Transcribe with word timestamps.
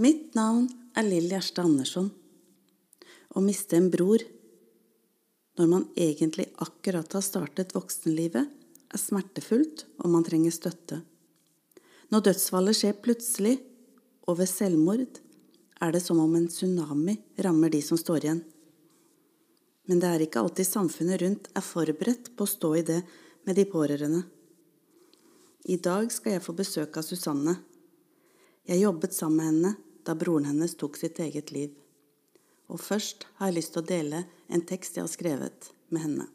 Mitt 0.00 0.32
navn 0.32 0.64
er 0.96 1.04
Lill 1.04 1.26
Gjerstad 1.28 1.66
Andersson. 1.68 2.06
Å 3.36 3.40
miste 3.44 3.76
en 3.76 3.90
bror 3.92 4.22
når 5.60 5.66
man 5.68 5.82
egentlig 5.92 6.46
akkurat 6.64 7.12
har 7.12 7.24
startet 7.26 7.74
voksenlivet, 7.76 8.46
er 8.48 9.02
smertefullt, 9.02 9.84
og 10.00 10.08
man 10.14 10.24
trenger 10.24 10.54
støtte. 10.56 11.02
Når 12.08 12.24
dødsfallet 12.30 12.78
skjer 12.78 12.96
plutselig, 13.04 13.58
og 14.24 14.38
ved 14.38 14.48
selvmord, 14.48 15.20
er 15.84 15.92
det 15.92 16.00
som 16.00 16.22
om 16.24 16.32
en 16.38 16.48
tsunami 16.48 17.18
rammer 17.44 17.74
de 17.76 17.82
som 17.84 18.00
står 18.00 18.24
igjen. 18.24 18.40
Men 19.84 20.00
det 20.00 20.14
er 20.14 20.24
ikke 20.24 20.40
alltid 20.40 20.70
samfunnet 20.70 21.20
rundt 21.26 21.52
er 21.52 21.66
forberedt 21.66 22.32
på 22.38 22.48
å 22.48 22.52
stå 22.54 22.72
i 22.80 22.86
det 22.94 23.02
med 23.44 23.60
de 23.60 23.68
pårørende. 23.68 24.24
I 25.68 25.76
dag 25.76 26.08
skal 26.08 26.38
jeg 26.38 26.46
få 26.48 26.56
besøk 26.56 26.96
av 26.96 27.04
Susanne. 27.04 27.58
Jeg 28.64 28.80
jobbet 28.86 29.12
sammen 29.12 29.44
med 29.44 29.48
henne 29.50 29.76
da 30.10 30.18
broren 30.18 30.48
hennes 30.50 30.74
tok 30.74 30.98
sitt 30.98 31.20
eget 31.22 31.52
liv. 31.54 31.70
Og 32.70 32.82
først 32.82 33.26
har 33.38 33.50
jeg 33.50 33.60
lyst 33.60 33.74
til 33.74 33.82
å 33.82 33.90
dele 33.90 34.24
en 34.50 34.64
tekst 34.66 34.98
jeg 34.98 35.06
har 35.06 35.12
skrevet 35.12 35.70
med 35.94 36.02
henne. 36.04 36.26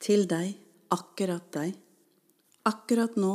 Til 0.00 0.24
deg, 0.28 0.54
akkurat 0.92 1.50
deg. 1.52 1.74
Akkurat 2.68 3.16
nå 3.20 3.34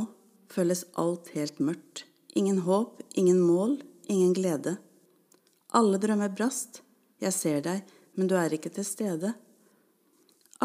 føles 0.49 0.85
alt 1.01 1.29
helt 1.37 1.61
mørkt. 1.61 2.05
Ingen 2.33 2.63
håp, 2.65 3.01
ingen 3.13 3.41
mål, 3.41 3.77
ingen 4.09 4.33
glede. 4.37 4.75
Alle 5.77 6.01
drømmer 6.01 6.33
brast. 6.33 6.81
Jeg 7.21 7.33
ser 7.33 7.61
deg, 7.65 7.85
men 8.17 8.29
du 8.29 8.35
er 8.39 8.53
ikke 8.57 8.73
til 8.73 8.85
stede. 8.87 9.35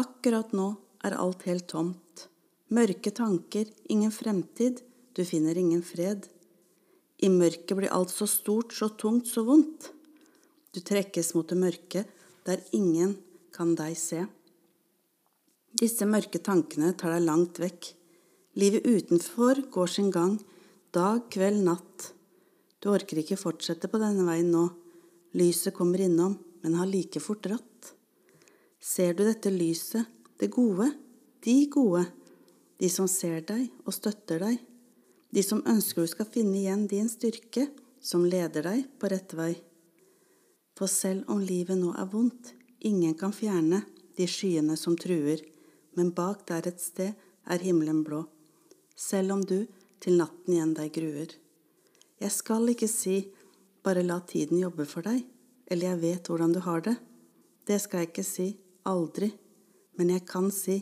Akkurat 0.01 0.53
nå 0.57 0.73
er 1.05 1.17
alt 1.17 1.45
helt 1.49 1.69
tomt. 1.69 2.27
Mørke 2.73 3.13
tanker, 3.13 3.69
ingen 3.91 4.13
fremtid, 4.15 4.81
du 5.13 5.25
finner 5.27 5.57
ingen 5.59 5.81
fred. 5.83 6.25
I 7.21 7.29
mørket 7.29 7.75
blir 7.77 7.93
alt 7.93 8.09
så 8.13 8.25
stort, 8.29 8.73
så 8.73 8.89
tungt, 8.97 9.27
så 9.29 9.43
vondt. 9.45 9.91
Du 10.73 10.79
trekkes 10.81 11.33
mot 11.35 11.47
det 11.49 11.57
mørke, 11.59 12.05
der 12.47 12.63
ingen 12.73 13.17
kan 13.53 13.75
deg 13.77 13.97
se. 13.99 14.23
Disse 15.77 16.07
mørke 16.09 16.41
tankene 16.43 16.93
tar 16.97 17.13
deg 17.13 17.27
langt 17.27 17.59
vekk. 17.61 17.91
Livet 18.59 18.87
utenfor 18.87 19.61
går 19.71 19.91
sin 19.91 20.09
gang, 20.11 20.39
dag, 20.91 21.27
kveld, 21.31 21.61
natt. 21.67 22.09
Du 22.81 22.89
orker 22.91 23.21
ikke 23.21 23.39
fortsette 23.39 23.87
på 23.91 24.01
denne 24.01 24.25
veien 24.27 24.49
nå. 24.51 24.65
Lyset 25.37 25.75
kommer 25.77 26.01
innom, 26.01 26.33
men 26.63 26.79
har 26.79 26.89
like 26.89 27.21
fort 27.23 27.45
rått. 27.47 27.93
Ser 28.81 29.13
du 29.13 29.23
dette 29.27 29.53
lyset, 29.53 30.09
det 30.41 30.49
gode, 30.51 30.89
de 31.45 31.55
gode, 31.71 32.07
de 32.81 32.89
som 32.89 33.07
ser 33.07 33.45
deg 33.45 33.69
og 33.85 33.93
støtter 33.93 34.41
deg? 34.41 34.70
De 35.31 35.43
som 35.43 35.63
ønsker 35.67 36.03
du 36.03 36.11
skal 36.11 36.27
finne 36.27 36.57
igjen 36.59 36.87
din 36.91 37.09
styrke, 37.09 37.67
som 38.01 38.25
leder 38.25 38.65
deg 38.67 38.87
på 38.99 39.09
rett 39.11 39.33
vei. 39.37 39.53
For 40.77 40.91
selv 40.91 41.29
om 41.31 41.41
livet 41.43 41.77
nå 41.79 41.93
er 41.95 42.09
vondt, 42.11 42.53
ingen 42.79 43.13
kan 43.17 43.33
fjerne 43.35 43.83
de 44.17 44.27
skyene 44.27 44.77
som 44.79 44.97
truer, 44.99 45.43
men 45.95 46.11
bak 46.15 46.45
der 46.49 46.67
et 46.71 46.81
sted 46.81 47.13
er 47.45 47.63
himmelen 47.63 48.01
blå, 48.03 48.23
selv 48.95 49.37
om 49.37 49.45
du 49.45 49.65
til 50.01 50.17
natten 50.17 50.55
igjen 50.55 50.73
deg 50.77 50.91
gruer. 50.95 51.35
Jeg 52.21 52.33
skal 52.33 52.69
ikke 52.73 52.89
si 52.89 53.21
bare 53.85 54.03
la 54.05 54.19
tiden 54.27 54.59
jobbe 54.61 54.85
for 54.89 55.05
deg, 55.05 55.23
eller 55.71 55.93
jeg 55.93 56.01
vet 56.01 56.29
hvordan 56.29 56.53
du 56.53 56.59
har 56.65 56.83
det. 56.85 56.97
Det 57.65 57.77
skal 57.81 58.03
jeg 58.03 58.11
ikke 58.11 58.25
si, 58.25 58.47
aldri, 58.89 59.31
men 59.97 60.11
jeg 60.13 60.25
kan 60.27 60.49
si 60.53 60.81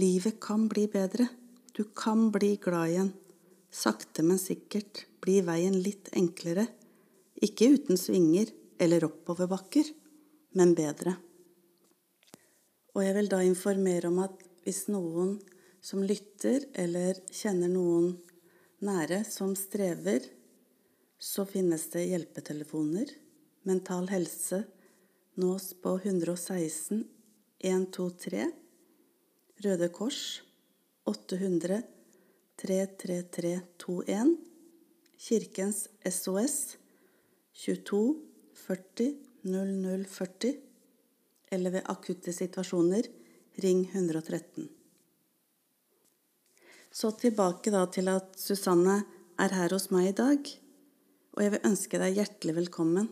livet 0.00 0.40
kan 0.42 0.66
bli 0.68 0.86
bedre. 0.90 1.28
Du 1.76 1.84
kan 1.84 2.30
bli 2.30 2.56
glad 2.56 2.88
igjen. 2.88 3.12
Sakte, 3.70 4.22
men 4.22 4.38
sikkert 4.38 5.06
blir 5.20 5.42
veien 5.42 5.74
litt 5.82 6.06
enklere. 6.14 6.68
Ikke 7.42 7.66
uten 7.74 7.98
svinger 7.98 8.52
eller 8.78 9.08
oppoverbakker, 9.08 9.90
men 10.54 10.76
bedre. 10.78 11.16
Og 12.94 13.02
jeg 13.02 13.16
vil 13.18 13.32
da 13.32 13.42
informere 13.42 14.12
om 14.12 14.22
at 14.22 14.46
hvis 14.62 14.84
noen 14.86 15.34
som 15.82 16.06
lytter, 16.06 16.68
eller 16.78 17.18
kjenner 17.34 17.74
noen 17.74 18.12
nære 18.86 19.24
som 19.26 19.58
strever, 19.58 20.22
så 21.18 21.42
finnes 21.42 21.90
det 21.90 22.06
hjelpetelefoner. 22.12 23.10
Mental 23.66 24.06
Helse 24.14 24.62
nås 25.42 25.72
på 25.82 25.98
116 25.98 27.02
123 27.66 28.50
Røde 29.66 29.90
Kors 29.90 30.26
800 31.04 31.82
33321, 32.56 34.36
Kirkens 35.18 35.88
SOS 36.00 36.76
22 37.52 37.98
40 38.54 39.14
0040, 39.42 40.54
eller 41.50 41.70
ved 41.70 41.90
akutte 41.92 42.32
situasjoner 42.32 43.10
ring 43.60 43.84
113. 43.92 44.68
Så 46.90 47.10
tilbake 47.20 47.74
da 47.74 47.84
til 47.92 48.08
at 48.08 48.38
Susanne 48.40 49.02
er 49.36 49.56
her 49.58 49.74
hos 49.76 49.90
meg 49.92 50.12
i 50.12 50.16
dag, 50.16 50.52
og 51.34 51.42
jeg 51.42 51.52
vil 51.52 51.66
ønske 51.68 52.00
deg 52.00 52.20
hjertelig 52.20 52.54
velkommen. 52.62 53.10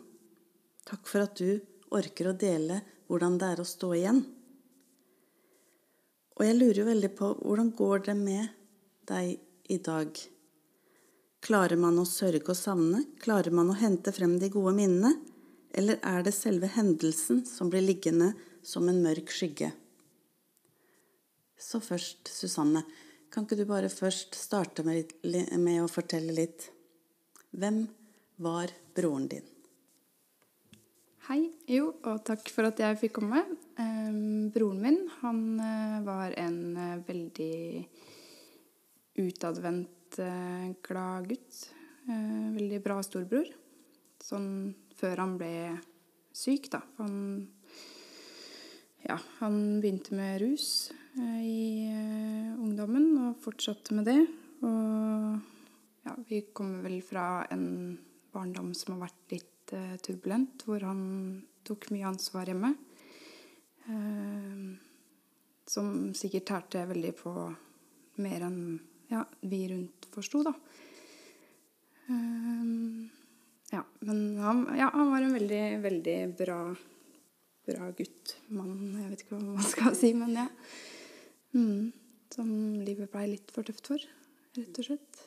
Takk 0.88 1.04
for 1.10 1.26
at 1.26 1.36
du 1.36 1.58
orker 1.92 2.30
å 2.30 2.38
dele 2.38 2.80
hvordan 3.10 3.36
det 3.36 3.52
er 3.52 3.60
å 3.60 3.68
stå 3.68 3.92
igjen. 3.98 4.24
Og 6.42 6.48
jeg 6.48 6.56
lurer 6.58 6.78
jo 6.80 6.84
veldig 6.88 7.08
på 7.14 7.26
hvordan 7.38 7.68
går 7.78 8.00
det 8.08 8.14
med 8.18 8.46
deg 9.06 9.36
i 9.70 9.76
dag? 9.78 10.08
Klarer 11.46 11.78
man 11.78 12.00
å 12.02 12.06
sørge 12.08 12.50
og 12.50 12.58
savne? 12.58 13.04
Klarer 13.22 13.54
man 13.54 13.70
å 13.70 13.76
hente 13.78 14.10
frem 14.10 14.34
de 14.42 14.48
gode 14.50 14.72
minnene? 14.74 15.12
Eller 15.70 16.00
er 16.02 16.26
det 16.26 16.32
selve 16.34 16.66
hendelsen 16.74 17.44
som 17.46 17.70
blir 17.70 17.86
liggende 17.86 18.32
som 18.58 18.90
en 18.90 18.98
mørk 19.04 19.30
skygge? 19.30 19.70
Så 21.54 21.78
først, 21.78 22.26
Susanne, 22.34 22.82
kan 23.30 23.46
ikke 23.46 23.62
du 23.62 23.64
bare 23.70 23.86
først 23.86 24.34
starte 24.34 24.82
med, 24.82 25.14
med 25.22 25.78
å 25.84 25.86
fortelle 25.86 26.34
litt? 26.34 26.72
Hvem 27.54 27.84
var 28.42 28.74
broren 28.98 29.30
din? 29.30 29.51
Hei. 31.32 31.46
Jo, 31.64 31.86
og 32.04 32.18
takk 32.28 32.50
for 32.52 32.68
at 32.68 32.80
jeg 32.82 32.98
fikk 33.00 33.14
komme. 33.16 33.40
Um, 33.80 34.50
broren 34.52 34.82
min, 34.84 34.98
han 35.22 35.38
uh, 35.56 36.02
var 36.04 36.34
en 36.36 36.58
uh, 36.76 36.98
veldig 37.06 37.86
utadvendt, 39.22 40.18
uh, 40.20 40.66
glad 40.84 41.30
gutt. 41.30 41.60
veldig 42.04 42.80
bra 42.84 42.98
storbror. 43.06 43.48
Sånn 44.20 44.50
før 44.98 45.22
han 45.22 45.32
ble 45.40 45.54
syk, 46.36 46.68
da. 46.74 46.82
Han 47.00 47.16
Ja, 49.06 49.16
han 49.38 49.56
begynte 49.80 50.12
med 50.18 50.36
rus 50.44 50.92
i 51.16 51.88
ungdommen 52.58 53.08
og 53.22 53.40
fortsatte 53.40 53.96
med 53.96 54.10
det. 54.10 54.20
Og 54.68 55.40
ja, 56.04 56.18
vi 56.28 56.44
kommer 56.52 56.84
vel 56.84 57.00
fra 57.00 57.46
en 57.56 57.96
barndom 58.36 58.74
som 58.76 58.98
har 58.98 59.06
vært 59.06 59.38
litt 59.38 59.51
litt 59.72 60.02
turbulent, 60.04 60.64
hvor 60.66 60.84
han 60.84 61.02
tok 61.66 61.88
mye 61.94 62.08
ansvar 62.10 62.50
hjemme. 62.50 62.74
Eh, 63.88 64.62
som 65.72 66.12
sikkert 66.14 66.48
tærte 66.50 66.86
veldig 66.90 67.12
på 67.18 67.32
mer 68.22 68.44
enn 68.48 68.62
ja, 69.12 69.24
vi 69.40 69.64
rundt 69.70 70.08
forsto, 70.12 70.42
da. 70.46 70.52
Eh, 72.08 72.70
ja, 73.72 73.82
men 74.00 74.22
han, 74.38 74.64
ja, 74.76 74.90
han, 74.92 75.10
var 75.10 75.24
en 75.24 75.36
veldig, 75.36 75.64
veldig 75.82 76.16
bra, 76.38 76.60
bra 77.68 77.90
gutt. 77.96 78.36
Mann, 78.52 78.78
jeg 79.00 79.10
vet 79.10 79.24
ikke 79.24 79.36
hva 79.36 79.44
man 79.58 79.68
skal 79.74 79.96
si, 79.98 80.12
men 80.16 80.36
ja. 80.36 80.48
Mm, 81.52 81.92
som 82.32 82.48
livet 82.80 83.12
blei 83.12 83.26
litt 83.34 83.52
for 83.52 83.66
tøft 83.68 83.92
for, 83.92 84.08
rett 84.56 84.82
og 84.82 84.88
slett. 84.88 85.22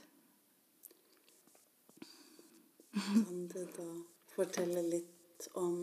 Kan 2.95 3.47
du 3.51 3.63
da 3.75 3.89
fortelle 4.35 4.83
litt 4.85 5.47
om 5.59 5.77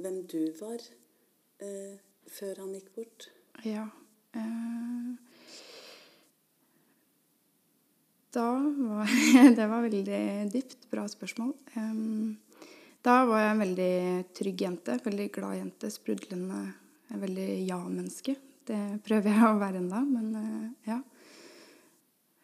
hvem 0.00 0.22
du 0.30 0.52
var 0.60 0.80
eh, 1.60 1.96
før 2.30 2.62
han 2.62 2.74
gikk 2.76 2.92
bort? 2.96 3.28
Ja. 3.66 3.86
Eh, 4.36 5.10
da 8.34 8.46
var 8.78 9.10
Det 9.58 9.66
var 9.66 9.82
veldig 9.88 10.52
dypt. 10.52 10.86
Bra 10.90 11.06
spørsmål. 11.10 11.54
Eh, 11.74 12.60
da 13.04 13.22
var 13.28 13.44
jeg 13.44 13.54
en 13.54 13.64
veldig 13.64 13.94
trygg 14.36 14.66
jente. 14.66 14.98
Veldig 15.04 15.28
glad 15.34 15.58
jente. 15.60 15.90
Sprudlende. 15.92 16.62
En 17.10 17.22
veldig 17.24 17.50
ja-menneske. 17.66 18.36
Det 18.70 18.82
prøver 19.02 19.34
jeg 19.34 19.46
å 19.48 19.58
være 19.58 19.80
ennå, 19.82 20.02
men 20.06 20.28
eh, 20.38 20.90
ja. 20.92 21.00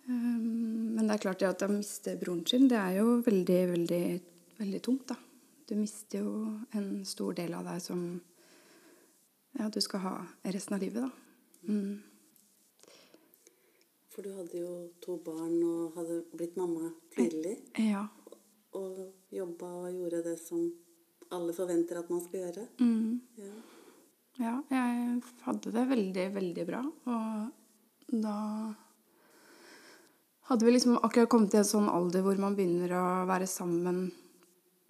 Eh, 0.08 0.38
men 0.40 1.04
det 1.04 1.16
er 1.16 1.22
klart 1.22 1.44
at 1.46 1.62
å 1.62 1.70
miste 1.70 2.16
broren 2.18 2.42
sin, 2.48 2.66
det 2.70 2.80
er 2.80 2.98
jo 2.98 3.20
veldig, 3.26 3.60
veldig 3.74 4.06
veldig 4.58 4.82
tungt, 4.82 5.08
da. 5.08 5.17
Du 5.67 5.75
mister 5.76 6.23
jo 6.23 6.32
en 6.79 7.05
stor 7.05 7.35
del 7.35 7.55
av 7.58 7.67
deg 7.67 7.81
som 7.82 8.03
ja, 9.58 9.69
du 9.73 9.81
skal 9.81 10.05
ha 10.05 10.14
resten 10.44 10.76
av 10.76 10.85
livet, 10.85 11.06
da. 11.06 11.11
Mm. 11.67 12.03
For 14.14 14.25
du 14.25 14.32
hadde 14.32 14.61
jo 14.62 14.75
to 15.05 15.19
barn 15.25 15.56
og 15.61 15.97
hadde 15.99 16.23
blitt 16.32 16.56
mamma 16.56 16.93
tidlig. 17.17 17.58
Ja. 17.82 18.06
Og 18.76 19.00
jobba 19.32 19.73
og 19.82 19.94
gjorde 19.97 20.23
det 20.25 20.37
som 20.41 20.69
alle 21.35 21.52
forventer 21.56 21.99
at 22.00 22.12
man 22.12 22.23
skal 22.25 22.47
gjøre. 22.47 22.69
Mm. 22.81 23.20
Ja. 23.41 23.56
Ja, 24.37 24.55
jeg 24.69 25.23
hadde 25.47 25.73
det 25.73 25.85
veldig, 25.91 26.26
veldig 26.35 26.64
bra. 26.69 26.82
Og 26.85 28.17
da 28.25 28.38
hadde 30.49 30.67
vi 30.67 30.75
liksom 30.76 30.99
akkurat 31.00 31.31
kommet 31.32 31.52
til 31.55 31.62
en 31.62 31.69
sånn 31.69 31.88
alder 31.91 32.25
hvor 32.25 32.38
man 32.41 32.56
begynner 32.59 32.93
å 32.94 33.06
være 33.29 33.49
sammen 33.50 34.05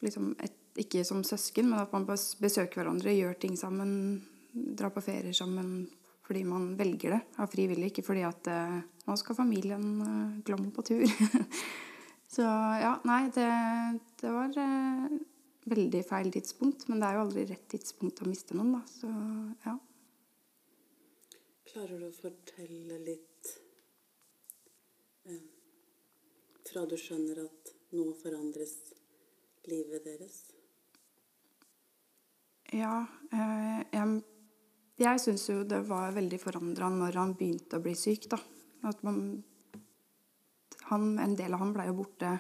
liksom 0.05 0.35
et, 0.43 0.63
Ikke 0.77 1.01
som 1.09 1.23
søsken, 1.25 1.71
men 1.71 1.81
at 1.81 1.93
man 1.95 2.05
besøker 2.05 2.83
hverandre, 2.83 3.15
gjør 3.17 3.39
ting 3.41 3.55
sammen, 3.57 4.21
drar 4.53 4.91
på 4.93 5.01
ferier 5.01 5.33
sammen 5.33 5.87
fordi 6.27 6.43
man 6.45 6.75
velger 6.77 7.15
det 7.15 7.21
av 7.41 7.49
frivillig, 7.49 7.93
ikke 7.93 8.03
fordi 8.05 8.25
at 8.27 8.49
eh, 8.51 8.81
nå 9.07 9.15
skal 9.17 9.39
familien 9.39 9.87
eh, 10.03 10.35
glomme 10.45 10.69
på 10.75 10.85
tur. 10.85 11.07
Så 12.37 12.43
ja, 12.43 12.97
nei, 13.07 13.23
det, 13.33 13.47
det 14.21 14.33
var 14.35 14.59
eh, 14.61 15.17
veldig 15.71 16.03
feil 16.07 16.33
tidspunkt. 16.35 16.89
Men 16.91 17.01
det 17.01 17.09
er 17.09 17.19
jo 17.19 17.25
aldri 17.27 17.45
rett 17.51 17.69
tidspunkt 17.73 18.23
å 18.23 18.29
miste 18.29 18.57
noen, 18.59 18.75
da. 18.77 18.83
Så 18.91 19.13
ja. 19.67 19.77
Klarer 21.71 22.03
du 22.03 22.09
å 22.09 22.15
fortelle 22.17 22.99
litt 23.05 23.53
eh, 25.31 25.43
fra 26.67 26.87
du 26.91 26.97
skjønner 26.99 27.45
at 27.47 27.75
nå 27.97 28.11
forandres 28.19 28.77
livet 29.71 30.05
deres? 30.07 30.39
Ja, 32.75 33.05
eh, 33.31 33.83
jeg, 33.93 34.23
jeg 34.99 35.23
syns 35.23 35.47
jo 35.51 35.61
det 35.69 35.85
var 35.87 36.15
veldig 36.17 36.39
forandra 36.43 36.89
når 36.91 37.19
han 37.21 37.35
begynte 37.39 37.79
å 37.79 37.85
bli 37.85 37.95
syk, 37.99 38.27
da. 38.33 38.41
At 38.87 39.03
man 39.07 39.43
han, 40.91 41.19
En 41.19 41.35
del 41.35 41.55
av 41.55 41.63
han 41.65 41.73
blei 41.75 41.89
jo 41.89 41.99
borte 42.03 42.37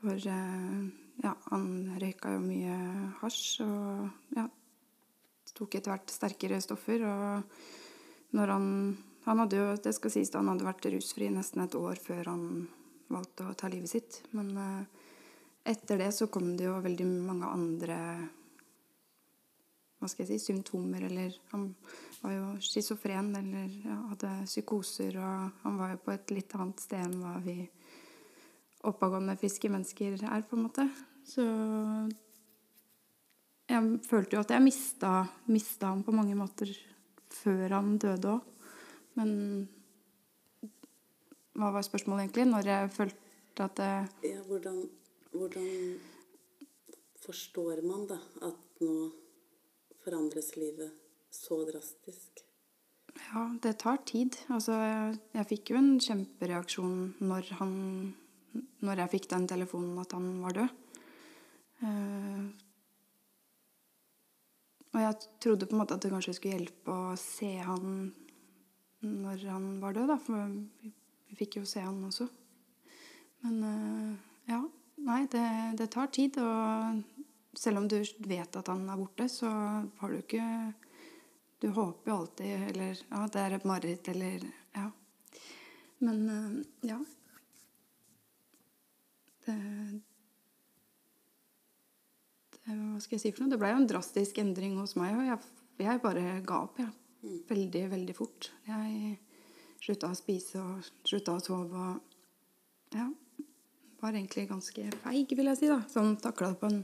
for 0.00 0.12
eh, 0.12 0.84
Ja, 1.22 1.32
han 1.52 1.66
røyka 2.00 2.34
jo 2.34 2.42
mye 2.42 2.76
hasj 3.20 3.62
og 3.64 4.34
ja, 4.36 4.48
tok 5.54 5.76
etter 5.78 5.94
hvert 5.94 6.10
sterkere 6.10 6.58
stoffer. 6.60 7.04
Og 7.06 8.36
når 8.36 8.54
han 8.56 8.70
Han 9.24 9.38
hadde 9.40 9.56
jo, 9.56 9.68
det 9.80 9.94
skal 9.96 10.12
sies, 10.12 10.28
han 10.36 10.50
hadde 10.50 10.66
vært 10.66 10.84
rusfri 10.92 11.30
nesten 11.32 11.62
et 11.62 11.74
år 11.78 11.96
før 11.96 12.26
han 12.28 12.42
valgte 13.08 13.46
å 13.48 13.54
ta 13.56 13.70
livet 13.72 13.88
sitt. 13.88 14.18
Men 14.36 14.50
eh, 14.60 15.03
etter 15.64 16.00
det 16.00 16.10
så 16.12 16.28
kom 16.32 16.54
det 16.58 16.66
jo 16.68 16.80
veldig 16.84 17.06
mange 17.08 17.48
andre 17.48 17.98
hva 20.04 20.10
skal 20.10 20.26
jeg 20.26 20.36
si, 20.36 20.50
symptomer, 20.52 21.06
eller 21.06 21.32
han 21.54 21.70
var 22.20 22.34
jo 22.34 22.48
schizofren, 22.60 23.30
eller 23.38 23.70
ja, 23.86 23.94
hadde 24.10 24.32
psykoser, 24.44 25.16
og 25.16 25.62
han 25.62 25.78
var 25.80 25.94
jo 25.94 26.00
på 26.04 26.12
et 26.12 26.34
litt 26.36 26.52
annet 26.58 26.82
sted 26.84 27.00
enn 27.00 27.22
hva 27.22 27.38
vi 27.44 27.62
oppadgående 28.84 29.36
friske 29.40 29.70
mennesker 29.72 30.18
er, 30.28 30.44
på 30.44 30.58
en 30.58 30.66
måte. 30.66 30.84
Så 31.24 31.44
jeg 33.70 34.00
følte 34.04 34.36
jo 34.36 34.42
at 34.44 34.52
jeg 34.52 34.64
mista, 34.66 35.12
mista 35.48 35.94
han 35.94 36.04
på 36.04 36.12
mange 36.12 36.36
måter 36.36 36.68
før 37.32 37.78
han 37.78 37.94
døde 37.96 38.34
òg. 38.34 38.50
Men 39.16 39.30
hva 41.54 41.70
var 41.72 41.86
spørsmålet 41.86 42.26
egentlig? 42.26 42.44
Når 42.50 42.68
jeg 42.68 42.92
følte 42.92 43.70
at 43.70 43.80
det 43.80 43.90
Ja, 44.26 44.42
hvordan 45.34 45.98
forstår 47.24 47.82
man 47.86 48.06
da 48.10 48.18
at 48.46 48.82
nå 48.84 49.10
forandres 50.04 50.54
livet 50.56 50.92
så 51.32 51.60
drastisk? 51.68 52.44
Ja, 53.14 53.46
det 53.62 53.78
tar 53.82 54.02
tid. 54.06 54.36
Altså, 54.50 54.74
jeg, 54.78 55.18
jeg 55.36 55.48
fikk 55.52 55.72
jo 55.72 55.80
en 55.80 55.94
kjempereaksjon 56.02 56.98
når 57.22 57.56
han 57.60 57.72
Når 58.86 59.00
jeg 59.02 59.10
fikk 59.10 59.24
den 59.32 59.48
telefonen 59.50 59.98
at 59.98 60.12
han 60.14 60.26
var 60.38 60.54
død. 60.54 60.74
Eh, 61.82 62.44
og 64.94 65.00
jeg 65.02 65.16
trodde 65.42 65.66
på 65.66 65.74
en 65.74 65.80
måte 65.80 65.96
at 65.96 66.04
det 66.04 66.12
kanskje 66.12 66.36
skulle 66.36 66.60
hjelpe 66.60 66.94
å 66.94 67.16
se 67.18 67.50
han 67.66 68.12
når 69.02 69.42
han 69.50 69.66
var 69.82 69.96
død, 69.96 70.12
da. 70.12 70.18
For 70.22 70.54
vi, 70.84 70.92
fikk 71.34 71.58
jo 71.58 71.64
se 71.66 71.82
han 71.82 71.98
også. 72.06 72.28
Men 73.42 73.58
eh, 73.72 74.14
ja. 74.52 74.62
Nei, 75.04 75.26
det, 75.30 75.46
det 75.78 75.90
tar 75.92 76.08
tid. 76.14 76.38
Og 76.40 77.58
selv 77.58 77.82
om 77.82 77.88
du 77.88 77.98
vet 78.28 78.56
at 78.56 78.70
han 78.72 78.86
er 78.88 79.00
borte, 79.00 79.28
så 79.28 79.50
har 80.00 80.10
du 80.10 80.20
ikke 80.20 80.46
Du 81.62 81.68
håper 81.72 82.10
jo 82.10 82.16
alltid 82.16 82.70
Eller 82.70 82.98
ja, 82.98 83.26
det 83.32 83.40
er 83.40 83.56
et 83.56 83.68
mareritt, 83.68 84.08
eller 84.08 84.48
Ja. 84.74 84.88
Men 86.04 86.24
eh, 86.28 86.88
ja. 86.90 86.98
Det, 89.44 89.54
det 92.56 92.74
Hva 92.74 93.00
skal 93.00 93.16
jeg 93.16 93.22
si 93.22 93.32
for 93.32 93.44
noe? 93.44 93.52
Det 93.52 93.60
ble 93.60 93.70
jo 93.72 93.82
en 93.82 93.88
drastisk 93.92 94.40
endring 94.42 94.76
hos 94.80 94.96
meg, 94.96 95.14
og 95.16 95.28
jeg, 95.28 95.38
jeg 95.84 96.02
bare 96.02 96.40
ga 96.44 96.62
opp, 96.64 96.80
jeg. 96.80 96.92
Veldig, 97.48 97.84
veldig 97.92 98.14
fort. 98.16 98.50
Jeg 98.68 99.14
slutta 99.84 100.10
å 100.12 100.16
spise 100.16 100.60
og 100.60 100.88
slutta 101.04 101.36
å 101.36 101.44
sove 101.44 101.86
og 101.92 102.96
ja. 102.96 103.06
Var 104.04 104.12
egentlig 104.18 104.48
ganske 104.50 104.82
feig, 105.00 105.30
vil 105.32 105.48
jeg 105.48 105.56
si, 105.56 105.68
da. 105.70 105.78
Sånn 105.88 106.18
takla 106.20 106.50
det 106.52 106.58
på 106.60 106.68
en 106.68 106.82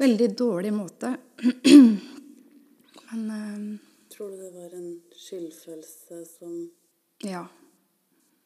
veldig 0.00 0.26
dårlig 0.34 0.72
måte. 0.74 1.12
Men 3.06 3.28
eh, 3.30 3.60
Tror 4.10 4.32
du 4.32 4.40
det 4.40 4.50
var 4.54 4.72
en 4.74 4.88
skyldfølelse 5.14 6.18
som 6.26 6.56
ja. 7.22 7.44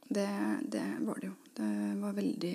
Det, 0.08 0.28
det 0.68 0.84
var 1.06 1.22
det 1.22 1.30
jo. 1.30 1.34
Det 1.56 1.70
var 2.02 2.12
veldig 2.18 2.54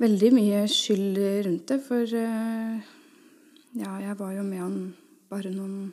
Veldig 0.00 0.30
mye 0.32 0.60
skyld 0.72 1.18
rundt 1.44 1.66
det, 1.68 1.76
for 1.84 2.12
eh, 2.20 2.92
ja, 3.76 3.90
jeg 4.00 4.14
var 4.16 4.30
jo 4.32 4.44
med 4.46 4.62
han 4.62 4.78
bare 5.28 5.52
noen 5.52 5.90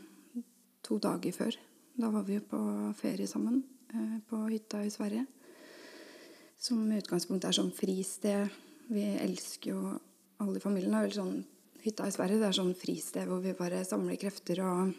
to 0.84 0.96
dager 1.04 1.36
før. 1.36 1.58
Da 2.00 2.12
var 2.14 2.24
vi 2.24 2.38
jo 2.38 2.46
på 2.48 2.62
ferie 2.96 3.28
sammen 3.28 3.60
eh, 3.92 4.20
på 4.28 4.40
hytta 4.48 4.86
i 4.88 4.94
Sverige. 4.94 5.26
Som 6.58 6.88
i 6.92 6.98
utgangspunktet 6.98 7.52
er 7.52 7.58
sånn 7.60 7.74
fristed. 7.76 8.54
Vi 8.90 9.04
elsker 9.22 9.76
jo 9.76 9.82
alle 10.42 10.58
i 10.58 10.64
familien. 10.64 10.96
Er 10.98 11.08
vel 11.08 11.16
sånn 11.18 11.38
Hytta 11.84 12.08
i 12.10 12.12
Sverige 12.12 12.42
det 12.42 12.48
er 12.50 12.56
sånn 12.58 12.74
fristed 12.76 13.30
hvor 13.30 13.40
vi 13.40 13.54
bare 13.56 13.84
samler 13.88 14.18
krefter 14.20 14.60
og 14.66 14.90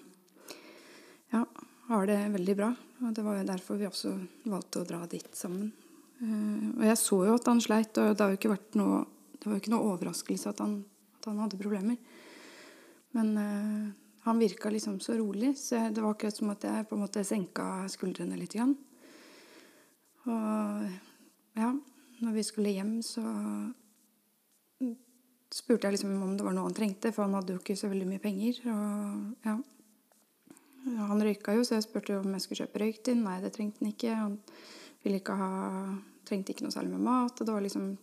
ja, 1.35 1.43
har 1.91 2.07
det 2.09 2.17
veldig 2.33 2.55
bra. 2.57 2.69
Og 3.03 3.13
det 3.13 3.25
var 3.27 3.37
jo 3.37 3.49
derfor 3.51 3.81
vi 3.81 3.89
også 3.89 4.15
valgte 4.49 4.81
å 4.81 4.89
dra 4.89 5.03
dit 5.11 5.29
sammen. 5.37 5.73
Eh, 6.23 6.69
og 6.79 6.85
jeg 6.87 7.01
så 7.03 7.19
jo 7.27 7.35
at 7.37 7.51
han 7.51 7.61
sleit, 7.61 7.99
og 8.01 8.15
det 8.15 8.25
har 8.25 8.33
jo 8.33 8.39
ikke 8.41 8.55
vært 8.55 8.79
noe 8.81 9.03
det 9.39 9.47
var 9.47 9.55
jo 9.55 9.63
ikke 9.63 9.71
noe 9.71 9.91
overraskelse 9.93 10.51
at 10.51 10.61
han, 10.65 10.81
at 11.21 11.29
han 11.31 11.39
hadde 11.45 11.61
problemer. 11.61 11.99
Men 13.15 13.29
eh, 13.39 13.85
han 14.27 14.41
virka 14.43 14.71
liksom 14.71 14.99
så 15.01 15.15
rolig, 15.19 15.53
så 15.59 15.89
det 15.95 16.03
var 16.03 16.17
akkurat 16.17 16.37
som 16.37 16.51
at 16.51 16.67
jeg 16.67 16.89
på 16.89 16.97
en 16.97 17.05
måte 17.05 17.23
senka 17.27 17.69
skuldrene 17.93 18.39
litt. 18.39 18.57
Grann. 18.57 18.75
Og 20.27 21.08
ja, 21.59 21.73
når 22.23 22.35
vi 22.39 22.47
skulle 22.47 22.75
hjem, 22.75 22.99
så 23.05 23.25
spurte 25.55 25.89
jeg 25.89 25.97
liksom 25.97 26.15
om 26.23 26.37
det 26.37 26.45
var 26.45 26.55
noe 26.57 26.69
han 26.69 26.77
trengte, 26.77 27.13
for 27.15 27.25
han 27.25 27.37
hadde 27.39 27.55
jo 27.55 27.63
ikke 27.63 27.77
så 27.79 27.91
veldig 27.91 28.09
mye 28.09 28.23
penger. 28.23 28.61
Og 28.69 29.49
ja, 29.49 29.57
han 31.09 31.25
røyka 31.25 31.55
jo, 31.57 31.65
så 31.67 31.79
jeg 31.79 31.87
spurte 31.89 32.19
om 32.19 32.35
jeg 32.35 32.45
skulle 32.45 32.65
kjøpe 32.65 32.83
røyk 32.83 33.01
til. 33.07 33.19
Nei, 33.23 33.39
det 33.45 33.53
trengte 33.57 33.83
han 33.83 33.93
ikke. 33.93 34.15
Han 34.19 34.39
ville 35.05 35.23
ikke 35.23 35.39
ha 35.39 35.51
Trengte 36.29 36.53
ikke 36.53 36.67
noe 36.67 36.75
særlig 36.75 36.93
med 36.93 37.07
mat. 37.07 37.39
Det 37.41 37.49
var 37.49 37.63
liksom 37.65 37.97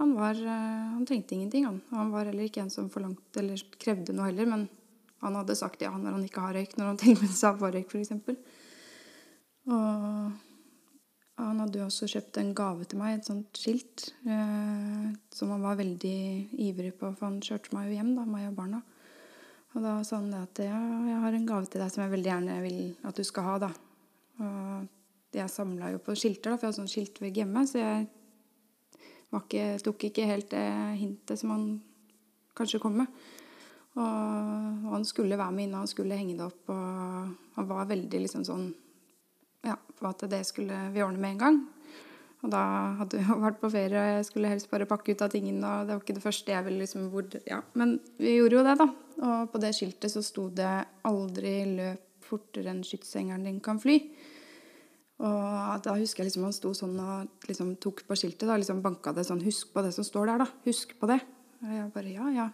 Han 0.00 0.14
var 0.16 0.34
Han 0.34 1.04
trengte 1.06 1.36
ingenting, 1.36 1.68
han. 1.68 1.78
Han 1.90 2.10
var 2.10 2.26
heller 2.26 2.48
ikke 2.48 2.64
en 2.64 2.72
som 2.74 2.90
forlangte 2.90 3.38
eller 3.38 3.62
krevde 3.78 4.16
noe 4.16 4.26
heller, 4.32 4.48
men 4.50 4.66
han 5.22 5.38
hadde 5.38 5.56
sagt 5.56 5.80
ja 5.80 5.92
når 5.94 6.18
han 6.18 6.24
ikke 6.26 6.42
har 6.42 6.56
røyk, 6.58 6.74
når 6.76 6.90
han 6.90 6.98
tenker 7.04 7.30
sa 7.30 7.54
på 7.56 7.70
røyk, 7.70 7.94
f.eks. 7.94 8.10
Og 9.70 10.32
han 11.36 11.60
hadde 11.60 11.82
jo 11.82 11.86
også 11.90 12.08
kjøpt 12.08 12.38
en 12.40 12.52
gave 12.56 12.86
til 12.88 13.00
meg, 13.00 13.18
et 13.18 13.28
sånt 13.28 13.58
skilt, 13.60 14.06
eh, 14.24 15.08
som 15.36 15.50
han 15.52 15.64
var 15.66 15.76
veldig 15.76 16.18
ivrig 16.64 16.94
på, 16.96 17.10
for 17.12 17.28
han 17.28 17.42
kjørte 17.44 17.76
meg 17.76 17.90
jo 17.90 17.98
hjem, 17.98 18.14
da, 18.16 18.24
meg 18.28 18.46
og 18.48 18.56
barna. 18.56 18.80
Og 19.76 19.84
da 19.84 19.98
sa 20.08 20.16
han 20.16 20.30
det 20.32 20.40
at 20.40 20.62
ja, 20.64 20.78
jeg 21.10 21.18
har 21.20 21.36
en 21.36 21.48
gave 21.48 21.68
til 21.68 21.82
deg 21.82 21.92
som 21.92 22.06
jeg 22.06 22.14
veldig 22.14 22.30
gjerne 22.30 22.60
vil 22.64 22.78
at 23.04 23.20
du 23.20 23.26
skal 23.28 23.48
ha, 23.50 23.56
da. 23.66 23.68
Og 24.40 25.36
jeg 25.36 25.52
samla 25.52 25.90
jo 25.92 26.00
på 26.06 26.16
skilter, 26.16 26.54
da, 26.54 26.56
for 26.56 26.64
jeg 26.64 26.72
hadde 26.72 26.80
sånn 26.80 26.94
skiltvegg 26.94 27.42
hjemme, 27.42 27.66
så 27.68 27.82
jeg 27.82 28.06
ikke, 29.36 29.66
tok 29.84 30.08
ikke 30.08 30.30
helt 30.30 30.48
det 30.54 30.64
hintet 30.96 31.42
som 31.42 31.52
han 31.52 31.66
kanskje 32.56 32.80
kom 32.80 32.96
med. 33.02 33.12
Og, 33.96 34.00
og 34.00 34.90
han 34.94 35.04
skulle 35.08 35.36
være 35.36 35.52
med 35.52 35.68
inne, 35.68 35.84
han 35.84 35.92
skulle 35.92 36.16
henge 36.16 36.38
det 36.38 36.48
opp, 36.48 36.72
og 36.72 37.36
han 37.60 37.68
var 37.68 37.92
veldig 37.92 38.24
liksom 38.24 38.48
sånn 38.48 38.70
ja, 39.66 39.76
på 39.76 40.08
at 40.08 40.24
det 40.30 40.44
skulle 40.48 40.86
vi 40.94 41.02
ordne 41.04 41.22
med 41.22 41.36
en 41.36 41.42
gang. 41.42 41.58
Og 42.44 42.52
da 42.52 42.62
hadde 43.00 43.18
vi 43.18 43.38
vært 43.46 43.60
på 43.62 43.70
ferie, 43.72 43.98
og 43.98 44.18
jeg 44.18 44.28
skulle 44.28 44.52
helst 44.52 44.70
bare 44.70 44.88
pakke 44.88 45.14
ut 45.14 45.24
av 45.24 45.32
tingene. 45.32 45.64
Og 45.66 45.88
det 45.88 45.96
var 45.96 46.04
ikke 46.04 46.18
det 46.18 46.24
første 46.24 46.54
jeg 46.54 46.66
ville 46.68 46.84
liksom 46.84 47.10
hvor, 47.12 47.28
ja. 47.48 47.60
Men 47.78 47.98
vi 48.20 48.36
gjorde 48.36 48.60
jo 48.60 48.64
det, 48.66 48.76
da. 48.82 48.88
Og 49.16 49.52
på 49.52 49.62
det 49.62 49.72
skiltet 49.76 50.12
så 50.12 50.22
sto 50.24 50.48
det 50.52 50.74
'Aldri 51.08 51.56
løp 51.76 52.02
fortere 52.26 52.72
enn 52.72 52.82
skytsengeren 52.84 53.46
din 53.46 53.60
kan 53.62 53.78
fly'. 53.80 54.02
Og 55.16 55.80
da 55.84 55.94
husker 55.96 56.20
jeg 56.20 56.28
liksom 56.28 56.44
han 56.44 56.52
sto 56.52 56.74
sånn 56.76 56.98
og 57.00 57.46
liksom 57.48 57.76
tok 57.80 58.02
på 58.04 58.16
skiltet. 58.18 58.44
da, 58.48 58.56
liksom 58.56 58.82
Banka 58.82 59.14
det 59.14 59.24
sånn 59.24 59.40
'Husk 59.40 59.72
på 59.72 59.82
det 59.82 59.94
som 59.94 60.04
står 60.04 60.26
der, 60.26 60.38
da. 60.44 60.46
Husk 60.66 60.98
på 61.00 61.06
det.' 61.06 61.24
Og 61.62 61.72
jeg 61.72 61.92
bare 61.92 62.12
ja, 62.12 62.28
ja. 62.30 62.50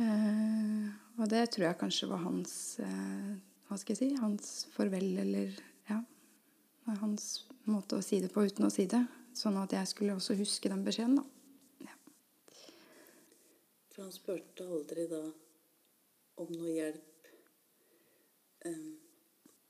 Eh, 0.00 0.88
og 1.20 1.28
det 1.28 1.50
tror 1.52 1.66
jeg 1.66 1.78
kanskje 1.78 2.08
var 2.08 2.24
hans 2.24 2.80
eh, 2.80 3.36
Hva 3.70 3.76
skal 3.78 3.94
jeg 3.94 3.98
si? 4.00 4.16
Hans 4.18 4.46
farvel, 4.74 5.12
eller 5.22 5.52
ja. 5.86 6.00
Hans 6.98 7.26
måte 7.70 8.00
å 8.00 8.02
si 8.02 8.18
det 8.18 8.32
på 8.34 8.42
uten 8.42 8.66
å 8.66 8.70
si 8.74 8.88
det. 8.90 9.04
Sånn 9.38 9.54
at 9.60 9.70
jeg 9.76 9.86
skulle 9.86 10.16
også 10.18 10.34
huske 10.40 10.72
den 10.72 10.82
beskjeden, 10.82 11.20
da. 11.20 11.86
Ja. 11.86 11.94
For 13.92 14.02
han 14.02 14.10
spurte 14.10 14.66
aldri 14.66 15.06
da 15.12 15.22
om 16.42 16.50
noe 16.50 16.74
hjelp, 16.74 17.30
eh, 18.66 18.90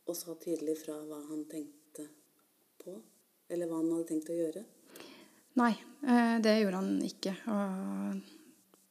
og 0.08 0.16
sa 0.16 0.32
tydelig 0.46 0.78
fra 0.80 0.96
hva 1.04 1.20
han 1.28 1.44
tenkte 1.52 2.08
på, 2.80 2.96
eller 3.52 3.68
hva 3.68 3.82
han 3.82 3.92
hadde 3.98 4.08
tenkt 4.14 4.32
å 4.32 4.40
gjøre? 4.40 4.64
Nei, 5.60 5.74
eh, 6.08 6.38
det 6.40 6.56
gjorde 6.62 6.80
han 6.80 6.94
ikke. 7.04 7.36
Og 7.52 8.39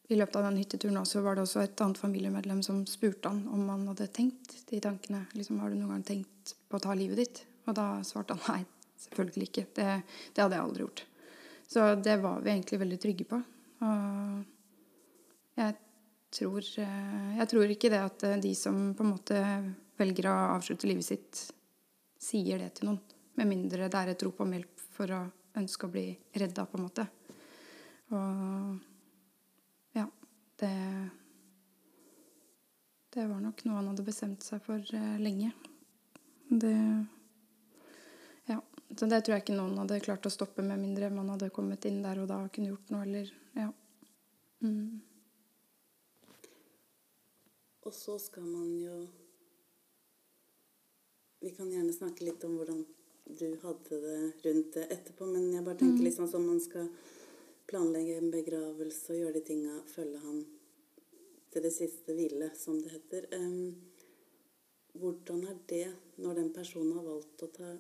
i 0.09 0.17
løpet 0.17 0.39
av 0.39 0.47
den 0.47 0.57
hytteturen 0.57 0.97
også 0.97 1.21
var 1.21 1.37
det 1.37 1.43
også 1.45 1.61
et 1.61 1.81
annet 1.85 1.99
familiemedlem 2.01 2.63
som 2.65 2.81
spurte 2.89 3.29
han 3.29 3.43
om 3.53 3.67
han 3.69 3.85
hadde 3.91 4.07
tenkt 4.13 4.55
de 4.71 4.79
tankene. 4.81 5.21
Liksom, 5.37 5.59
har 5.61 5.69
du 5.69 5.77
noen 5.77 5.91
gang 5.93 6.05
tenkt 6.07 6.55
på 6.65 6.79
å 6.79 6.81
ta 6.81 6.95
livet 6.97 7.21
ditt? 7.21 7.41
Og 7.69 7.75
da 7.77 7.85
svarte 8.07 8.33
han 8.33 8.55
nei, 8.55 8.95
selvfølgelig 9.03 9.49
ikke. 9.51 9.65
Det, 9.77 9.85
det 10.33 10.41
hadde 10.41 10.57
jeg 10.57 10.65
aldri 10.65 10.85
gjort. 10.87 11.03
Så 11.69 11.85
det 12.01 12.17
var 12.23 12.41
vi 12.41 12.55
egentlig 12.55 12.81
veldig 12.81 12.99
trygge 13.05 13.29
på. 13.29 13.41
Og 13.85 15.61
jeg 15.61 15.77
tror, 16.39 16.71
eh, 16.81 17.29
jeg 17.37 17.51
tror 17.53 17.77
ikke 17.77 17.93
det 17.93 18.01
at 18.07 18.27
de 18.41 18.55
som 18.57 18.81
på 18.97 19.05
en 19.05 19.13
måte 19.13 19.45
velger 20.01 20.31
å 20.31 20.35
avslutte 20.55 20.89
livet 20.89 21.05
sitt, 21.05 21.45
sier 22.17 22.57
det 22.65 22.73
til 22.79 22.89
noen. 22.89 23.01
Med 23.37 23.53
mindre 23.53 23.93
det 23.93 24.01
er 24.01 24.15
et 24.15 24.25
rop 24.25 24.41
om 24.41 24.57
hjelp 24.57 24.87
for 24.97 25.13
å 25.13 25.21
ønske 25.59 25.85
å 25.85 25.93
bli 25.93 26.07
redda, 26.33 26.65
på 26.65 26.79
en 26.79 26.87
måte. 26.89 27.05
Og 28.09 28.88
det 30.59 31.09
Det 33.13 33.25
var 33.25 33.39
nok 33.41 33.63
noe 33.65 33.79
han 33.79 33.87
hadde 33.89 34.05
bestemt 34.05 34.45
seg 34.45 34.61
for 34.61 34.95
eh, 34.95 35.15
lenge. 35.19 35.51
Det 36.49 36.75
Ja. 38.45 38.61
Så 38.97 39.05
det 39.05 39.21
tror 39.21 39.35
jeg 39.35 39.43
ikke 39.43 39.57
noen 39.57 39.77
hadde 39.77 39.99
klart 40.01 40.25
å 40.25 40.33
stoppe, 40.33 40.65
med 40.65 40.81
mindre 40.81 41.09
man 41.13 41.29
hadde 41.29 41.51
kommet 41.53 41.85
inn 41.85 42.01
der 42.03 42.21
og 42.21 42.29
da 42.29 42.41
og 42.43 42.51
kunne 42.53 42.73
gjort 42.73 42.89
noe, 42.93 43.05
eller 43.05 43.33
Ja. 43.55 43.71
Mm. 44.61 45.01
Og 47.85 47.93
så 47.93 48.19
skal 48.19 48.43
man 48.43 48.77
jo 48.77 49.07
Vi 51.41 51.51
kan 51.55 51.71
gjerne 51.71 51.93
snakke 51.95 52.25
litt 52.27 52.43
om 52.43 52.57
hvordan 52.59 52.81
du 53.39 53.45
hadde 53.61 53.99
det 54.03 54.19
rundt 54.43 54.73
det 54.73 54.87
etterpå, 54.91 55.25
men 55.25 55.53
jeg 55.53 55.63
bare 55.63 55.77
tenker 55.79 56.03
liksom 56.03 56.27
sånn 56.27 56.47
man 56.47 56.59
skal 56.59 56.89
planlegge 57.69 58.17
en 58.17 58.31
begravelse 58.33 59.13
og 59.13 59.21
gjøre 59.21 59.38
de 59.38 59.45
tinga, 59.45 59.77
følge 59.93 60.21
han 60.23 60.43
til 61.53 61.65
det 61.65 61.73
siste 61.73 62.13
hvile, 62.17 62.51
som 62.57 62.77
det 62.81 62.93
heter. 62.93 63.27
Hvordan 64.99 65.43
er 65.49 65.57
det 65.69 65.88
når 66.21 66.39
den 66.41 66.53
personen 66.53 66.95
har 66.97 67.05
valgt 67.05 67.45
å 67.45 67.51
ta 67.53 67.73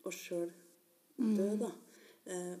og 0.00 0.14
sjøl 0.16 0.50
dø, 1.18 1.48
da? 1.60 1.70
Uh, 2.30 2.56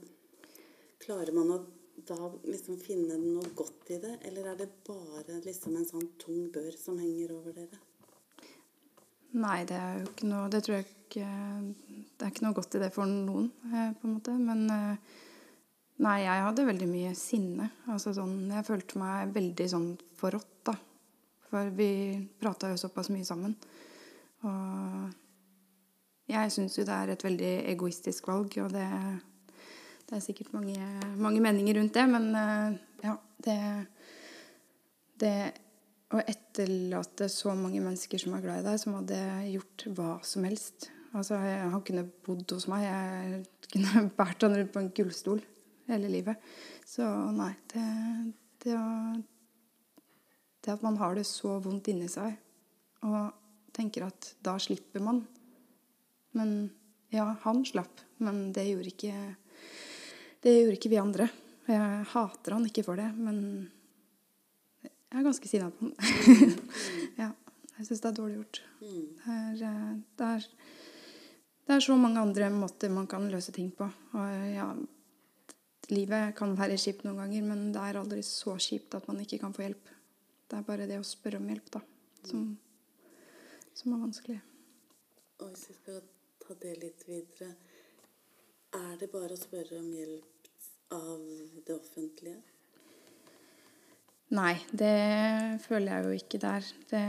klarer 1.00 1.32
man 1.36 1.52
å 1.54 1.58
da 2.06 2.16
liksom 2.44 2.78
finne 2.80 3.16
noe 3.20 3.52
godt 3.56 3.92
i 3.94 4.00
det, 4.00 4.16
eller 4.28 4.50
er 4.50 4.58
det 4.60 4.68
bare 4.86 5.40
liksom 5.44 5.76
en 5.76 5.88
sånn 5.88 6.10
tung 6.20 6.48
bør 6.52 6.72
som 6.78 6.98
henger 7.00 7.34
over 7.36 7.56
dere? 7.56 7.80
Nei, 9.40 9.62
det 9.68 9.76
er 9.78 10.00
jo 10.00 10.06
ikke 10.08 10.26
noe 10.26 10.48
Det 10.50 10.58
tror 10.66 10.74
jeg 10.74 10.86
ikke 10.90 11.26
Det 11.86 12.24
er 12.24 12.32
ikke 12.32 12.46
noe 12.48 12.56
godt 12.56 12.74
i 12.74 12.80
det 12.82 12.88
for 12.94 13.06
noen, 13.06 13.44
eh, 13.70 13.92
på 13.94 14.08
en 14.08 14.14
måte. 14.16 14.34
Men 14.34 14.64
eh, 14.74 15.20
nei, 16.04 16.18
jeg 16.24 16.44
hadde 16.46 16.66
veldig 16.68 16.88
mye 16.90 17.14
sinne. 17.18 17.70
Altså 17.92 18.14
sånn 18.16 18.50
Jeg 18.50 18.66
følte 18.66 19.00
meg 19.00 19.34
veldig 19.36 19.66
sånn 19.72 19.90
forrådt, 20.20 20.52
da. 20.70 20.76
For 21.50 21.72
vi 21.74 21.90
prata 22.40 22.70
jo 22.70 22.78
såpass 22.80 23.10
mye 23.12 23.26
sammen. 23.26 23.56
Og 24.46 25.10
jeg 26.30 26.52
syns 26.54 26.78
jo 26.78 26.86
det 26.86 26.94
er 26.94 27.12
et 27.12 27.24
veldig 27.26 27.54
egoistisk 27.72 28.30
valg, 28.30 28.54
og 28.62 28.70
det, 28.72 28.86
det 30.06 30.16
er 30.16 30.22
sikkert 30.24 30.52
mange, 30.54 30.78
mange, 31.18 31.42
meninger 31.42 31.80
rundt 31.80 31.96
det, 31.96 32.06
men 32.08 32.28
eh, 32.38 32.78
ja, 33.02 33.16
det, 33.44 33.58
det 35.20 35.34
å 36.14 36.22
etterlate 36.22 37.28
så 37.30 37.52
mange 37.58 37.82
mennesker 37.82 38.22
som 38.22 38.38
er 38.38 38.46
glad 38.46 38.62
i 38.62 38.66
deg, 38.68 38.78
som 38.82 38.96
hadde 39.00 39.20
gjort 39.50 39.86
hva 39.98 40.12
som 40.26 40.46
helst. 40.46 40.88
Altså, 41.10 41.38
jeg, 41.42 41.70
han 41.74 41.82
kunne 41.86 42.06
bodd 42.26 42.54
hos 42.54 42.68
meg. 42.70 42.86
Jeg 42.86 43.70
kunne 43.74 44.06
båret 44.18 44.46
han 44.46 44.54
rundt 44.58 44.74
på 44.74 44.84
en 44.84 44.92
gullstol 44.94 45.42
hele 45.90 46.10
livet. 46.12 46.40
Så 46.86 47.06
nei, 47.34 47.52
det, 47.72 47.84
det, 48.64 48.78
det 50.64 50.74
at 50.74 50.86
man 50.86 50.98
har 51.00 51.18
det 51.18 51.26
så 51.28 51.58
vondt 51.62 51.90
inni 51.92 52.08
seg 52.10 52.36
og 53.06 53.32
tenker 53.76 54.08
at 54.08 54.34
da 54.44 54.58
slipper 54.60 55.00
man 55.00 55.22
Men 56.36 56.50
ja, 57.10 57.24
han 57.42 57.64
slapp, 57.66 58.02
men 58.18 58.52
det 58.52 58.66
gjorde 58.68 58.92
ikke 58.92 59.14
Det 60.42 60.52
gjorde 60.52 60.76
ikke 60.76 60.92
vi 60.92 61.00
andre. 61.00 61.28
Jeg 61.66 62.04
hater 62.12 62.54
han 62.56 62.66
ikke 62.66 62.84
for 62.86 63.00
det, 63.00 63.08
men 63.16 63.70
jeg 64.82 65.18
er 65.18 65.26
ganske 65.26 65.48
sinna 65.50 65.70
på 65.74 65.88
han. 65.88 66.54
ja. 67.22 67.32
Jeg 67.80 67.86
syns 67.88 68.02
det 68.04 68.08
er 68.10 68.16
dårlig 68.18 68.34
gjort. 68.36 68.58
Det 68.80 69.32
er, 69.32 69.60
eh, 69.64 69.92
det, 70.20 70.26
er, 70.26 70.46
det 71.64 71.76
er, 71.76 71.80
så 71.80 71.94
mange 71.96 72.20
andre 72.20 72.50
måter 72.52 72.92
man 72.92 73.06
kan 73.08 73.24
løse 73.32 73.54
ting 73.56 73.70
på. 73.72 73.86
Og 73.88 74.34
ja, 74.52 74.66
livet 75.94 76.34
kan 76.38 76.54
være 76.58 76.78
kjipt 76.80 77.04
noen 77.06 77.20
ganger, 77.22 77.46
men 77.46 77.70
det 77.74 77.82
er 77.82 77.98
aldri 78.00 78.22
så 78.26 78.56
kjipt 78.60 78.96
at 78.98 79.08
man 79.10 79.20
ikke 79.22 79.40
kan 79.42 79.54
få 79.56 79.64
hjelp. 79.66 79.90
Det 80.50 80.58
er 80.58 80.66
bare 80.66 80.86
det 80.90 80.98
å 80.98 81.06
spørre 81.06 81.38
om 81.38 81.48
hjelp, 81.50 81.68
da, 81.76 81.82
som, 82.26 82.46
som 83.78 83.94
er 83.94 84.02
vanskelig. 84.04 84.40
Og 85.40 85.52
hvis 85.52 85.68
vi 85.70 85.76
skal 85.78 86.00
ta 86.42 86.56
det 86.60 86.74
litt 86.82 87.04
videre 87.08 87.54
Er 88.76 88.96
det 89.00 89.08
bare 89.10 89.34
å 89.34 89.40
spørre 89.40 89.78
om 89.80 89.86
hjelp 89.94 90.50
av 90.94 91.22
det 91.66 91.74
offentlige? 91.74 92.40
Nei, 94.30 94.54
det 94.70 95.60
føler 95.64 95.90
jeg 95.90 96.04
jo 96.04 96.18
ikke 96.20 96.38
der. 96.42 96.66
Det, 96.92 97.06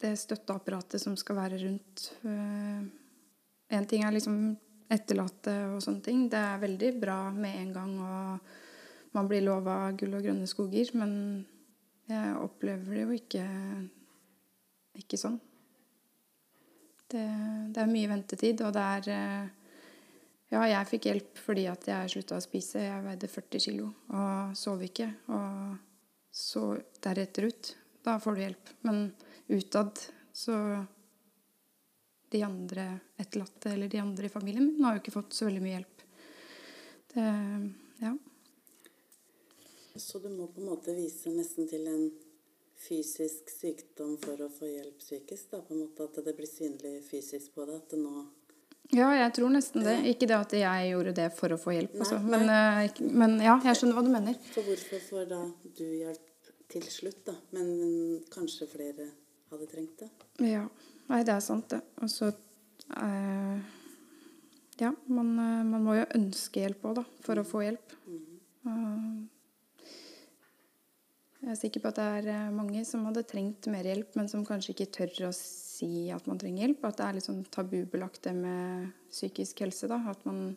det 0.00 0.12
støtteapparatet 0.22 1.02
som 1.02 1.16
skal 1.20 1.36
være 1.42 1.60
rundt 1.60 2.06
Én 2.24 2.88
eh, 3.82 3.88
ting 3.90 4.06
er 4.06 4.16
liksom 4.16 4.38
etterlatte 4.92 5.54
og 5.72 5.82
sånne 5.84 6.04
ting. 6.04 6.24
Det 6.30 6.38
er 6.38 6.62
veldig 6.62 6.92
bra 7.00 7.18
med 7.34 7.60
en 7.60 7.74
gang, 7.74 7.92
og 8.00 9.16
man 9.16 9.28
blir 9.30 9.44
lova 9.44 9.90
gull 9.98 10.16
og 10.18 10.24
grønne 10.26 10.48
skoger. 10.50 10.92
Men 10.98 11.12
jeg 12.10 12.38
opplever 12.38 12.94
det 12.94 13.04
jo 13.04 13.16
ikke, 13.16 13.44
ikke 15.02 15.20
sånn. 15.20 15.38
Det, 17.06 17.22
det, 17.70 17.82
er 17.82 17.90
mye 17.90 18.10
ventetid, 18.10 18.62
og 18.66 18.72
det 18.74 18.84
er 18.96 19.08
eh, 19.14 19.66
ja, 20.50 20.62
jeg 20.70 20.88
fikk 20.90 21.06
hjelp 21.10 21.38
fordi 21.42 21.66
at 21.70 21.86
jeg 21.90 22.12
slutta 22.14 22.38
å 22.38 22.44
spise. 22.44 22.82
Jeg 22.82 23.04
veide 23.04 23.30
40 23.30 23.62
kilo 23.62 23.90
og 24.14 24.56
sov 24.58 24.82
ikke. 24.86 25.08
Og 25.34 25.76
så 26.34 26.68
deretter 27.02 27.48
ut. 27.50 27.72
Da 28.06 28.18
får 28.22 28.36
du 28.36 28.42
hjelp. 28.44 28.74
Men 28.86 29.08
utad 29.50 30.02
så 30.36 30.56
De 32.28 32.42
andre 32.42 32.86
etterlatte 33.16 33.72
eller 33.72 33.88
de 33.88 34.00
andre 34.02 34.26
i 34.26 34.32
familien 34.32 34.66
min 34.66 34.84
har 34.84 34.96
jo 34.96 35.02
ikke 35.04 35.14
fått 35.14 35.36
så 35.36 35.48
veldig 35.48 35.62
mye 35.64 35.76
hjelp. 35.76 36.06
Det 37.14 37.26
Ja. 38.02 38.16
Så 39.96 40.18
du 40.20 40.28
må 40.28 40.46
på 40.52 40.60
en 40.60 40.68
måte 40.68 40.92
vise 40.92 41.30
nesten 41.32 41.68
til 41.68 41.86
en 41.88 42.10
fysisk 42.76 43.48
sykdom 43.48 44.18
for 44.20 44.42
å 44.44 44.50
få 44.52 44.68
hjelp 44.68 44.98
psykisk? 45.00 45.50
da, 45.50 45.62
på 45.62 45.72
en 45.74 45.86
måte 45.86 46.04
At 46.04 46.18
det 46.24 46.34
blir 46.36 46.50
synlig 46.50 46.98
fysisk 47.08 47.54
på 47.54 47.64
deg? 47.64 47.76
At 47.80 47.94
det 47.94 48.02
nå 48.02 48.26
ja, 48.94 49.08
jeg 49.16 49.32
tror 49.34 49.50
nesten 49.50 49.82
det. 49.82 49.96
Ikke 50.12 50.28
det 50.30 50.36
at 50.36 50.52
jeg 50.54 50.90
gjorde 50.92 51.12
det 51.16 51.26
for 51.34 51.50
å 51.50 51.58
få 51.58 51.72
hjelp, 51.74 51.96
altså. 51.98 52.20
men, 52.22 52.44
uh, 52.46 53.00
men, 53.18 53.32
ja, 53.42 53.56
jeg 53.66 53.80
skjønner 53.80 53.98
hva 53.98 54.04
du 54.06 54.10
mener. 54.12 54.36
Så 54.54 54.62
hvorfor 54.62 55.02
får 55.08 55.24
da 55.32 55.40
du 55.80 55.84
hjelp 55.84 56.52
til 56.70 56.86
slutt, 56.86 57.24
da? 57.26 57.34
Men 57.56 58.20
kanskje 58.30 58.68
flere 58.70 59.08
hadde 59.50 59.66
trengt 59.72 60.04
det? 60.04 60.10
Ja. 60.46 60.68
Nei, 61.06 61.22
det 61.26 61.36
er 61.36 61.44
sant, 61.44 61.68
det. 61.70 61.82
Og 62.02 62.10
så 62.10 62.32
uh, 62.32 63.56
Ja, 64.80 64.90
man, 65.06 65.32
uh, 65.38 65.62
man, 65.66 65.84
må 65.84 65.96
jo 65.98 66.08
ønske 66.18 66.64
hjelp 66.64 66.84
òg, 66.90 67.00
da, 67.00 67.06
for 67.24 67.40
å 67.40 67.46
få 67.46 67.62
hjelp. 67.66 67.94
Mm. 68.66 69.28
jeg 71.44 71.52
er 71.52 71.58
sikker 71.60 71.84
på 71.84 71.92
at 71.92 72.00
det 72.00 72.32
er 72.34 72.54
mange 72.54 72.80
som 72.88 73.04
hadde 73.06 73.22
trengt 73.30 73.68
mer 73.70 73.86
hjelp, 73.86 74.16
men 74.18 74.26
som 74.32 74.42
kanskje 74.46 74.74
ikke 74.74 74.88
tør 74.96 75.28
å 75.28 75.32
si 75.36 76.08
at 76.10 76.26
man 76.26 76.40
trenger 76.42 76.66
hjelp. 76.66 76.88
At 76.88 76.98
det 76.98 77.06
er 77.06 77.18
litt 77.18 77.28
sånn 77.28 77.44
tabubelagt 77.54 78.24
det 78.26 78.34
med 78.34 78.90
psykisk 79.14 79.62
helse. 79.62 79.86
da, 79.92 80.00
At 80.10 80.26
man 80.26 80.56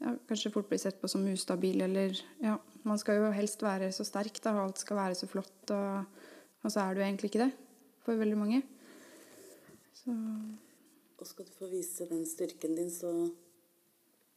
ja, 0.00 0.14
kanskje 0.28 0.52
fort 0.54 0.70
blir 0.70 0.80
sett 0.80 1.00
på 1.00 1.08
som 1.12 1.26
ustabil 1.28 1.84
eller 1.84 2.16
Ja, 2.40 2.56
man 2.88 2.98
skal 2.98 3.20
jo 3.20 3.32
helst 3.36 3.60
være 3.62 3.92
så 3.92 4.06
sterk, 4.08 4.40
da, 4.40 4.54
og 4.56 4.70
alt 4.70 4.80
skal 4.80 4.96
være 4.96 5.18
så 5.18 5.28
flott, 5.28 5.72
og, 5.76 6.22
og 6.64 6.72
så 6.72 6.86
er 6.86 6.96
du 6.96 7.02
egentlig 7.04 7.28
ikke 7.28 7.44
det 7.44 7.52
for 8.06 8.16
veldig 8.16 8.38
mange. 8.40 8.62
Så 10.00 10.16
Og 11.20 11.26
skal 11.28 11.44
du 11.46 11.52
få 11.52 11.68
vise 11.68 12.06
den 12.08 12.24
styrken 12.26 12.74
din, 12.76 12.90
så 12.90 13.12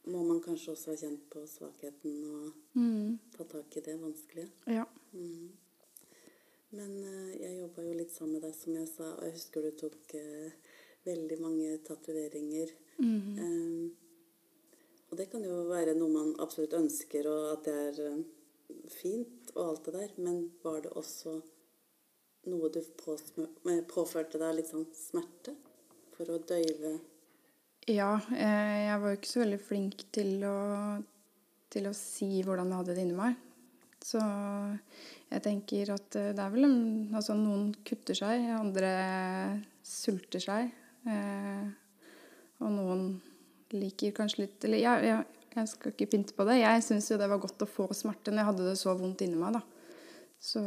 må 0.04 0.22
man 0.22 0.42
kanskje 0.44 0.74
også 0.74 0.92
ha 0.92 0.96
kjent 1.00 1.22
på 1.32 1.46
svakheten 1.48 2.18
og 2.28 2.76
mm, 2.76 3.18
ta 3.32 3.46
tak 3.48 3.76
i 3.76 3.84
det 3.86 3.94
vanskelige. 4.00 4.50
ja. 4.66 4.84
Men 6.74 6.94
eh, 7.06 7.34
jeg 7.38 7.58
jobba 7.60 7.84
jo 7.86 7.92
litt 7.94 8.12
sammen 8.12 8.36
med 8.36 8.42
deg, 8.48 8.54
som 8.58 8.74
jeg 8.74 8.88
sa, 8.90 9.12
og 9.14 9.22
jeg 9.22 9.36
husker 9.36 9.62
du 9.62 9.76
tok 9.78 10.14
eh, 10.18 10.72
veldig 11.06 11.38
mange 11.40 11.76
tatoveringer. 11.86 12.72
Eh, 13.38 13.84
og 15.10 15.18
det 15.20 15.28
kan 15.30 15.44
jo 15.46 15.60
være 15.68 15.94
noe 15.94 16.10
man 16.10 16.32
absolutt 16.42 16.74
ønsker, 16.74 17.28
og 17.30 17.52
at 17.52 17.68
det 17.68 17.74
er 17.84 18.00
eh, 18.08 18.24
fint 18.90 19.52
og 19.54 19.62
alt 19.68 19.86
det 19.86 19.94
der, 20.00 20.14
men 20.26 20.40
var 20.64 20.82
det 20.82 20.90
også 20.98 21.38
noe 22.50 22.70
du 22.72 22.80
eh, 22.80 23.80
påførte 23.88 24.40
deg 24.40 24.56
litt 24.58 24.70
sånn 24.70 24.86
smerte 24.96 25.54
for 26.14 26.30
å 26.30 26.40
døyve 26.46 26.96
Ja, 27.90 28.14
eh, 28.32 28.86
jeg 28.88 29.00
var 29.00 29.10
jo 29.10 29.18
ikke 29.18 29.32
så 29.32 29.42
veldig 29.42 29.60
flink 29.60 30.06
til 30.14 30.46
å, 30.48 30.56
til 31.72 31.90
å 31.90 31.96
si 31.96 32.30
hvordan 32.44 32.70
jeg 32.70 32.80
hadde 32.80 32.96
det 32.96 33.04
inni 33.04 33.18
meg. 33.18 33.36
Så 34.04 34.20
jeg 34.20 35.44
tenker 35.44 35.92
at 35.96 36.16
eh, 36.20 36.32
det 36.36 36.44
er 36.44 36.54
vel 36.54 36.68
altså 36.68 37.36
noen 37.36 37.70
kutter 37.84 38.16
seg, 38.16 38.48
andre 38.56 38.94
sulter 39.84 40.40
seg. 40.40 40.72
Og 42.64 42.70
noen 42.72 43.08
liker 43.76 44.14
kanskje 44.16 44.44
litt 44.44 44.64
Eller 44.64 44.80
jeg, 44.80 45.08
jeg, 45.10 45.42
jeg 45.58 45.70
skal 45.70 45.92
ikke 45.92 46.08
pynte 46.14 46.36
på 46.36 46.46
det. 46.48 46.62
Jeg 46.62 46.84
syns 46.86 47.10
jo 47.10 47.18
det 47.20 47.28
var 47.28 47.42
godt 47.42 47.64
å 47.66 47.68
få 47.68 47.90
smerte 47.92 48.32
når 48.32 48.40
jeg 48.40 48.50
hadde 48.50 48.68
det 48.70 48.76
så 48.80 48.94
vondt 48.96 49.24
inni 49.26 49.36
meg, 49.40 49.58
da. 49.58 49.62
Så 50.44 50.60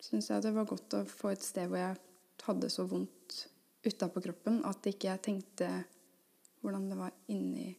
syns 0.00 0.30
jeg 0.30 0.42
det 0.42 0.52
var 0.56 0.64
godt 0.70 0.94
å 0.96 1.04
få 1.08 1.30
et 1.34 1.42
sted 1.44 1.68
hvor 1.68 1.78
jeg 1.82 1.96
hadde 2.46 2.70
så 2.72 2.86
vondt 2.88 3.40
utapå 3.84 4.22
kroppen 4.24 4.62
at 4.68 4.86
ikke 4.88 5.08
jeg 5.10 5.22
tenkte 5.26 5.68
hvordan 6.60 6.88
det 6.90 6.96
var 6.98 7.12
inni, 7.32 7.70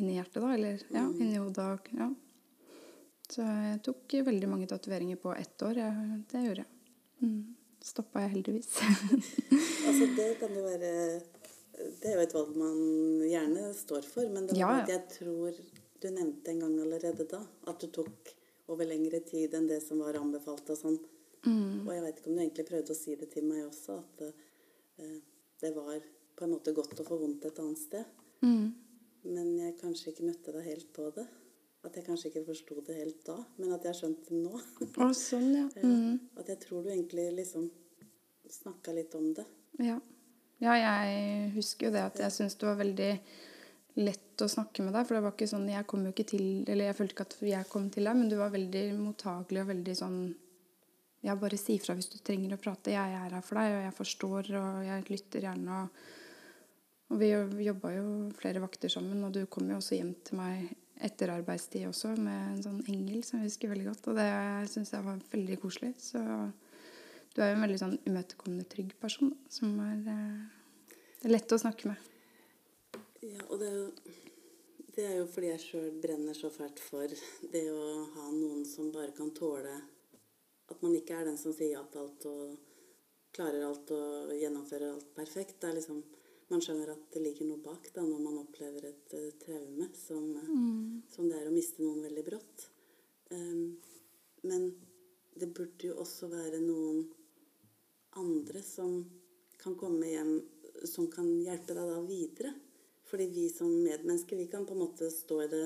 inni 0.00 0.16
hjertet, 0.16 0.40
da. 0.42 0.52
Eller 0.54 0.80
ja, 0.90 1.04
inni 1.06 1.36
hodet. 1.38 1.66
og- 1.76 1.90
Ja. 1.98 2.08
Så 3.28 3.42
jeg 3.42 3.82
tok 3.82 4.12
veldig 4.26 4.48
mange 4.48 4.66
tatoveringer 4.70 5.16
på 5.18 5.32
ett 5.34 5.62
år. 5.66 5.74
Jeg, 5.82 6.24
det 6.30 6.42
gjorde 6.44 6.62
jeg. 6.62 6.66
Mm. 7.22 7.56
Stoppa 7.82 8.20
jeg 8.22 8.30
heldigvis. 8.36 8.70
Altså, 9.86 10.06
det 10.16 10.24
kan 10.40 10.50
jo 10.50 10.62
være 10.66 11.20
Det 11.76 12.08
er 12.10 12.16
jo 12.16 12.22
et 12.24 12.32
valg 12.34 12.56
man 12.58 12.78
gjerne 13.30 13.68
står 13.78 14.02
for, 14.02 14.26
men 14.34 14.46
det 14.48 14.56
var 14.56 14.58
Ja, 14.58 14.70
ja. 14.80 14.86
jeg 14.96 15.08
tror 15.14 15.52
du 16.02 16.08
nevnte 16.10 16.50
en 16.50 16.58
gang 16.64 16.74
allerede 16.82 17.26
da 17.30 17.38
at 17.70 17.78
du 17.80 17.86
tok 17.94 18.32
over 18.68 18.84
lengre 18.88 19.20
tid 19.24 19.54
enn 19.54 19.68
det 19.70 19.78
som 19.84 19.98
var 20.02 20.18
anbefalt 20.18 20.68
og 20.74 20.78
sånn. 20.80 20.98
Mm. 21.46 21.86
Og 21.86 21.92
jeg 21.94 22.04
vet 22.04 22.20
ikke 22.20 22.30
om 22.30 22.36
du 22.36 22.42
egentlig 22.42 22.68
prøvde 22.68 22.94
å 22.94 22.98
si 22.98 23.16
det 23.18 23.30
til 23.32 23.46
meg 23.48 23.64
også, 23.64 23.98
at 24.02 24.22
uh, 24.26 25.16
det 25.62 25.72
var 25.76 26.04
på 26.36 26.44
en 26.44 26.52
måte 26.52 26.74
godt 26.76 27.00
å 27.00 27.06
få 27.06 27.18
vondt 27.20 27.46
et 27.48 27.62
annet 27.62 27.80
sted. 27.80 28.22
Mm. 28.44 28.74
Men 29.26 29.50
jeg 29.58 29.76
kanskje 29.80 30.12
ikke 30.12 30.28
møtte 30.28 30.54
deg 30.54 30.68
helt 30.68 30.92
på 30.94 31.08
det. 31.16 31.26
At 31.86 31.96
jeg 31.96 32.06
kanskje 32.06 32.30
ikke 32.32 32.46
forsto 32.48 32.82
det 32.86 32.96
helt 32.98 33.20
da, 33.26 33.36
men 33.60 33.72
at 33.74 33.84
jeg 33.84 33.92
har 33.92 33.98
skjønt 34.00 34.28
det 34.28 34.38
nå. 34.40 34.58
Å, 34.58 35.10
sånn, 35.14 35.50
ja. 35.54 35.66
Mm. 35.86 36.18
At 36.40 36.50
jeg 36.50 36.60
tror 36.64 36.82
du 36.82 36.90
egentlig 36.90 37.28
liksom 37.36 37.68
snakka 38.50 38.94
litt 38.96 39.14
om 39.18 39.28
det. 39.36 39.44
Ja. 39.82 39.98
ja, 40.62 40.74
jeg 40.80 41.52
husker 41.54 41.88
jo 41.88 41.94
det 41.94 42.02
at 42.08 42.18
jeg 42.22 42.34
syns 42.34 42.56
det 42.58 42.66
var 42.66 42.78
veldig 42.80 43.10
lett 44.00 44.42
å 44.42 44.48
snakke 44.50 44.84
med 44.84 44.96
deg. 44.96 45.06
For 45.06 45.16
det 45.16 45.22
var 45.24 45.34
ikke 45.36 45.48
sånn 45.50 45.68
Jeg 45.70 45.86
kom 45.88 46.04
jo 46.04 46.12
ikke 46.12 46.26
til 46.28 46.46
Eller 46.68 46.90
jeg 46.90 46.96
følte 46.98 47.16
ikke 47.16 47.26
at 47.28 47.36
jeg 47.48 47.68
kom 47.70 47.86
til 47.92 48.08
deg, 48.08 48.18
men 48.18 48.30
du 48.32 48.36
var 48.40 48.52
veldig 48.54 48.84
mottagelig 48.98 49.62
og 49.62 49.70
veldig 49.72 49.96
sånn 49.98 50.18
Ja, 51.26 51.34
bare 51.34 51.58
si 51.58 51.74
ifra 51.74 51.96
hvis 51.98 52.06
du 52.12 52.20
trenger 52.22 52.54
å 52.54 52.60
prate. 52.60 52.92
Jeg 52.94 53.14
er 53.18 53.32
her 53.34 53.42
for 53.42 53.58
deg, 53.58 53.72
og 53.74 53.82
jeg 53.82 53.94
forstår, 53.96 54.50
og 54.60 54.82
jeg 54.86 55.06
lytter 55.10 55.46
gjerne. 55.48 55.78
Og, 55.82 56.02
og 57.10 57.22
vi 57.22 57.30
jobba 57.66 57.94
jo 57.96 58.04
flere 58.38 58.62
vakter 58.62 58.92
sammen, 58.92 59.24
og 59.26 59.32
du 59.34 59.40
kom 59.50 59.66
jo 59.72 59.80
også 59.80 59.98
hjem 59.98 60.12
til 60.26 60.38
meg 60.38 60.68
etter 61.04 61.32
arbeidstid 61.34 61.84
også 61.88 62.14
med 62.16 62.52
en 62.54 62.62
sånn 62.64 62.78
engel 62.88 63.24
som 63.26 63.40
jeg 63.40 63.50
husker 63.50 63.72
veldig 63.72 63.88
godt. 63.90 64.06
Og 64.12 64.20
det 64.20 64.28
syns 64.72 64.94
jeg 64.94 65.06
var 65.08 65.24
veldig 65.32 65.58
koselig. 65.64 65.90
Så 66.00 66.22
du 67.34 67.42
er 67.42 67.50
jo 67.50 67.56
en 67.56 67.66
veldig 67.66 67.80
sånn 67.82 67.98
imøtekommende, 68.08 68.68
trygg 68.70 68.94
person 69.02 69.34
som 69.52 69.74
er, 69.82 69.98
eh, 70.12 70.94
er 71.26 71.34
lett 71.34 71.52
å 71.52 71.60
snakke 71.60 71.90
med. 71.90 72.06
Ja, 73.26 73.42
og 73.50 73.58
det 73.60 73.72
er 73.72 73.76
jo, 73.80 73.90
det 74.94 75.10
er 75.10 75.18
jo 75.18 75.26
fordi 75.34 75.50
jeg 75.50 75.64
sjøl 75.66 75.90
brenner 76.06 76.38
så 76.38 76.54
fælt 76.54 76.80
for 76.86 77.18
det 77.50 77.66
å 77.74 77.84
ha 78.14 78.30
noen 78.30 78.62
som 78.64 78.94
bare 78.94 79.10
kan 79.18 79.34
tåle 79.34 79.74
At 80.72 80.82
man 80.82 80.96
ikke 80.98 81.16
er 81.16 81.28
den 81.28 81.38
som 81.38 81.54
sier 81.54 81.76
ja 81.76 81.82
til 81.90 82.02
alt 82.02 82.26
og 82.30 82.72
klarer 83.36 83.66
alt 83.66 83.92
og 83.94 84.32
gjennomfører 84.34 84.94
alt 84.94 85.12
perfekt. 85.16 85.60
Det 85.60 85.70
er 85.70 85.80
liksom 85.80 86.04
Man 86.46 86.60
skjønner 86.62 86.92
at 86.92 87.08
det 87.10 87.24
ligger 87.24 87.48
noe 87.48 87.58
bak 87.58 87.88
da 87.90 88.04
når 88.06 88.20
man 88.22 88.36
opplever 88.38 88.84
et 88.86 89.14
uh, 89.18 89.32
traume 89.42 89.88
som, 89.98 90.28
mm. 90.30 91.00
som 91.10 91.26
det 91.26 91.40
er 91.40 91.48
å 91.48 91.54
miste 91.54 91.82
noen 91.82 92.04
veldig 92.06 92.22
brått. 92.22 92.68
Um, 93.34 93.72
men 94.46 94.68
det 95.34 95.48
burde 95.50 95.88
jo 95.88 95.96
også 96.04 96.28
være 96.30 96.60
noen 96.62 97.00
andre 98.22 98.62
som 98.62 99.00
kan 99.58 99.74
komme 99.74 100.06
hjem, 100.06 100.30
som 100.86 101.10
kan 101.10 101.26
hjelpe 101.42 101.74
deg 101.74 101.90
da 101.90 101.98
videre. 102.06 102.54
Fordi 103.10 103.26
vi 103.34 103.48
som 103.50 103.70
medmennesker, 103.82 104.38
vi 104.38 104.46
kan 104.46 104.66
på 104.66 104.78
en 104.78 104.84
måte 104.84 105.10
stå 105.10 105.42
i 105.44 105.50
det, 105.50 105.64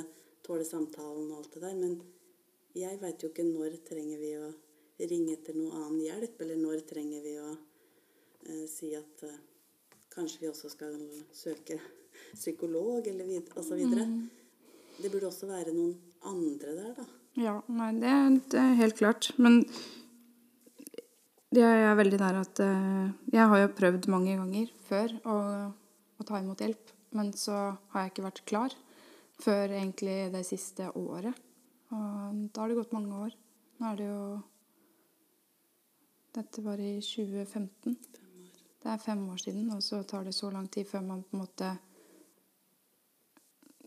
tåle 0.49 0.65
samtalen 0.65 1.29
og 1.29 1.43
alt 1.43 1.55
det 1.59 1.63
der, 1.67 1.77
men 1.77 2.01
jeg 2.77 2.97
veit 3.01 3.23
jo 3.23 3.31
ikke 3.31 3.45
når 3.45 3.77
trenger 3.85 4.21
vi 4.21 4.35
å 4.41 4.49
ringe 5.09 5.37
etter 5.37 5.57
noe 5.57 5.73
annen 5.73 6.03
hjelp, 6.05 6.41
eller 6.45 6.59
når 6.61 6.83
trenger 6.89 7.23
vi 7.25 7.37
å 7.41 7.49
eh, 7.53 8.67
si 8.71 8.93
at 8.99 9.25
eh, 9.29 9.39
kanskje 10.13 10.45
vi 10.45 10.51
også 10.51 10.73
skal 10.73 10.99
søke 11.33 11.79
psykolog, 12.35 13.07
eller 13.07 13.29
vid 13.29 13.49
og 13.57 13.65
så 13.65 13.79
videre. 13.79 14.07
Det 15.01 15.09
burde 15.09 15.31
også 15.31 15.49
være 15.49 15.73
noen 15.73 15.95
andre 16.29 16.77
der, 16.77 16.93
da. 16.99 17.07
Ja, 17.39 17.57
nei, 17.71 17.93
det, 18.03 18.13
det 18.53 18.61
er 18.61 18.79
helt 18.81 18.99
klart. 18.99 19.31
Men 19.39 19.63
jeg 21.55 21.83
er 21.87 21.97
veldig 21.99 22.19
der 22.21 22.41
at 22.43 22.61
eh, 22.63 23.11
Jeg 23.33 23.51
har 23.51 23.63
jo 23.63 23.75
prøvd 23.75 24.09
mange 24.13 24.37
ganger 24.39 24.71
før 24.87 25.15
å, 25.25 25.37
å 26.21 26.27
ta 26.27 26.41
imot 26.43 26.63
hjelp, 26.63 26.93
men 27.17 27.33
så 27.35 27.57
har 27.95 28.05
jeg 28.05 28.13
ikke 28.13 28.27
vært 28.29 28.45
klar 28.47 28.77
før 29.41 29.73
egentlig 29.73 30.29
det 30.35 30.45
siste 30.47 30.91
året. 30.99 31.35
Og 31.91 32.43
da 32.53 32.63
har 32.63 32.71
det 32.71 32.79
gått 32.79 32.95
mange 32.95 33.23
år. 33.27 33.35
Nå 33.81 33.89
er 33.89 33.99
det 33.99 34.07
jo 34.07 34.25
Dette 36.35 36.63
var 36.63 36.81
i 36.81 37.01
2015. 37.03 37.97
Det 38.81 38.89
er 38.89 39.03
fem 39.03 39.23
år 39.29 39.41
siden, 39.43 39.71
og 39.75 39.83
så 39.83 40.03
tar 40.03 40.25
det 40.25 40.35
så 40.35 40.51
lang 40.51 40.69
tid 40.73 40.87
før 40.89 41.03
man 41.05 41.23
på 41.23 41.37
en 41.37 41.43
måte 41.43 41.71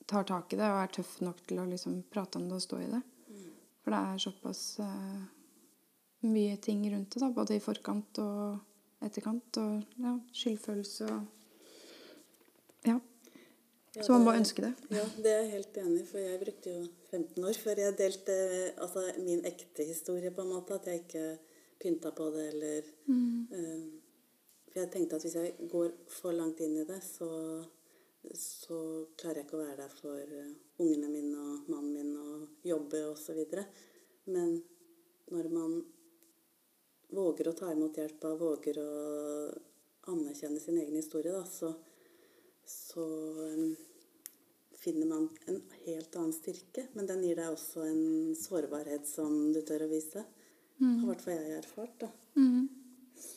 tar 0.06 0.28
tak 0.28 0.54
i 0.54 0.60
det 0.60 0.68
og 0.68 0.82
er 0.82 0.92
tøff 0.94 1.14
nok 1.24 1.40
til 1.48 1.62
å 1.64 1.70
liksom 1.70 2.02
prate 2.12 2.38
om 2.40 2.50
det 2.50 2.60
og 2.60 2.66
stå 2.66 2.82
i 2.84 2.90
det. 2.92 3.00
For 3.84 3.92
det 3.96 4.00
er 4.00 4.22
såpass 4.24 4.62
uh, 4.80 5.24
mye 6.28 6.60
ting 6.64 6.84
rundt 6.92 7.16
det, 7.16 7.22
da, 7.24 7.32
både 7.36 7.58
i 7.58 7.64
forkant 7.64 8.20
og 8.24 9.04
etterkant. 9.04 9.60
Og 9.60 10.04
ja, 10.04 10.18
skyldfølelse 10.42 11.10
og 11.12 11.24
Ja. 12.84 13.00
Så 13.94 14.10
man 14.16 14.24
må 14.26 14.32
ønske 14.34 14.64
det. 14.64 14.72
Ja, 14.90 15.04
det 15.22 15.32
er 15.32 15.42
jeg 15.44 15.52
helt 15.52 15.76
enig 15.78 16.00
i, 16.02 16.06
for 16.10 16.18
jeg 16.18 16.40
brukte 16.42 16.72
jo 16.74 16.86
15 17.12 17.44
år 17.46 17.60
før 17.62 17.82
jeg 17.84 17.98
delte 18.00 18.38
altså, 18.82 19.04
min 19.22 19.44
ekte 19.46 19.86
historie, 19.86 20.32
på 20.34 20.42
en 20.42 20.50
måte. 20.50 20.80
At 20.80 20.88
jeg 20.90 21.04
ikke 21.04 21.26
pynta 21.80 22.12
på 22.16 22.30
det, 22.36 22.48
eller 22.54 22.90
eh, 23.58 23.86
For 24.70 24.82
jeg 24.82 24.92
tenkte 24.94 25.18
at 25.20 25.26
hvis 25.26 25.38
jeg 25.38 25.70
går 25.72 25.96
for 26.10 26.36
langt 26.36 26.62
inn 26.66 26.78
i 26.82 26.86
det, 26.90 27.00
så, 27.06 27.30
så 28.34 28.80
klarer 29.20 29.42
jeg 29.42 29.48
ikke 29.48 29.60
å 29.60 29.64
være 29.64 29.80
der 29.84 29.98
for 29.98 30.38
eh, 30.42 30.54
ungene 30.82 31.12
mine 31.14 31.40
og 31.40 31.74
mannen 31.74 31.94
min 31.94 32.16
og 32.18 32.68
jobbe 32.68 33.04
osv. 33.12 33.44
Men 34.34 34.58
når 35.32 35.50
man 35.54 35.78
våger 37.14 37.50
å 37.50 37.56
ta 37.58 37.72
imot 37.72 37.98
hjelp 38.00 38.26
og 38.32 38.42
våger 38.42 38.80
å 38.82 38.92
anerkjenne 40.12 40.60
sin 40.60 40.80
egen 40.82 40.98
historie, 40.98 41.32
da, 41.32 41.44
så, 41.46 41.74
så 42.66 43.04
um, 43.54 43.76
finner 44.84 45.08
man 45.08 45.30
en 45.46 45.62
helt 45.86 46.16
annen 46.16 46.34
styrke. 46.36 46.88
Men 46.94 47.08
den 47.08 47.24
gir 47.24 47.40
deg 47.40 47.54
også 47.54 47.86
en 47.88 48.34
sårbarhet 48.38 49.08
som 49.08 49.54
du 49.56 49.62
tør 49.66 49.86
å 49.86 49.92
vise. 49.92 50.26
Har 50.80 51.04
i 51.04 51.10
hvert 51.12 51.22
fall 51.22 51.38
jeg 51.38 51.58
erfart. 51.60 51.94
da. 52.02 52.10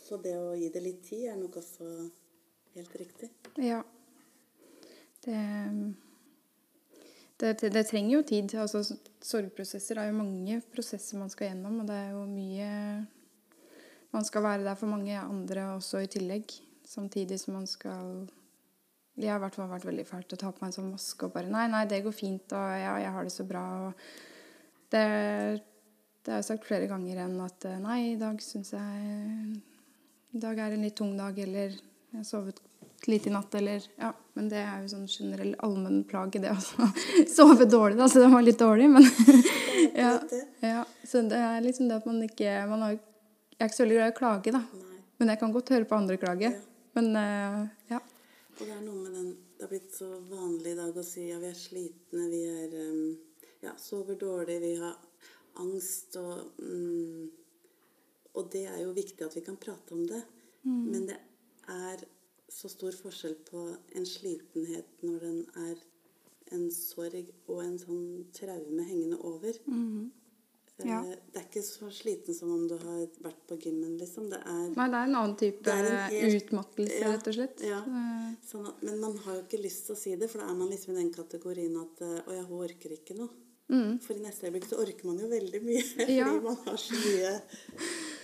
Så 0.07 0.19
det 0.23 0.37
å 0.39 0.55
gi 0.57 0.71
det 0.73 0.83
litt 0.83 1.03
tid 1.07 1.29
er 1.33 1.37
nok 1.39 1.59
også 1.61 1.91
helt 2.77 2.97
riktig. 3.01 3.31
Ja. 3.63 3.83
Det, 5.25 5.41
det, 7.41 7.53
det, 7.61 7.71
det 7.75 7.85
trenger 7.89 8.17
jo 8.17 8.23
tid. 8.27 8.55
Altså, 8.63 8.83
sorgprosesser 9.25 10.01
er 10.01 10.11
jo 10.11 10.19
mange 10.21 10.61
prosesser 10.73 11.21
man 11.21 11.33
skal 11.33 11.51
gjennom, 11.51 11.81
og 11.83 11.91
det 11.91 12.01
er 12.05 12.15
jo 12.15 12.25
mye 12.31 12.71
Man 14.15 14.25
skal 14.25 14.45
være 14.47 14.65
der 14.65 14.79
for 14.79 14.89
mange 14.89 15.19
andre 15.19 15.65
også 15.75 16.01
i 16.05 16.09
tillegg, 16.09 16.55
samtidig 16.87 17.41
som 17.43 17.59
man 17.59 17.67
skal 17.69 18.29
Jeg 19.19 19.33
har 19.33 19.41
i 19.41 19.43
hvert 19.43 19.59
fall 19.59 19.69
vært 19.69 19.89
veldig 19.89 20.07
fælt 20.09 20.33
å 20.33 20.39
ta 20.41 20.53
på 20.55 20.63
meg 20.63 20.71
en 20.71 20.77
sånn 20.79 20.93
maske 20.95 21.27
og 21.27 21.35
bare 21.35 21.51
Nei, 21.53 21.67
nei, 21.73 21.83
det 21.91 22.05
går 22.07 22.15
fint, 22.15 22.55
og 22.55 22.79
ja, 22.81 22.95
jeg 23.03 23.13
har 23.17 23.27
det 23.27 23.35
så 23.35 23.45
bra, 23.49 23.65
og 23.89 24.95
det, 24.95 25.05
det 26.27 26.35
har 26.35 26.43
jeg 26.43 26.49
sagt 26.51 26.67
flere 26.67 26.89
ganger 26.91 27.23
enn 27.23 27.39
at 27.45 27.65
Nei, 27.79 28.01
i 28.13 28.21
dag 28.21 28.41
syns 28.43 28.73
jeg 28.75 29.61
i 30.37 30.41
dag 30.43 30.59
er 30.59 30.75
en 30.75 30.83
litt 30.85 30.97
tung 30.99 31.15
dag, 31.17 31.39
eller 31.39 31.71
jeg 31.71 32.19
har 32.19 32.25
sovet 32.27 32.59
lite 33.07 33.31
i 33.31 33.33
natt, 33.33 33.55
eller 33.55 33.85
Ja. 33.97 34.13
Men 34.35 34.51
det 34.51 34.59
er 34.61 34.83
jo 34.83 34.91
sånn 34.91 35.07
generell 35.09 35.55
allmennplage, 35.65 36.43
det 36.43 36.53
å 36.53 36.89
sove 37.39 37.65
dårlig, 37.65 37.97
da, 37.97 38.09
så 38.09 38.21
det 38.21 38.29
var 38.33 38.45
litt 38.45 38.61
dårlig, 38.61 38.91
men 38.93 39.07
ja, 40.05 40.19
ja. 40.61 40.83
Så 41.07 41.23
det 41.31 41.41
er 41.41 41.65
liksom 41.65 41.89
det 41.89 42.03
at 42.03 42.09
man 42.09 42.21
ikke 42.27 42.53
man 42.69 42.85
har, 42.85 42.99
Jeg 43.57 43.63
er 43.63 43.71
ikke 43.71 43.79
så 43.79 43.85
veldig 43.87 43.97
glad 43.97 44.11
i 44.11 44.15
å 44.15 44.19
klage, 44.19 44.55
da. 44.59 44.63
Nei. 44.83 45.01
Men 45.17 45.33
jeg 45.33 45.41
kan 45.41 45.55
godt 45.55 45.73
høre 45.73 45.89
på 45.89 45.97
andre 45.97 46.19
klage. 46.21 46.51
Ja. 46.53 46.93
Men 46.99 47.11
uh, 47.17 47.63
ja. 47.89 48.03
Og 48.57 48.63
det 48.65 48.73
er 48.75 48.83
noe 48.85 49.01
med 49.01 49.13
den 49.17 49.31
Det 49.57 49.65
har 49.65 49.73
blitt 49.73 49.97
så 49.97 50.11
vanlig 50.29 50.75
i 50.75 50.77
dag 50.77 50.97
å 50.97 51.05
si 51.05 51.31
ja, 51.31 51.39
vi 51.41 51.49
er 51.49 51.57
slitne, 51.57 52.29
vi 52.33 52.43
er 52.45 52.77
um, 52.77 53.17
Ja, 53.65 53.73
sover 53.81 54.19
dårlig, 54.21 54.61
vi 54.61 54.75
har 54.83 54.97
angst 55.63 56.17
og 56.21 56.53
mm, 56.59 57.31
Og 58.37 58.51
det 58.53 58.67
er 58.69 58.83
jo 58.83 58.91
viktig 58.93 59.25
at 59.25 59.35
vi 59.37 59.41
kan 59.41 59.57
prate 59.57 59.95
om 59.97 60.03
det. 60.07 60.23
Men 60.67 61.07
det 61.09 61.17
er 61.73 62.03
så 62.53 62.69
stor 62.69 62.93
forskjell 62.93 63.37
på 63.49 63.63
en 63.97 64.05
slitenhet 64.07 65.01
når 65.03 65.21
den 65.25 65.39
er 65.57 65.77
en 66.53 66.67
sorg 66.71 67.31
og 67.49 67.63
en 67.65 67.79
sånn 67.81 68.27
traume 68.37 68.85
hengende 68.85 69.17
over. 69.25 69.57
Ja. 70.85 70.99
Eh, 71.01 71.15
Det 71.33 71.41
er 71.41 71.47
ikke 71.49 71.63
så 71.65 71.89
sliten 71.91 72.35
som 72.37 72.53
om 72.53 72.67
du 72.69 72.75
har 72.77 73.07
vært 73.25 73.41
på 73.49 73.57
gymmen, 73.57 73.97
liksom. 73.99 74.29
Det 74.29 74.43
er 74.45 74.69
Nei, 74.77 74.89
det 74.93 74.99
er 75.01 75.09
en 75.09 75.15
annen 75.23 75.37
type 75.41 75.65
helt- 75.73 76.43
utmattelse, 76.43 77.01
Ja, 77.01 77.13
rett 77.15 77.27
og 77.29 77.35
slett. 77.39 77.61
ja. 77.65 77.81
Sånn 78.45 78.67
at, 78.69 78.83
men 78.83 79.01
man 79.01 79.17
har 79.25 79.35
jo 79.39 79.43
ikke 79.47 79.63
lyst 79.65 79.87
til 79.87 79.95
å 79.97 79.99
si 79.99 80.15
det, 80.17 80.29
for 80.31 80.39
da 80.45 80.51
er 80.51 80.55
man 80.55 80.69
liksom 80.69 80.93
i 80.93 81.01
den 81.01 81.11
kategorien 81.15 81.81
at 81.81 82.03
eh, 82.03 82.21
Å 82.29 82.33
ja, 82.37 82.43
hun 82.45 82.61
orker 82.69 82.91
ikke 82.93 83.17
noe. 83.17 83.31
For 83.67 84.15
i 84.15 84.23
neste 84.23 84.47
øyeblikk 84.47 84.69
så 84.71 84.79
orker 84.79 85.09
man 85.09 85.19
jo 85.19 85.29
veldig 85.31 85.63
mye. 85.65 85.83
Mm. 85.97 86.13
Ja. 86.15 86.29
Fordi 86.31 86.45
man 86.45 86.59
har 86.67 86.77
så 86.79 87.01
mye 87.01 87.33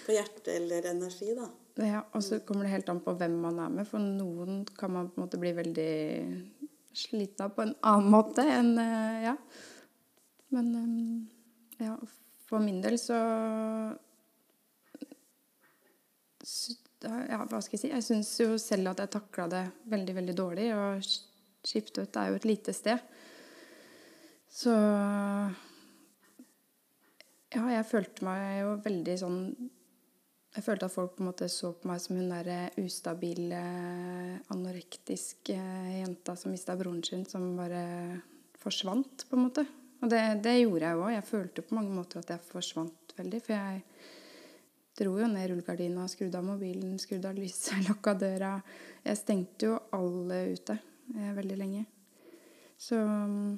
på 0.07 0.15
hjertet 0.15 0.53
eller 0.55 0.87
energi, 0.93 1.33
da. 1.39 1.49
Ja, 1.83 2.03
og 2.13 2.23
så 2.23 2.39
kommer 2.47 2.67
det 2.67 2.75
helt 2.75 2.91
an 2.93 3.01
på 3.03 3.15
hvem 3.17 3.35
man 3.43 3.59
er 3.63 3.73
med. 3.73 3.89
For 3.89 4.03
noen 4.03 4.63
kan 4.79 4.93
man 4.93 5.09
på 5.11 5.19
en 5.19 5.25
måte 5.25 5.41
bli 5.41 5.55
veldig 5.57 5.93
sliten 6.93 7.47
av 7.47 7.55
på 7.57 7.65
en 7.65 7.75
annen 7.89 8.11
måte 8.13 8.45
enn 8.45 8.75
eh, 8.79 9.23
Ja. 9.31 9.37
Men 10.53 10.67
eh, 10.77 11.87
ja, 11.87 11.97
for 12.45 12.61
min 12.61 12.83
del 12.85 12.99
så 13.01 13.19
Ja, 17.03 17.41
hva 17.49 17.59
skal 17.63 17.79
jeg 17.79 17.81
si? 17.81 17.89
Jeg 17.91 18.05
syns 18.07 18.31
jo 18.39 18.59
selv 18.61 18.93
at 18.93 19.01
jeg 19.03 19.11
takla 19.15 19.49
det 19.51 19.63
veldig, 19.91 20.15
veldig 20.21 20.35
dårlig. 20.39 20.69
Og 20.77 21.07
Skiptvet 21.67 22.19
er 22.19 22.31
jo 22.31 22.39
et 22.39 22.47
lite 22.47 22.75
sted. 22.75 22.99
Så 24.53 24.73
Ja, 27.53 27.63
jeg 27.69 27.85
følte 27.89 28.25
meg 28.27 28.43
jo 28.63 28.75
veldig 28.85 29.15
sånn 29.21 29.39
Jeg 30.53 30.65
følte 30.67 30.89
at 30.89 30.93
folk 30.93 31.15
på 31.17 31.25
en 31.25 31.31
måte 31.31 31.49
så 31.53 31.73
på 31.73 31.89
meg 31.89 32.01
som 32.05 32.19
hun 32.19 32.29
derre 32.29 32.67
ustabile, 32.83 33.63
anorektiske 34.53 35.57
jenta 35.57 36.35
som 36.37 36.53
mista 36.53 36.77
broren 36.77 37.01
sin, 37.07 37.25
som 37.25 37.55
bare 37.57 38.21
forsvant, 38.61 39.25
på 39.31 39.39
en 39.39 39.47
måte. 39.47 39.65
Og 40.03 40.11
det, 40.13 40.21
det 40.45 40.59
gjorde 40.59 40.91
jeg 40.91 40.99
òg. 41.01 41.09
Jeg 41.15 41.25
følte 41.31 41.65
på 41.65 41.79
mange 41.79 41.97
måter 41.97 42.21
at 42.21 42.35
jeg 42.35 42.45
forsvant 42.51 43.17
veldig. 43.17 43.41
For 43.47 43.57
jeg 43.57 43.81
dro 45.01 45.17
jo 45.23 45.31
ned 45.33 45.49
rullegardina, 45.55 46.05
skrudde 46.11 46.43
av 46.43 46.47
mobilen, 46.51 47.01
skrudde 47.01 47.33
av 47.33 47.41
lyset, 47.41 47.81
lukka 47.89 48.13
døra. 48.21 48.55
Jeg 49.09 49.23
stengte 49.23 49.73
jo 49.73 49.81
alle 49.97 50.45
ute 50.53 50.77
eh, 51.17 51.33
veldig 51.41 51.61
lenge. 51.65 51.87
Så 52.77 53.01
mm, 53.01 53.53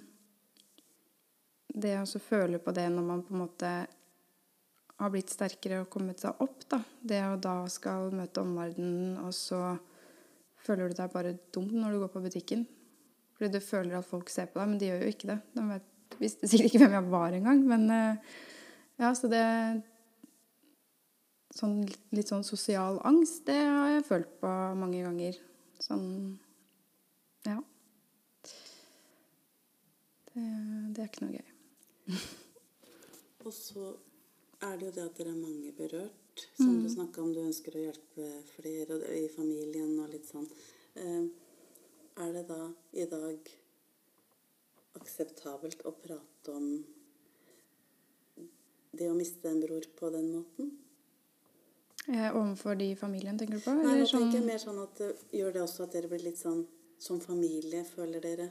det 1.75 1.97
å 1.99 2.23
føle 2.23 2.61
på 2.63 2.73
det 2.75 2.87
når 2.93 3.07
man 3.07 3.23
på 3.27 3.35
en 3.35 3.43
måte 3.45 3.71
har 5.01 5.11
blitt 5.11 5.33
sterkere 5.33 5.81
og 5.83 5.91
kommet 5.91 6.23
seg 6.23 6.39
opp, 6.43 6.63
da. 6.71 6.79
Det 7.03 7.21
å 7.27 7.35
da 7.41 7.57
skal 7.73 8.15
møte 8.15 8.45
omverdenen, 8.45 9.17
og 9.25 9.35
så 9.35 9.75
føler 10.65 10.91
du 10.91 11.01
deg 11.01 11.13
bare 11.13 11.35
dum 11.55 11.67
når 11.75 11.95
du 11.95 12.03
går 12.05 12.13
på 12.15 12.23
butikken. 12.25 12.63
Fordi 13.35 13.51
du 13.57 13.65
føler 13.65 13.99
at 13.99 14.07
folk 14.07 14.31
ser 14.31 14.47
på 14.51 14.61
deg, 14.61 14.71
men 14.71 14.81
de 14.81 14.93
gjør 14.93 15.03
jo 15.03 15.15
ikke 15.17 15.31
det. 15.33 15.39
De 15.57 15.65
vet, 15.73 15.89
visste 16.21 16.51
sikkert 16.51 16.71
ikke 16.71 16.85
hvem 16.85 16.97
jeg 17.01 17.11
var 17.17 17.37
engang. 17.41 17.65
Men 17.67 17.89
eh, 17.91 18.37
ja, 19.03 19.11
så 19.19 19.31
det 19.33 19.43
sånn, 21.55 21.81
Litt 22.15 22.31
sånn 22.31 22.47
sosial 22.47 23.01
angst, 23.07 23.43
det 23.51 23.59
har 23.59 23.97
jeg 23.97 24.07
følt 24.07 24.31
på 24.43 24.53
mange 24.79 25.03
ganger. 25.03 25.41
Sånn 25.83 26.07
Ja. 27.45 27.59
Det, 30.31 30.47
det 30.95 31.03
er 31.03 31.11
ikke 31.11 31.27
noe 31.27 31.35
gøy. 31.37 31.54
Og 33.45 33.53
så 33.53 33.95
er 34.63 34.77
det 34.79 34.87
jo 34.87 34.93
det 34.97 35.05
at 35.05 35.17
dere 35.19 35.33
er 35.33 35.41
mange 35.41 35.73
berørt. 35.77 36.21
Som 36.57 36.67
Mm. 36.77 36.83
du 36.83 36.89
snakka 36.95 37.23
om, 37.23 37.33
du 37.35 37.41
ønsker 37.41 37.73
å 37.77 37.85
hjelpe 37.93 38.29
flere 38.57 38.97
i 39.25 39.29
familien 39.29 39.99
og 40.01 40.11
litt 40.11 40.27
sånn. 40.27 40.49
Eh, 40.97 41.27
Er 42.17 42.33
det 42.33 42.47
da 42.47 42.73
i 42.93 43.05
dag 43.11 43.39
akseptabelt 44.95 45.83
å 45.85 45.91
prate 45.93 46.53
om 46.55 46.85
det 48.95 49.09
å 49.11 49.17
miste 49.19 49.49
en 49.51 49.61
bror 49.61 49.83
på 49.99 50.11
den 50.15 50.29
måten? 50.33 50.71
Eh, 52.07 52.31
overfor 52.37 52.77
de 52.79 52.91
i 52.93 52.95
familien, 52.95 53.37
tenker 53.39 53.55
du 53.55 53.61
på? 53.65 53.75
Nei, 53.75 54.05
tenker 54.05 54.21
jeg 54.21 54.43
sånn- 54.43 54.47
mer 54.47 54.59
sånn 54.59 54.83
at 54.83 54.95
det 54.99 55.17
gjør 55.33 55.53
det 55.53 55.63
også 55.63 55.83
at 55.83 55.93
dere 55.93 56.09
blir 56.09 56.23
litt 56.23 56.37
sånn 56.39 56.67
som 56.99 57.19
familie, 57.21 57.85
føler 57.85 58.21
dere 58.21 58.51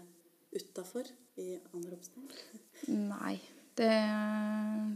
utafor 0.53 1.07
i 1.41 1.57
anropstegn? 1.73 2.29
Nei. 3.09 3.35
Det, 3.73 3.89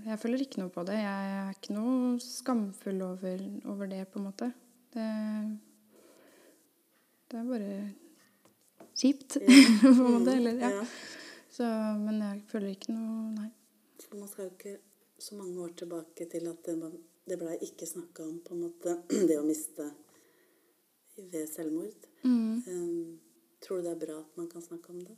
jeg 0.06 0.20
føler 0.22 0.44
ikke 0.44 0.62
noe 0.62 0.74
på 0.74 0.84
det. 0.86 1.00
Jeg 1.02 1.30
er 1.38 1.54
ikke 1.56 1.74
noe 1.74 2.18
skamfull 2.22 3.00
over, 3.08 3.42
over 3.66 3.90
det, 3.90 4.04
på 4.12 4.22
en 4.22 4.28
måte. 4.28 4.52
Det, 4.94 5.08
det 7.32 7.40
er 7.40 7.48
bare 7.50 7.72
kjipt, 8.94 9.40
på 9.82 9.94
en 9.94 10.04
måte. 10.20 10.36
Eller, 10.36 10.62
ja. 10.62 10.74
Ja. 10.78 10.86
Så, 11.58 11.66
men 12.04 12.22
jeg 12.22 12.44
føler 12.52 12.76
ikke 12.76 12.94
noe 12.94 13.32
Nei. 13.34 13.50
For 14.04 14.20
man 14.22 14.30
skal 14.30 14.46
jo 14.46 14.54
ikke 14.54 14.76
så 15.18 15.36
mange 15.40 15.58
år 15.64 15.72
tilbake 15.80 16.28
til 16.30 16.46
at 16.52 16.68
det, 16.70 16.92
det 17.26 17.38
blei 17.42 17.58
ikke 17.66 17.90
snakka 17.90 18.28
om, 18.28 18.36
på 18.46 18.54
en 18.54 18.68
måte, 18.68 18.94
det 19.30 19.40
å 19.42 19.46
miste 19.48 19.90
ved 21.18 21.48
selvmord. 21.50 22.06
Um, 22.22 23.18
tror 23.64 23.82
du 23.82 23.88
det 23.88 23.96
er 23.96 24.04
bra 24.06 24.20
at 24.22 24.38
man 24.38 24.52
kan 24.52 24.62
snakke 24.62 24.94
om 24.94 25.02
det? 25.02 25.18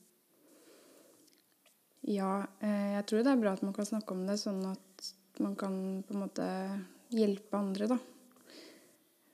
Ja, 2.08 2.46
eh, 2.64 2.94
jeg 2.96 3.06
tror 3.10 3.24
det 3.26 3.34
er 3.34 3.42
bra 3.42 3.56
at 3.58 3.66
man 3.66 3.76
kan 3.76 3.88
snakke 3.90 4.16
om 4.16 4.26
det, 4.28 4.38
sånn 4.40 4.62
at 4.70 5.10
man 5.44 5.56
kan 5.60 5.74
på 6.08 6.16
en 6.16 6.24
måte 6.24 6.48
hjelpe 7.12 7.60
andre, 7.60 7.90
da. 7.92 8.00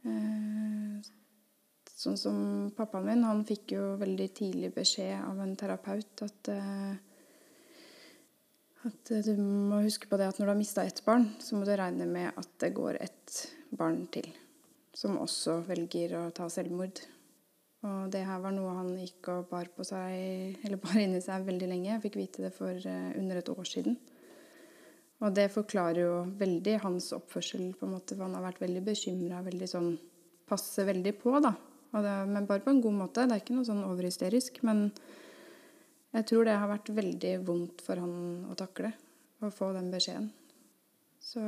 Eh, 0.05 1.13
Sånn 1.95 2.17
som 2.19 2.39
pappaen 2.75 3.05
min, 3.07 3.23
han 3.23 3.45
fikk 3.47 3.71
jo 3.77 3.83
veldig 3.97 4.25
tidlig 4.35 4.73
beskjed 4.75 5.15
av 5.15 5.39
en 5.41 5.53
terapeut 5.57 6.21
at 6.25 6.49
eh, 6.51 6.97
at 8.85 9.11
du 9.25 9.31
må 9.41 9.79
huske 9.81 10.09
på 10.11 10.19
det 10.19 10.27
at 10.29 10.37
når 10.37 10.45
du 10.45 10.51
har 10.51 10.59
mista 10.59 10.83
ett 10.85 11.01
barn, 11.07 11.31
så 11.41 11.57
må 11.57 11.65
du 11.65 11.71
regne 11.73 12.05
med 12.05 12.35
at 12.37 12.51
det 12.61 12.75
går 12.77 12.99
et 13.01 13.39
barn 13.73 14.03
til 14.13 14.27
som 14.95 15.17
også 15.19 15.57
velger 15.67 16.13
å 16.19 16.27
ta 16.35 16.45
selvmord. 16.51 17.01
Og 17.85 18.09
det 18.13 18.23
her 18.25 18.41
var 18.41 18.53
noe 18.55 18.73
han 18.79 18.95
gikk 18.97 19.29
og 19.33 19.47
bar 19.51 19.69
på 19.75 19.85
seg, 19.85 20.57
eller 20.65 20.81
bar 20.81 20.97
inni 21.01 21.21
seg 21.21 21.45
veldig 21.45 21.69
lenge. 21.69 21.91
Jeg 21.91 22.03
fikk 22.07 22.17
vite 22.19 22.45
det 22.47 22.51
for 22.55 22.73
eh, 22.73 23.11
under 23.19 23.41
et 23.41 23.51
år 23.53 23.69
siden. 23.69 23.97
Og 25.23 25.35
det 25.35 25.47
forklarer 25.53 26.01
jo 26.01 26.15
veldig 26.39 26.79
hans 26.83 27.11
oppførsel, 27.15 27.69
på 27.77 27.87
en 27.87 27.93
måte, 27.95 28.17
for 28.17 28.25
han 28.25 28.35
har 28.37 28.47
vært 28.47 28.63
veldig 28.65 28.83
bekymra, 28.89 29.45
veldig 29.45 29.71
sånn 29.71 29.95
Passer 30.45 30.85
veldig 30.85 31.15
på, 31.17 31.31
da. 31.41 31.55
Det, 31.89 32.11
men 32.29 32.45
bare 32.45 32.61
på 32.61 32.69
en 32.69 32.81
god 32.83 32.93
måte. 32.99 33.23
Det 33.25 33.33
er 33.33 33.39
ikke 33.41 33.55
noe 33.55 33.65
sånn 33.65 33.79
overhysterisk. 33.81 34.59
Men 34.67 34.83
jeg 36.13 36.27
tror 36.29 36.45
det 36.45 36.53
har 36.61 36.69
vært 36.69 36.91
veldig 36.93 37.31
vondt 37.47 37.81
for 37.81 37.97
han 37.97 38.43
å 38.45 38.57
takle, 38.59 38.91
å 39.41 39.49
få 39.49 39.71
den 39.73 39.89
beskjeden. 39.89 40.27
Så 41.17 41.41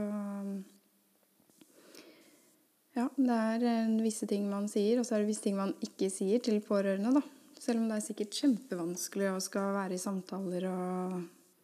ja, 2.97 3.05
det 3.13 3.37
er 3.37 3.65
eh, 3.69 3.95
visse 4.01 4.27
ting 4.29 4.47
man 4.49 4.67
sier, 4.71 4.99
og 4.99 5.07
så 5.07 5.15
er 5.15 5.23
det 5.23 5.29
visse 5.31 5.45
ting 5.45 5.57
man 5.59 5.75
ikke 5.85 6.09
sier 6.13 6.41
til 6.43 6.59
pårørende, 6.65 7.13
da. 7.19 7.23
Selv 7.57 7.81
om 7.81 7.87
det 7.89 7.97
er 7.97 8.05
sikkert 8.05 8.37
kjempevanskelig 8.37 9.31
å 9.31 9.39
skal 9.43 9.71
være 9.75 9.97
i 9.97 10.01
samtaler 10.01 10.67
og 10.69 11.15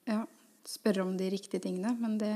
ja, 0.09 0.23
spørre 0.67 1.05
om 1.05 1.13
de 1.17 1.29
riktige 1.33 1.61
tingene. 1.63 1.93
Men 1.99 2.17
det, 2.21 2.33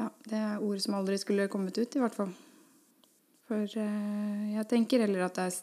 ja, 0.00 0.08
det 0.28 0.40
er 0.40 0.64
ord 0.64 0.80
som 0.84 0.96
aldri 0.96 1.18
skulle 1.20 1.48
kommet 1.52 1.76
ut, 1.80 1.96
i 1.96 2.02
hvert 2.02 2.16
fall. 2.16 2.32
For 3.48 3.80
eh, 3.84 4.48
jeg 4.54 4.68
tenker 4.70 5.04
heller 5.04 5.28
at 5.28 5.38
det 5.38 5.48
er 5.50 5.60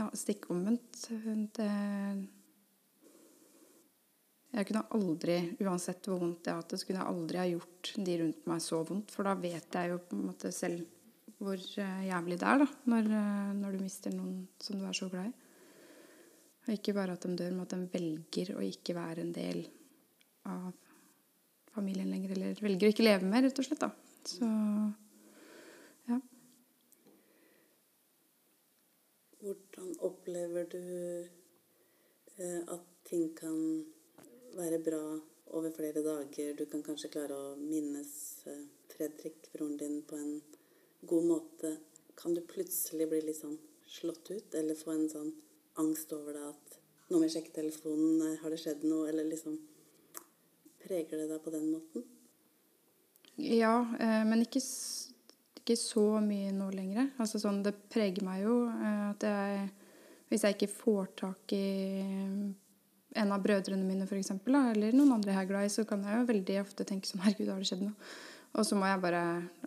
ja, 0.00 0.08
stikk 0.16 0.50
omvendt. 0.52 1.04
Det 1.58 1.70
Jeg 4.52 4.68
kunne 4.68 4.82
aldri, 4.92 5.36
uansett 5.64 6.08
hvor 6.08 6.20
vondt 6.20 6.48
jeg 6.50 6.64
det, 6.68 6.78
så 6.78 6.88
kunne 6.88 7.00
jeg 7.00 7.12
aldri 7.14 7.38
ha 7.40 7.44
gjort 7.48 7.92
de 8.04 8.16
rundt 8.20 8.48
meg 8.50 8.58
så 8.60 8.82
vondt. 8.84 9.14
For 9.14 9.24
da 9.24 9.32
vet 9.40 9.78
jeg 9.78 9.92
jo 9.92 10.00
på 10.04 10.18
en 10.18 10.26
måte 10.28 10.50
selv 10.52 10.82
hvor 11.42 11.56
eh, 11.56 12.02
jævlig 12.06 12.36
det 12.38 12.48
er, 12.48 12.60
da. 12.60 12.66
Når, 12.92 13.08
eh, 13.18 13.52
når 13.58 13.72
du 13.72 13.80
mister 13.82 14.12
noen 14.14 14.42
som 14.62 14.78
du 14.78 14.84
er 14.86 14.98
så 14.98 15.08
glad 15.10 15.30
i. 15.30 15.32
Og 16.62 16.74
ikke 16.76 16.94
bare 16.94 17.16
at 17.16 17.24
de 17.24 17.32
dør, 17.38 17.54
men 17.54 17.64
at 17.64 17.72
de 17.72 17.88
velger 17.94 18.52
å 18.54 18.62
ikke 18.62 18.94
være 18.94 19.24
en 19.24 19.32
del 19.34 19.64
av 20.46 20.68
familien 21.72 22.12
lenger. 22.12 22.36
Eller 22.36 22.60
velger 22.62 22.90
å 22.90 22.92
ikke 22.92 23.08
leve 23.08 23.30
mer, 23.32 23.46
rett 23.46 23.58
og 23.58 23.66
slett. 23.66 23.82
da. 23.82 23.90
Så 24.28 24.50
ja. 26.12 26.20
Hvordan 29.40 29.96
opplever 30.12 30.68
du 30.76 30.84
eh, 32.36 32.60
at 32.68 32.86
ting 33.08 33.32
kan 33.40 33.58
være 34.56 34.78
bra 34.84 35.02
over 35.56 35.70
flere 35.74 36.02
dager? 36.04 36.54
Du 36.56 36.66
kan 36.70 36.84
kanskje 36.84 37.10
klare 37.12 37.36
å 37.36 37.54
minnes 37.58 38.12
eh, 38.50 38.64
Fredrik, 38.92 39.48
broren 39.54 39.76
din, 39.80 40.00
på 40.08 40.18
en 40.18 40.40
god 41.08 41.28
måte. 41.28 41.74
Kan 42.18 42.36
du 42.36 42.42
plutselig 42.46 43.08
bli 43.10 43.22
litt 43.24 43.40
sånn 43.40 43.58
slått 43.88 44.30
ut, 44.30 44.54
eller 44.54 44.78
få 44.78 44.94
en 44.94 45.08
sånn 45.10 45.32
angst 45.80 46.12
over 46.12 46.36
det 46.36 46.46
at 46.50 46.78
nå 47.08 47.18
må 47.18 47.26
jeg 47.26 47.36
sjekke 47.36 47.56
telefonen, 47.60 48.24
eh, 48.28 48.40
har 48.42 48.52
det 48.52 48.60
skjedd 48.62 48.88
noe, 48.88 49.08
eller 49.12 49.28
liksom 49.30 49.60
Preger 50.82 51.20
det 51.20 51.28
deg 51.30 51.38
på 51.44 51.50
den 51.54 51.68
måten? 51.70 52.02
Ja, 53.38 53.76
eh, 54.02 54.24
men 54.26 54.40
ikke, 54.42 54.58
ikke 55.60 55.76
så 55.78 56.18
mye 56.24 56.50
nå 56.56 56.72
lenger. 56.74 57.12
Altså 57.22 57.38
sånn, 57.38 57.60
det 57.62 57.76
preger 57.92 58.26
meg 58.26 58.42
jo 58.42 58.56
at 58.66 59.22
jeg 59.22 59.70
Hvis 60.32 60.42
jeg 60.42 60.56
ikke 60.56 60.72
får 60.72 61.08
tak 61.20 61.52
i 61.54 61.62
en 63.14 63.32
av 63.34 63.42
brødrene 63.44 63.84
mine, 63.84 64.06
for 64.08 64.16
eksempel, 64.18 64.56
eller 64.56 64.94
noen 64.96 65.16
andre 65.18 65.34
jeg 65.34 65.44
er 65.44 65.50
glad 65.50 65.66
i, 65.66 65.72
så 65.72 65.84
kan 65.88 66.04
jeg 66.06 66.18
jo 66.18 66.28
veldig 66.30 66.58
ofte 66.62 66.86
tenke 66.88 67.08
sånn 67.08 67.22
Herregud, 67.24 67.50
har 67.52 67.62
det 67.62 67.68
skjedd 67.70 67.84
noe? 67.86 68.12
Og 68.52 68.68
så 68.68 68.76
må 68.76 68.88
jeg 68.88 69.00
bare 69.00 69.22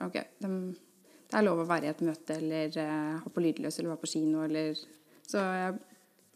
OK, 0.06 0.18
de, 0.42 0.50
det 1.26 1.38
er 1.40 1.46
lov 1.46 1.64
å 1.64 1.68
være 1.70 1.90
i 1.90 1.92
et 1.94 2.04
møte, 2.06 2.38
eller 2.38 2.78
uh, 2.78 3.22
ha 3.22 3.34
på 3.34 3.44
lydløs, 3.44 3.80
eller 3.80 3.94
være 3.96 4.04
på 4.04 4.12
kino, 4.14 4.44
eller 4.46 4.78
Så 5.26 5.42
jeg 5.42 5.78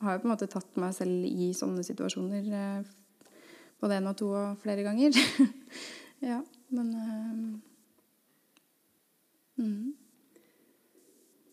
har 0.02 0.16
jo 0.16 0.22
på 0.24 0.30
en 0.30 0.34
måte 0.34 0.50
tatt 0.50 0.80
meg 0.82 0.96
selv 0.98 1.28
i 1.30 1.52
sånne 1.58 1.86
situasjoner 1.86 2.50
uh, 2.54 2.80
både 3.80 4.00
én 4.00 4.10
og 4.10 4.18
to 4.20 4.32
og 4.34 4.58
flere 4.64 4.86
ganger. 4.86 5.16
ja, 6.32 6.42
men 6.74 6.90
uh, 6.96 7.60
mm. 9.62 9.94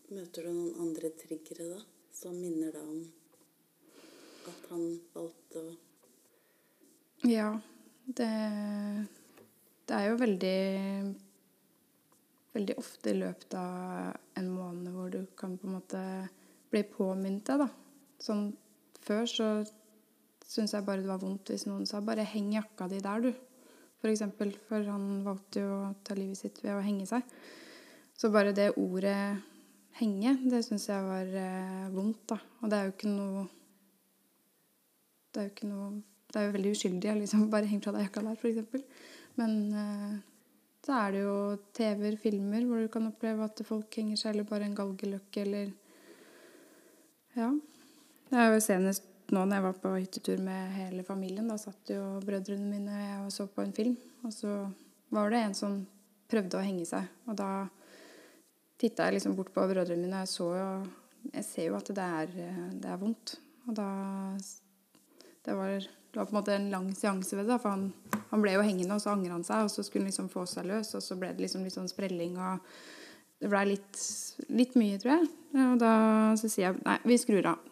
Møter 0.07 0.47
du 0.47 0.53
noen 0.55 0.75
andre 0.87 1.11
triggere 1.19 1.65
da, 1.75 1.81
som 2.15 2.35
minner 2.39 2.71
deg 2.73 2.83
om 2.83 3.01
at 4.51 4.67
han 4.71 4.83
valgte 5.13 5.63
å 5.63 5.75
Ja, 7.27 7.49
det, 8.05 8.31
det 9.87 9.95
er 9.97 10.11
jo 10.11 10.19
veldig 10.21 10.59
Veldig 12.57 12.77
ofte 12.81 13.11
i 13.11 13.17
løpet 13.19 13.53
av 13.59 14.15
en 14.39 14.47
måned 14.49 14.93
hvor 14.95 15.11
du 15.13 15.19
kan 15.37 15.57
på 15.59 15.67
en 15.67 15.75
måte 15.77 15.99
bli 16.71 16.81
påminnet 16.89 17.45
det, 17.45 17.57
da. 17.61 17.67
Sånn 18.17 18.47
før 19.05 19.27
så 19.29 19.49
syntes 20.47 20.73
jeg 20.73 20.85
bare 20.87 21.03
det 21.03 21.11
var 21.11 21.21
vondt 21.21 21.51
hvis 21.51 21.67
noen 21.67 21.85
sa 21.85 22.01
'bare 22.01 22.25
heng 22.25 22.49
jakka 22.55 22.87
di 22.89 23.01
der, 23.03 23.21
du', 23.21 23.35
for 23.99 24.09
eksempel. 24.09 24.55
For 24.67 24.83
han 24.89 25.23
valgte 25.27 25.63
jo 25.65 25.75
å 25.75 25.93
ta 26.03 26.15
livet 26.17 26.39
sitt 26.39 26.63
ved 26.63 26.73
å 26.73 26.81
henge 26.81 27.05
seg. 27.05 27.21
Så 28.17 28.31
bare 28.33 28.55
det 28.57 28.71
ordet 28.77 29.37
'henge', 29.99 30.49
det 30.49 30.63
syns 30.65 30.87
jeg 30.89 31.03
var 31.03 31.27
eh, 31.45 31.93
vondt, 31.93 32.23
da. 32.29 32.39
Og 32.61 32.69
det 32.69 32.77
er 32.77 32.83
jo 32.85 32.95
ikke 32.95 33.13
noe 33.13 33.45
Det 35.37 35.43
er 35.43 35.49
jo 35.51 35.53
ikke 35.53 35.69
noe 35.69 35.87
Det 36.27 36.39
er 36.39 36.47
jo 36.47 36.53
veldig 36.55 36.71
uskyldig 36.73 37.09
å 37.11 37.19
liksom 37.19 37.43
bare 37.53 37.69
henge 37.69 37.85
fra 37.85 37.93
deg 37.93 38.07
jakka 38.07 38.23
der, 38.25 38.39
f.eks. 38.41 39.03
Men 39.37 39.51
eh, 39.77 40.15
så 40.83 40.95
er 40.97 41.13
det 41.13 41.21
jo 41.21 41.35
TV-er, 41.77 42.17
filmer, 42.19 42.65
hvor 42.65 42.81
du 42.81 42.89
kan 42.91 43.05
oppleve 43.07 43.45
at 43.45 43.61
folk 43.67 43.95
henger 43.99 44.19
seg, 44.19 44.33
eller 44.33 44.47
bare 44.49 44.65
en 44.67 44.75
galgeløkke, 44.75 45.43
eller 45.45 45.71
Ja. 47.37 47.51
Det 48.27 48.39
er 48.41 48.49
jo 48.51 48.59
senest 48.65 49.05
nå 49.31 49.43
når 49.45 49.59
jeg 49.59 49.65
var 49.67 49.79
på 49.83 49.93
hyttetur 49.93 50.41
med 50.43 50.75
hele 50.75 51.03
familien. 51.05 51.47
Da 51.47 51.55
satt 51.61 51.93
jo 51.93 52.01
brødrene 52.25 52.67
mine 52.67 52.91
og 52.91 53.03
jeg 53.05 53.25
og 53.25 53.33
så 53.35 53.47
på 53.51 53.63
en 53.63 53.75
film. 53.75 53.97
Og 54.25 54.33
så 54.33 54.53
var 55.15 55.31
det 55.31 55.41
en 55.43 55.55
som 55.55 55.77
prøvde 56.31 56.59
å 56.59 56.65
henge 56.65 56.87
seg. 56.89 57.07
Og 57.27 57.37
da 57.39 57.51
titta 58.79 59.07
jeg 59.07 59.19
liksom 59.19 59.35
bort 59.37 59.53
på 59.55 59.63
brødrene 59.69 60.07
mine, 60.07 60.17
og 60.17 60.25
jeg 60.25 60.33
så 60.33 60.49
jo 60.57 60.71
Jeg 61.33 61.43
ser 61.43 61.65
jo 61.65 61.75
at 61.75 61.89
det 61.91 62.03
er, 62.03 62.29
det 62.71 62.87
er 62.87 62.99
vondt. 63.01 63.33
Og 63.67 63.75
da 63.75 63.87
det 65.47 65.53
var, 65.55 65.69
det 66.11 66.19
var 66.19 66.25
på 66.25 66.35
en 66.35 66.39
måte 66.41 66.55
en 66.55 66.69
lang 66.69 66.87
seanse 66.95 67.37
ved 67.37 67.47
det. 67.47 67.55
For 67.63 67.71
han, 67.71 67.93
han 68.33 68.41
ble 68.43 68.57
jo 68.57 68.65
hengende, 68.65 68.97
og 68.97 69.03
så 69.03 69.13
angra 69.13 69.37
han 69.37 69.45
seg, 69.47 69.63
og 69.63 69.71
så 69.71 69.85
skulle 69.85 70.03
han 70.03 70.11
liksom 70.11 70.27
få 70.33 70.43
seg 70.49 70.67
løs. 70.67 70.91
Og 70.97 71.03
så 71.05 71.15
ble 71.15 71.29
det 71.31 71.45
liksom 71.45 71.63
litt 71.63 71.77
sånn 71.77 71.87
sprelling, 71.87 72.35
og 72.35 72.65
det 73.39 73.51
blei 73.53 73.63
litt, 73.69 74.01
litt 74.51 74.75
mye, 74.75 74.97
tror 74.99 75.13
jeg. 75.13 75.29
Og 75.63 75.79
da 75.79 75.93
så 76.35 76.51
sier 76.51 76.67
jeg 76.67 76.81
nei, 76.81 76.97
vi 77.07 77.19
skrur 77.21 77.47
av. 77.53 77.71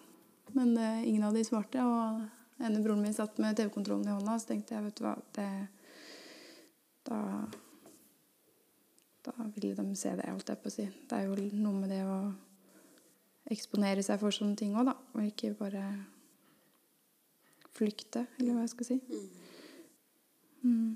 Men 0.55 0.71
uh, 0.79 1.03
ingen 1.03 1.27
av 1.27 1.35
de 1.35 1.43
svarte. 1.43 1.83
Og 1.83 2.63
ene 2.63 2.79
broren 2.79 3.03
min 3.03 3.17
satt 3.17 3.43
med 3.43 3.59
TV-kontrollen 3.59 4.07
i 4.07 4.15
hånda, 4.15 4.39
så 4.39 4.53
tenkte 4.53 4.77
jeg, 4.77 4.87
vet 4.87 5.01
du 5.01 5.05
hva 5.09 5.17
det, 5.35 5.51
Da 7.11 7.19
Da 9.25 9.51
ville 9.51 9.75
de 9.75 9.99
se 9.99 10.15
det, 10.15 10.31
holdt 10.31 10.53
jeg 10.53 10.63
på 10.63 10.71
å 10.71 10.79
si. 10.79 10.87
Det 11.09 11.19
er 11.19 11.27
jo 11.27 11.35
noe 11.59 11.81
med 11.81 11.91
det 11.91 12.03
å 12.07 12.19
eksponere 13.51 14.03
seg 14.05 14.21
for 14.21 14.31
sånne 14.31 14.55
ting 14.55 14.77
òg, 14.77 14.93
da. 14.93 14.99
Og 15.17 15.25
ikke 15.27 15.57
bare 15.59 15.89
flykte, 17.75 18.25
eller 18.39 18.55
hva 18.55 18.63
jeg 18.65 18.73
skal 18.73 18.87
si. 18.89 18.97
Mm. 20.65 20.95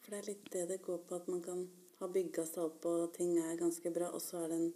For 0.00 0.12
det 0.12 0.20
er 0.20 0.28
litt 0.30 0.50
det 0.52 0.66
det 0.70 0.82
går 0.84 1.02
på, 1.06 1.18
at 1.18 1.28
man 1.30 1.42
kan 1.44 1.64
ha 2.00 2.08
bygga 2.08 2.44
seg 2.48 2.64
opp, 2.64 2.86
og 2.88 3.12
ting 3.16 3.36
er 3.38 3.58
ganske 3.60 3.92
bra, 3.94 4.10
og 4.14 4.22
så 4.24 4.44
er 4.44 4.54
det 4.54 4.60
en 4.60 4.70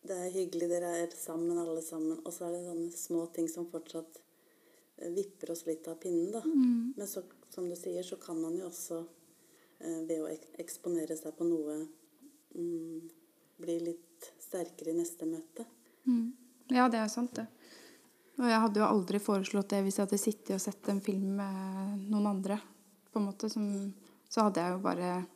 Det 0.00 0.14
er 0.16 0.30
hyggelig, 0.32 0.66
dere 0.70 0.90
er 1.02 1.10
sammen, 1.12 1.58
alle 1.60 1.82
sammen, 1.84 2.22
og 2.24 2.32
så 2.32 2.46
er 2.46 2.54
det 2.54 2.60
sånne 2.64 2.92
små 2.96 3.26
ting 3.36 3.50
som 3.52 3.66
fortsatt 3.68 4.14
eh, 4.96 5.10
vipper 5.12 5.50
oss 5.52 5.66
litt 5.66 5.84
av 5.92 5.98
pinnen, 6.00 6.30
da. 6.32 6.40
Men 6.96 7.06
så, 7.06 7.20
som 7.52 7.66
du 7.68 7.74
sier, 7.76 8.00
så 8.00 8.16
kan 8.16 8.40
man 8.40 8.56
jo 8.56 8.70
også, 8.70 9.02
eh, 9.84 9.98
ved 10.08 10.22
å 10.24 10.30
eksponere 10.64 11.18
seg 11.20 11.36
på 11.36 11.44
noe, 11.44 11.76
mm, 12.54 13.10
bli 13.60 13.76
litt 13.90 14.30
sterkere 14.40 14.94
i 14.94 14.96
neste 15.02 15.28
møte. 15.28 15.68
Mm. 16.08 16.32
Ja, 16.72 16.88
det 16.88 17.04
er 17.04 17.12
sant, 17.12 17.36
det. 17.36 17.44
Og 18.40 18.48
jeg 18.48 18.60
hadde 18.62 18.80
jo 18.80 18.86
aldri 18.88 19.20
foreslått 19.20 19.72
det 19.74 19.82
hvis 19.84 19.98
jeg 19.98 20.06
hadde 20.06 20.20
sittet 20.20 20.54
og 20.56 20.62
sett 20.62 20.88
en 20.88 21.02
film 21.04 21.36
med 21.36 22.06
noen 22.08 22.30
andre. 22.30 22.56
på 23.12 23.20
en 23.20 23.26
måte, 23.28 23.50
som, 23.52 23.92
Så 24.30 24.46
hadde 24.46 24.62
jeg 24.62 24.72
jo 24.72 24.82
bare 24.84 25.26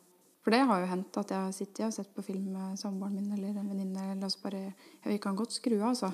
For 0.41 0.51
det 0.51 0.61
har 0.65 0.79
jo 0.79 0.89
hendt 0.89 1.17
at 1.17 1.31
jeg 1.31 1.41
har 1.41 1.51
sittet 1.51 1.85
og 1.85 1.93
sett 1.93 2.13
på 2.15 2.23
film 2.25 2.53
med 2.53 2.79
samboeren 2.79 3.15
min 3.15 3.33
eller 3.33 3.49
en 3.49 3.69
venninne, 3.69 4.11
eller 4.11 4.23
altså 4.23 4.41
bare 4.43 4.73
Ja, 4.73 5.09
vi 5.09 5.17
kan 5.17 5.35
godt 5.35 5.51
skru 5.51 5.75
av, 5.81 5.89
altså. 5.93 6.13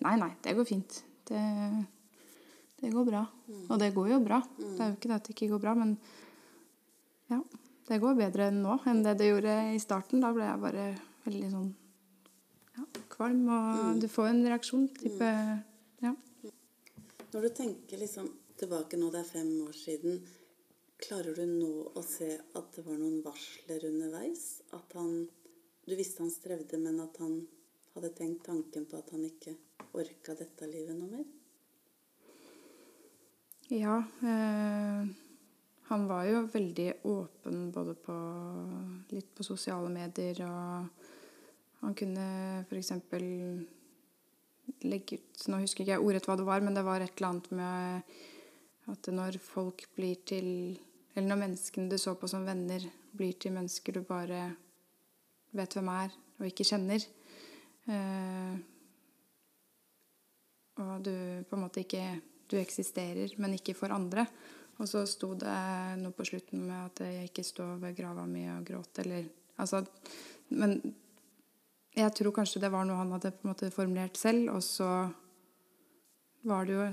Nei, 0.00 0.16
nei, 0.16 0.30
det 0.42 0.54
går 0.56 0.64
fint. 0.64 1.02
Det, 1.28 1.40
det 2.80 2.92
går 2.92 3.04
bra. 3.04 3.24
Og 3.68 3.78
det 3.78 3.92
går 3.94 4.08
jo 4.14 4.20
bra. 4.24 4.40
Det 4.56 4.80
er 4.80 4.92
jo 4.92 4.96
ikke 4.96 5.10
det 5.10 5.16
at 5.18 5.26
det 5.26 5.34
ikke 5.34 5.50
går 5.52 5.62
bra, 5.66 5.74
men 5.74 5.98
ja. 7.30 7.42
Det 7.90 7.98
går 7.98 8.14
bedre 8.14 8.50
nå 8.54 8.78
enn 8.86 9.02
det 9.02 9.16
det 9.18 9.28
gjorde 9.32 9.54
i 9.74 9.78
starten. 9.82 10.22
Da 10.22 10.30
ble 10.34 10.46
jeg 10.46 10.62
bare 10.62 10.86
veldig 11.26 11.50
sånn 11.50 11.70
ja, 12.78 12.86
kvalm, 13.10 13.48
og 13.50 13.98
du 14.00 14.06
får 14.08 14.30
en 14.30 14.44
reaksjon. 14.46 14.86
Type. 14.94 15.30
Når 17.30 17.42
du 17.46 17.48
tenker 17.54 18.00
liksom 18.00 18.26
tilbake 18.58 18.98
nå, 18.98 19.10
det 19.14 19.20
er 19.20 19.28
fem 19.28 19.50
år 19.62 19.76
siden, 19.76 20.16
klarer 21.00 21.36
du 21.36 21.44
nå 21.46 21.70
å 21.94 22.02
se 22.02 22.32
at 22.58 22.72
det 22.74 22.82
var 22.82 22.98
noen 22.98 23.20
varsler 23.22 23.86
underveis? 23.86 24.62
At 24.74 24.98
han 24.98 25.28
Du 25.86 25.94
visste 25.96 26.22
han 26.22 26.30
strevde, 26.30 26.78
men 26.78 27.00
at 27.00 27.16
han 27.18 27.38
hadde 27.94 28.10
tenkt 28.14 28.44
tanken 28.46 28.84
på 28.86 28.98
at 28.98 29.08
han 29.10 29.24
ikke 29.26 29.54
orka 29.96 30.34
dette 30.38 30.68
livet 30.70 30.94
noe 30.94 31.08
mer? 31.10 31.24
ja 33.70 33.96
Øh, 34.22 35.08
han 35.90 36.06
var 36.06 36.24
jo 36.28 36.44
veldig 36.52 36.88
åpen 37.10 37.70
både 37.74 37.96
på 37.98 38.16
litt 39.10 39.32
på 39.34 39.46
sosiale 39.46 39.88
medier, 39.90 40.38
og 40.46 40.86
han 41.80 41.96
kunne 41.98 42.26
f.eks. 42.68 42.92
legge 44.86 45.18
ut 45.18 45.46
Nå 45.50 45.62
husker 45.62 45.84
ikke 45.84 45.94
jeg 45.94 46.04
ordrett 46.04 46.28
hva 46.28 46.36
det 46.38 46.46
var, 46.46 46.62
men 46.64 46.76
det 46.76 46.84
var 46.86 47.02
et 47.02 47.14
eller 47.16 47.30
annet 47.30 47.50
med 47.56 48.14
at 48.90 49.10
når 49.14 49.38
folk 49.42 49.86
blir 49.96 50.20
til 50.26 50.48
Eller 51.14 51.28
når 51.28 51.42
menneskene 51.44 51.90
du 51.90 51.98
så 51.98 52.14
på 52.14 52.28
som 52.30 52.46
venner, 52.46 52.84
blir 53.12 53.34
til 53.40 53.54
mennesker 53.54 53.98
du 53.98 54.02
bare 54.06 54.50
vet 55.56 55.74
hvem 55.74 55.88
er, 55.90 56.12
og 56.38 56.46
ikke 56.46 56.66
kjenner 56.68 57.02
eh, 57.90 58.54
Og 60.78 60.94
du 61.06 61.14
på 61.48 61.58
en 61.58 61.64
måte 61.64 61.84
ikke 61.84 62.04
Du 62.50 62.56
eksisterer, 62.58 63.34
men 63.38 63.54
ikke 63.54 63.76
for 63.78 63.92
andre. 63.94 64.24
Og 64.80 64.88
så 64.88 65.04
sto 65.06 65.34
det 65.38 65.56
noe 66.00 66.14
på 66.16 66.24
slutten 66.26 66.64
med 66.66 66.78
at 66.80 67.02
jeg 67.04 67.28
ikke 67.28 67.44
står 67.46 67.76
ved 67.82 67.94
grava 67.98 68.24
mi 68.26 68.46
og 68.50 68.64
gråter, 68.66 69.06
eller 69.06 69.28
Altså 69.60 69.84
Men 70.48 70.80
jeg 71.96 72.14
tror 72.16 72.34
kanskje 72.34 72.62
det 72.62 72.70
var 72.72 72.86
noe 72.86 73.00
han 73.00 73.12
hadde 73.16 73.32
på 73.34 73.44
en 73.44 73.52
måte 73.52 73.70
formulert 73.74 74.18
selv, 74.20 74.52
og 74.54 74.62
så 74.62 74.90
var 76.46 76.66
det 76.66 76.76
jo 76.76 76.86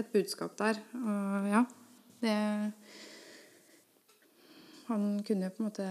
et 0.00 0.12
budskap 0.12 0.56
der. 0.58 0.80
Og 1.00 1.50
ja, 1.50 1.64
det 2.22 2.38
Han 4.84 5.22
kunne 5.24 5.46
jo 5.46 5.52
på 5.54 5.62
en 5.62 5.68
måte 5.70 5.84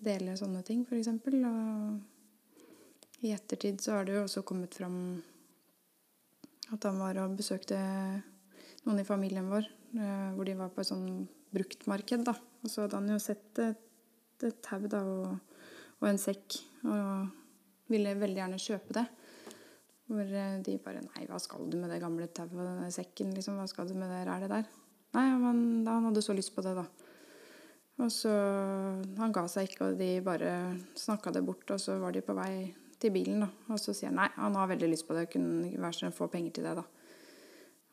dele 0.00 0.36
sånne 0.40 0.62
ting, 0.64 0.86
eksempel. 0.88 1.36
Og 1.44 3.26
i 3.26 3.34
ettertid 3.36 3.82
så 3.84 3.98
har 3.98 4.08
det 4.08 4.14
jo 4.16 4.22
også 4.24 4.42
kommet 4.48 4.74
fram 4.74 5.20
at 6.72 6.86
han 6.86 6.96
var 7.02 7.18
og 7.20 7.36
besøkte 7.36 7.76
noen 8.86 9.02
i 9.02 9.04
familien 9.04 9.50
vår, 9.50 9.68
eh, 10.00 10.30
hvor 10.32 10.48
de 10.48 10.56
var 10.56 10.72
på 10.72 10.80
et 10.80 10.88
sånn 10.88 11.28
bruktmarked, 11.52 12.24
da. 12.24 12.34
Og 12.62 12.72
så 12.72 12.86
hadde 12.86 13.00
han 13.00 13.12
jo 13.12 13.18
sett 13.20 13.60
et, 13.60 13.86
et 14.46 14.60
tau 14.64 14.86
da, 14.88 15.02
og, 15.04 15.49
og 16.00 16.08
en 16.08 16.20
sekk, 16.20 16.58
og 16.88 17.90
ville 17.92 18.16
veldig 18.18 18.40
gjerne 18.40 18.60
kjøpe 18.62 18.96
det. 18.96 19.06
Hvor 20.10 20.26
eh, 20.26 20.58
de 20.66 20.76
bare 20.82 21.04
Nei, 21.04 21.26
hva 21.28 21.38
skal 21.42 21.68
du 21.70 21.76
med 21.78 21.92
det 21.92 22.00
gamle 22.02 22.26
tauet 22.34 22.56
og 22.56 22.64
denne 22.64 22.90
sekken, 22.94 23.34
liksom? 23.36 23.60
Hva 23.60 23.68
skal 23.70 23.90
du 23.90 23.94
med 23.98 24.10
det 24.10 24.24
rælet 24.26 24.50
der? 24.50 24.68
Nei, 25.14 25.26
men 25.42 25.84
da 25.86 25.96
han 25.98 26.08
hadde 26.08 26.22
så 26.24 26.34
lyst 26.36 26.54
på 26.54 26.64
det, 26.66 26.74
da. 26.78 26.86
Og 28.00 28.08
så 28.14 28.30
Han 29.20 29.34
ga 29.34 29.44
seg 29.50 29.68
ikke, 29.68 29.90
og 29.90 29.98
de 30.00 30.12
bare 30.24 30.52
snakka 30.98 31.34
det 31.36 31.44
bort, 31.46 31.68
og 31.70 31.82
så 31.82 31.98
var 32.00 32.14
de 32.16 32.24
på 32.24 32.36
vei 32.38 32.70
til 33.00 33.12
bilen, 33.14 33.44
da. 33.44 33.50
Og 33.70 33.80
så 33.80 33.94
sier 33.96 34.10
han 34.10 34.22
nei, 34.22 34.30
han 34.36 34.56
har 34.58 34.70
veldig 34.72 34.90
lyst 34.90 35.06
på 35.08 35.16
det, 35.16 35.28
kunne 35.32 35.70
være 35.76 35.96
så 35.96 36.04
snill 36.04 36.16
få 36.16 36.30
penger 36.32 36.56
til 36.56 36.68
det, 36.68 36.74
da. 36.80 36.86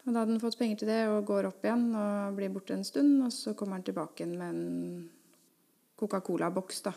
Og 0.08 0.14
da 0.14 0.22
hadde 0.22 0.38
han 0.38 0.42
fått 0.42 0.56
penger 0.60 0.80
til 0.80 0.90
det 0.90 1.02
og 1.12 1.26
går 1.28 1.50
opp 1.50 1.66
igjen 1.68 1.90
og 2.00 2.38
blir 2.38 2.52
borte 2.54 2.78
en 2.78 2.88
stund, 2.88 3.18
og 3.26 3.34
så 3.36 3.54
kommer 3.60 3.76
han 3.76 3.86
tilbake 3.88 4.24
igjen 4.24 4.38
med 4.40 4.56
en 4.56 5.10
Coca-Cola-boks, 6.00 6.82
da. 6.88 6.94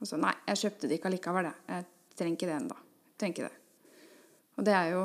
Og 0.00 0.08
så 0.08 0.18
nei, 0.20 0.34
jeg 0.50 0.62
kjøpte 0.64 0.88
det 0.88 0.98
ikke 0.98 1.10
allikevel, 1.10 1.48
jeg. 1.50 1.58
Jeg 1.70 2.16
trenger 2.18 2.36
ikke 2.38 2.48
det 2.48 2.56
ennå. 2.56 2.78
Trenger 3.20 3.36
ikke 3.36 3.48
det. 3.48 3.58
Og 4.58 4.66
det 4.66 4.74
er 4.76 4.88
jo 4.94 5.04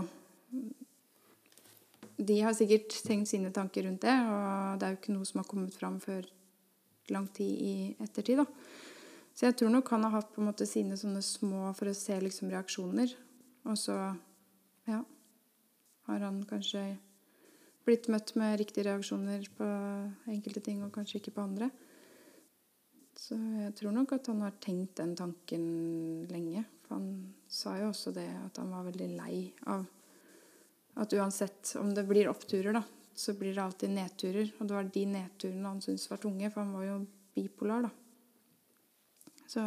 De 2.15 2.37
har 2.39 2.55
sikkert 2.55 2.95
tenkt 3.03 3.27
sine 3.27 3.51
tanker 3.51 3.83
rundt 3.83 4.05
det, 4.05 4.13
og 4.15 4.79
det 4.79 4.87
er 4.87 4.93
jo 4.93 4.99
ikke 5.01 5.15
noe 5.17 5.27
som 5.27 5.41
har 5.41 5.47
kommet 5.49 5.75
fram 5.75 5.97
før 5.99 6.23
lang 7.11 7.27
tid 7.35 7.57
i 7.61 7.73
ettertid, 8.01 8.39
da. 8.39 8.45
Så 9.35 9.49
jeg 9.49 9.57
tror 9.59 9.73
nok 9.73 9.89
han 9.91 10.05
har 10.07 10.13
hatt 10.15 10.29
på 10.31 10.39
en 10.39 10.47
måte 10.47 10.65
sine 10.65 10.95
sånne 10.95 11.19
små 11.25 11.73
for 11.75 11.91
å 11.91 11.97
se 11.97 12.15
liksom 12.23 12.53
reaksjoner. 12.53 13.11
Og 13.67 13.75
så, 13.77 13.97
ja, 14.87 15.01
har 16.07 16.23
han 16.23 16.39
kanskje 16.47 16.85
blitt 17.85 18.07
møtt 18.09 18.31
med 18.39 18.55
riktige 18.61 18.87
reaksjoner 18.87 19.43
på 19.57 19.67
enkelte 20.31 20.63
ting, 20.63 20.79
og 20.85 20.95
kanskje 20.95 21.19
ikke 21.19 21.35
på 21.35 21.43
andre. 21.43 21.67
Så 23.15 23.37
jeg 23.37 23.73
tror 23.79 23.95
nok 23.95 24.11
at 24.17 24.27
han 24.27 24.41
har 24.43 24.55
tenkt 24.63 24.97
den 24.99 25.15
tanken 25.17 25.65
lenge. 26.29 26.65
For 26.85 26.97
han 26.97 27.09
sa 27.49 27.77
jo 27.79 27.89
også 27.89 28.13
det 28.15 28.27
at 28.43 28.59
han 28.61 28.73
var 28.73 28.87
veldig 28.89 29.11
lei 29.15 29.37
av 29.71 29.85
at 30.95 31.13
uansett 31.13 31.73
om 31.79 31.89
det 31.95 32.05
blir 32.07 32.29
oppturer, 32.31 32.71
da, 32.75 32.81
så 33.15 33.33
blir 33.35 33.55
det 33.55 33.63
alltid 33.63 33.91
nedturer. 33.91 34.51
Og 34.59 34.67
det 34.67 34.77
var 34.77 34.91
de 34.93 35.05
nedturene 35.11 35.71
han 35.73 35.81
syntes 35.83 36.07
var 36.11 36.21
tunge, 36.23 36.51
for 36.51 36.63
han 36.63 36.75
var 36.75 36.85
jo 36.87 36.97
bipolar, 37.35 37.87
da. 37.87 37.91
Så 39.45 39.61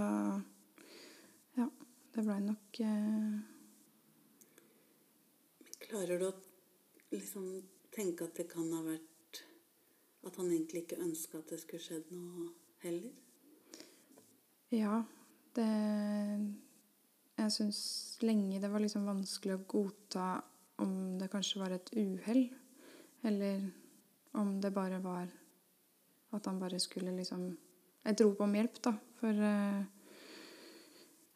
ja, 1.59 1.69
det 2.15 2.25
blei 2.25 2.41
nok 2.43 2.81
eh... 2.85 3.39
Klarer 5.89 6.21
du 6.21 6.27
å 6.29 6.35
liksom 7.13 7.45
tenke 7.95 8.27
at 8.27 8.41
det 8.41 8.49
kan 8.51 8.67
ha 8.75 8.83
vært 8.85 9.45
at 10.27 10.37
han 10.37 10.51
egentlig 10.51 10.85
ikke 10.85 11.01
ønska 11.05 11.41
at 11.41 11.55
det 11.55 11.61
skulle 11.63 11.85
skjedd 11.85 12.11
noe 12.13 12.51
heller? 12.83 13.28
Ja, 14.69 15.01
det 15.57 15.69
Jeg 17.39 17.53
syns 17.55 17.81
lenge 18.21 18.61
det 18.61 18.69
var 18.69 18.83
liksom 18.83 19.07
vanskelig 19.09 19.55
å 19.57 19.67
godta 19.71 20.43
om 20.83 21.17
det 21.19 21.31
kanskje 21.33 21.63
var 21.63 21.73
et 21.75 21.89
uhell, 21.97 22.45
eller 23.27 23.63
om 24.39 24.59
det 24.61 24.71
bare 24.75 24.99
var 25.03 25.31
at 26.37 26.47
han 26.47 26.61
bare 26.61 26.81
skulle 26.81 27.17
liksom 27.17 27.57
Et 28.05 28.21
rop 28.21 28.41
om 28.41 28.55
hjelp, 28.55 28.77
da. 28.81 28.93
For 29.19 29.35
uh, 29.35 29.83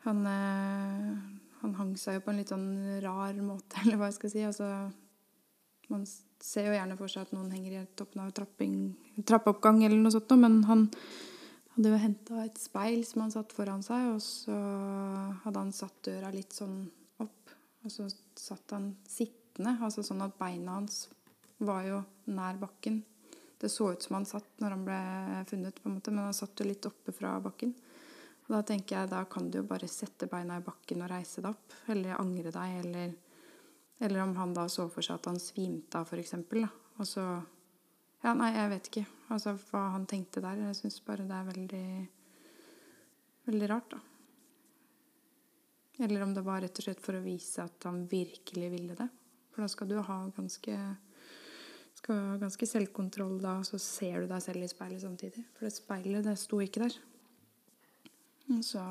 han 0.04 0.20
uh, 0.26 1.16
Han 1.62 1.74
hang 1.74 1.96
seg 1.96 2.16
jo 2.16 2.22
på 2.24 2.30
en 2.32 2.38
litt 2.40 2.52
sånn 2.52 3.00
rar 3.02 3.34
måte, 3.42 3.78
eller 3.82 3.96
hva 3.96 4.10
jeg 4.10 4.18
skal 4.20 4.32
si. 4.34 4.44
Altså 4.44 4.68
Man 5.88 6.04
ser 6.06 6.68
jo 6.68 6.76
gjerne 6.76 6.96
for 7.00 7.08
seg 7.08 7.26
at 7.26 7.34
noen 7.34 7.52
henger 7.54 7.80
i 7.80 7.84
toppen 7.96 8.22
av 8.24 8.32
trapping, 8.36 8.76
trappeoppgang 9.24 9.84
eller 9.84 9.98
noe 9.98 10.12
sånt, 10.14 10.36
men 10.36 10.62
han 10.68 10.88
hadde 11.74 11.92
jo 11.92 12.00
henta 12.00 12.42
et 12.44 12.58
speil 12.60 13.04
som 13.08 13.24
han 13.24 13.32
satt 13.32 13.54
foran 13.56 13.84
seg, 13.84 14.10
og 14.14 14.20
så 14.24 14.56
hadde 15.44 15.62
han 15.62 15.72
satt 15.74 16.02
døra 16.08 16.32
litt 16.34 16.52
sånn 16.56 16.82
opp. 17.22 17.54
Og 17.82 17.92
så 17.92 18.08
satt 18.38 18.74
han 18.76 18.92
sittende, 19.08 19.78
altså 19.80 20.04
sånn 20.04 20.22
at 20.24 20.36
beina 20.38 20.76
hans 20.78 21.06
var 21.62 21.86
jo 21.86 22.02
nær 22.34 22.60
bakken. 22.60 23.00
Det 23.62 23.70
så 23.70 23.92
ut 23.94 24.02
som 24.02 24.18
han 24.18 24.26
satt 24.26 24.60
når 24.60 24.74
han 24.74 24.84
ble 24.86 25.00
funnet, 25.48 25.80
på 25.80 25.88
en 25.88 25.96
måte, 25.96 26.12
men 26.12 26.26
han 26.26 26.36
satt 26.36 26.60
jo 26.60 26.66
litt 26.66 26.86
oppe 26.88 27.14
fra 27.14 27.36
bakken. 27.42 27.72
Og 28.48 28.56
da 28.56 28.62
tenker 28.66 28.98
jeg, 28.98 29.10
da 29.12 29.22
kan 29.30 29.48
du 29.48 29.60
jo 29.60 29.66
bare 29.68 29.88
sette 29.88 30.26
beina 30.28 30.58
i 30.58 30.64
bakken 30.66 31.04
og 31.04 31.12
reise 31.12 31.40
deg 31.40 31.54
opp. 31.54 31.76
Eller 31.94 32.18
angre 32.18 32.50
deg, 32.52 32.78
eller, 32.82 33.14
eller 34.02 34.24
om 34.26 34.34
han 34.36 34.52
da 34.56 34.66
så 34.68 34.88
for 34.92 35.06
seg 35.06 35.20
at 35.20 35.30
han 35.30 35.40
svimte 35.40 36.02
av, 36.02 36.10
f.eks. 36.10 36.36
Og 36.98 37.08
så 37.08 37.26
Ja, 38.22 38.36
nei, 38.38 38.52
jeg 38.54 38.70
vet 38.70 38.88
ikke 38.90 39.06
altså 39.34 39.56
hva 39.70 39.88
han 39.94 40.06
tenkte 40.08 40.42
der. 40.44 40.60
Jeg 40.68 40.78
syns 40.80 41.00
bare 41.06 41.28
det 41.28 41.38
er 41.38 41.48
veldig 41.52 41.86
Veldig 43.42 43.66
rart, 43.66 43.90
da. 43.90 43.98
Eller 46.04 46.22
om 46.22 46.34
det 46.34 46.44
var 46.46 46.60
rett 46.62 46.78
og 46.78 46.84
slett 46.84 47.00
for 47.02 47.18
å 47.18 47.22
vise 47.24 47.64
at 47.64 47.86
han 47.88 48.04
virkelig 48.06 48.68
ville 48.70 48.94
det. 48.94 49.08
For 49.50 49.64
da 49.64 49.70
skal 49.72 49.90
du 49.90 49.96
ha 49.98 50.18
ganske 50.36 50.76
skal 52.02 52.18
ha 52.18 52.36
ganske 52.40 52.66
selvkontroll 52.66 53.36
da, 53.42 53.56
så 53.66 53.78
ser 53.82 54.22
du 54.22 54.30
deg 54.30 54.42
selv 54.42 54.64
i 54.64 54.70
speilet 54.70 55.02
samtidig. 55.02 55.42
For 55.56 55.66
det 55.66 55.74
speilet, 55.74 56.24
det 56.26 56.36
sto 56.40 56.60
ikke 56.62 56.84
der. 56.84 56.96
Og 58.54 58.62
så 58.66 58.82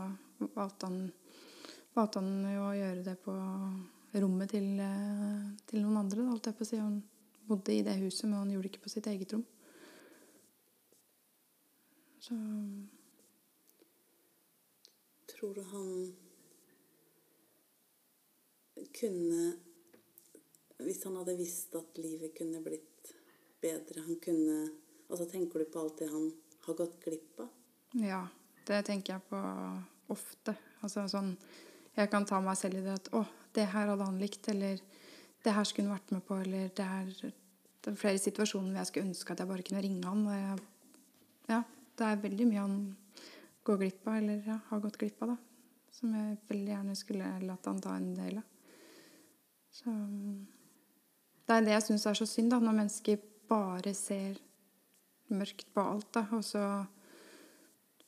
valgte 0.55 0.87
han, 0.87 0.99
valgte 1.95 2.21
han 2.21 2.53
jo 2.53 2.67
å 2.67 2.77
gjøre 2.77 3.07
det 3.07 3.17
på 3.23 3.35
rommet 4.21 4.53
til, 4.53 4.69
til 5.67 5.83
noen 5.83 6.03
andre, 6.03 6.21
da, 6.21 6.29
holdt 6.29 6.51
jeg 6.51 6.59
på 6.59 6.67
å 6.67 6.69
si. 6.69 6.79
Han 6.79 7.01
bodde 7.47 7.75
i 7.75 7.83
det 7.87 7.97
huset, 8.03 8.27
men 8.29 8.39
han 8.39 8.53
gjorde 8.53 8.67
det 8.67 8.73
ikke 8.75 8.85
på 8.85 8.93
sitt 8.93 9.09
eget 9.11 9.35
rom. 9.35 9.43
Så 12.21 12.35
Tror 15.31 15.55
du 15.57 15.61
han 15.61 16.15
kunne 18.99 19.53
Hvis 20.77 21.03
han 21.03 21.17
hadde 21.17 21.37
visst 21.39 21.73
at 21.77 21.97
livet 21.97 22.35
kunne 22.37 22.61
blitt 22.61 23.13
bedre 23.61 24.05
Han 24.05 24.19
kunne 24.21 24.59
Altså 25.09 25.25
tenker 25.31 25.59
du 25.59 25.71
på 25.73 25.81
alt 25.81 25.97
det 25.99 26.11
han 26.11 26.29
har 26.67 26.77
gått 26.77 27.01
glipp 27.03 27.41
av? 27.41 27.49
Ja, 27.99 28.21
det 28.67 28.77
tenker 28.87 29.17
jeg 29.17 29.23
på 29.27 29.39
ofte. 30.13 30.53
Altså 30.85 31.07
sånn 31.11 31.33
Jeg 31.97 32.11
kan 32.13 32.23
ta 32.29 32.39
meg 32.39 32.55
selv 32.55 32.79
i 32.79 32.85
det 32.85 32.93
at 33.01 33.09
'Å, 33.11 33.25
det 33.51 33.65
her 33.73 33.89
hadde 33.89 34.05
han 34.07 34.21
likt', 34.21 34.47
eller 34.47 34.79
'Det 35.43 35.53
her 35.57 35.63
skulle 35.65 35.89
hun 35.89 35.97
vært 35.97 36.11
med 36.11 36.23
på', 36.23 36.41
eller 36.45 36.69
'Det 36.69 36.85
her 36.85 37.05
Det 37.81 37.91
er 37.91 37.95
flere 37.95 38.17
situasjoner 38.17 38.69
hvor 38.69 38.77
jeg 38.77 38.87
skulle 38.87 39.09
ønske 39.09 39.31
at 39.31 39.39
jeg 39.39 39.47
bare 39.47 39.63
kunne 39.63 39.81
ringe 39.81 40.05
han. 40.05 40.27
Og 40.27 40.33
jeg, 40.33 40.59
ja, 41.49 41.63
det 42.01 42.09
er 42.09 42.23
veldig 42.25 42.47
mye 42.49 42.65
han 42.65 42.77
går 43.67 43.81
glipp 43.83 44.07
av, 44.07 44.17
eller 44.17 44.47
ja, 44.47 44.57
har 44.69 44.83
gått 44.83 44.97
glipp 45.01 45.21
av, 45.21 45.35
da. 45.35 45.37
Som 45.91 46.15
jeg 46.17 46.39
veldig 46.47 46.73
gjerne 46.73 46.95
skulle 46.97 47.33
latt 47.45 47.67
han 47.69 47.81
ta 47.83 47.95
en 47.97 48.13
del 48.17 48.39
av. 48.41 48.47
Så 49.71 49.91
Det 51.47 51.57
er 51.57 51.65
det 51.65 51.75
jeg 51.75 51.83
syns 51.89 52.05
er 52.07 52.17
så 52.17 52.25
synd, 52.29 52.51
da, 52.53 52.59
når 52.63 52.77
mennesker 52.77 53.21
bare 53.49 53.93
ser 53.97 54.39
mørkt 55.31 55.67
på 55.73 55.83
alt. 55.83 56.09
Da, 56.15 56.23
og 56.31 56.43
så 56.47 56.63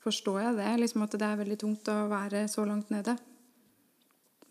forstår 0.03 0.39
jeg 0.41 0.57
det, 0.59 0.71
liksom 0.79 1.05
at 1.05 1.17
det 1.19 1.27
er 1.27 1.39
veldig 1.39 1.59
tungt 1.59 1.91
å 1.91 1.97
være 2.11 2.45
så 2.51 2.65
langt 2.67 2.91
nede. 2.93 3.17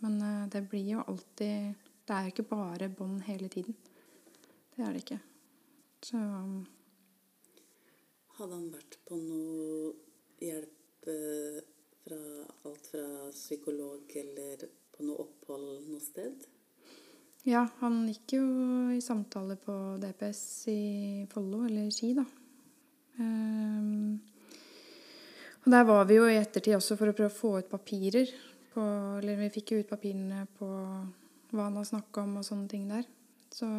Men 0.05 0.19
uh, 0.21 0.45
det 0.51 0.65
blir 0.69 0.97
jo 0.97 1.05
alltid 1.07 1.75
Det 2.03 2.15
er 2.15 2.27
jo 2.27 2.33
ikke 2.33 2.51
bare 2.51 2.89
bånd 2.91 3.23
hele 3.29 3.49
tiden. 3.49 3.77
Det 4.75 4.83
er 4.85 4.93
det 4.93 5.05
ikke. 5.05 5.21
Så 6.03 6.19
Hadde 8.43 8.57
han 8.59 8.71
vært 8.75 8.97
på 9.07 9.15
noe 9.23 9.93
hjelp 10.43 11.05
eh, 11.07 11.59
fra 12.03 12.17
alt 12.67 12.87
fra 12.91 13.03
psykolog 13.31 14.15
eller 14.19 14.65
på 14.91 15.05
noe 15.07 15.23
opphold 15.23 15.85
noe 15.87 16.01
sted? 16.03 16.49
Ja, 17.47 17.69
han 17.79 18.01
gikk 18.11 18.35
jo 18.35 18.47
i 18.91 18.99
samtale 19.05 19.55
på 19.63 19.77
DPS 20.03 20.41
i 20.73 20.83
Follo, 21.31 21.61
eller 21.69 21.87
Ski, 21.95 22.11
da. 22.19 22.25
Um, 23.21 24.19
og 25.63 25.69
der 25.77 25.87
var 25.87 26.09
vi 26.11 26.17
jo 26.19 26.27
i 26.27 26.41
ettertid 26.41 26.75
også 26.81 26.97
for 26.99 27.13
å 27.13 27.15
prøve 27.15 27.31
å 27.31 27.37
få 27.37 27.53
ut 27.61 27.71
papirer. 27.71 28.33
På, 28.73 28.83
eller 29.21 29.39
vi 29.45 29.53
fikk 29.55 29.77
jo 29.77 29.85
ut 29.85 29.93
papirene 29.93 30.49
på 30.59 30.67
hva 31.53 31.69
han 31.69 31.79
har 31.79 31.87
snakka 31.87 32.27
om 32.27 32.41
og 32.43 32.49
sånne 32.49 32.67
ting 32.75 32.91
der. 32.91 33.07
Så 33.55 33.71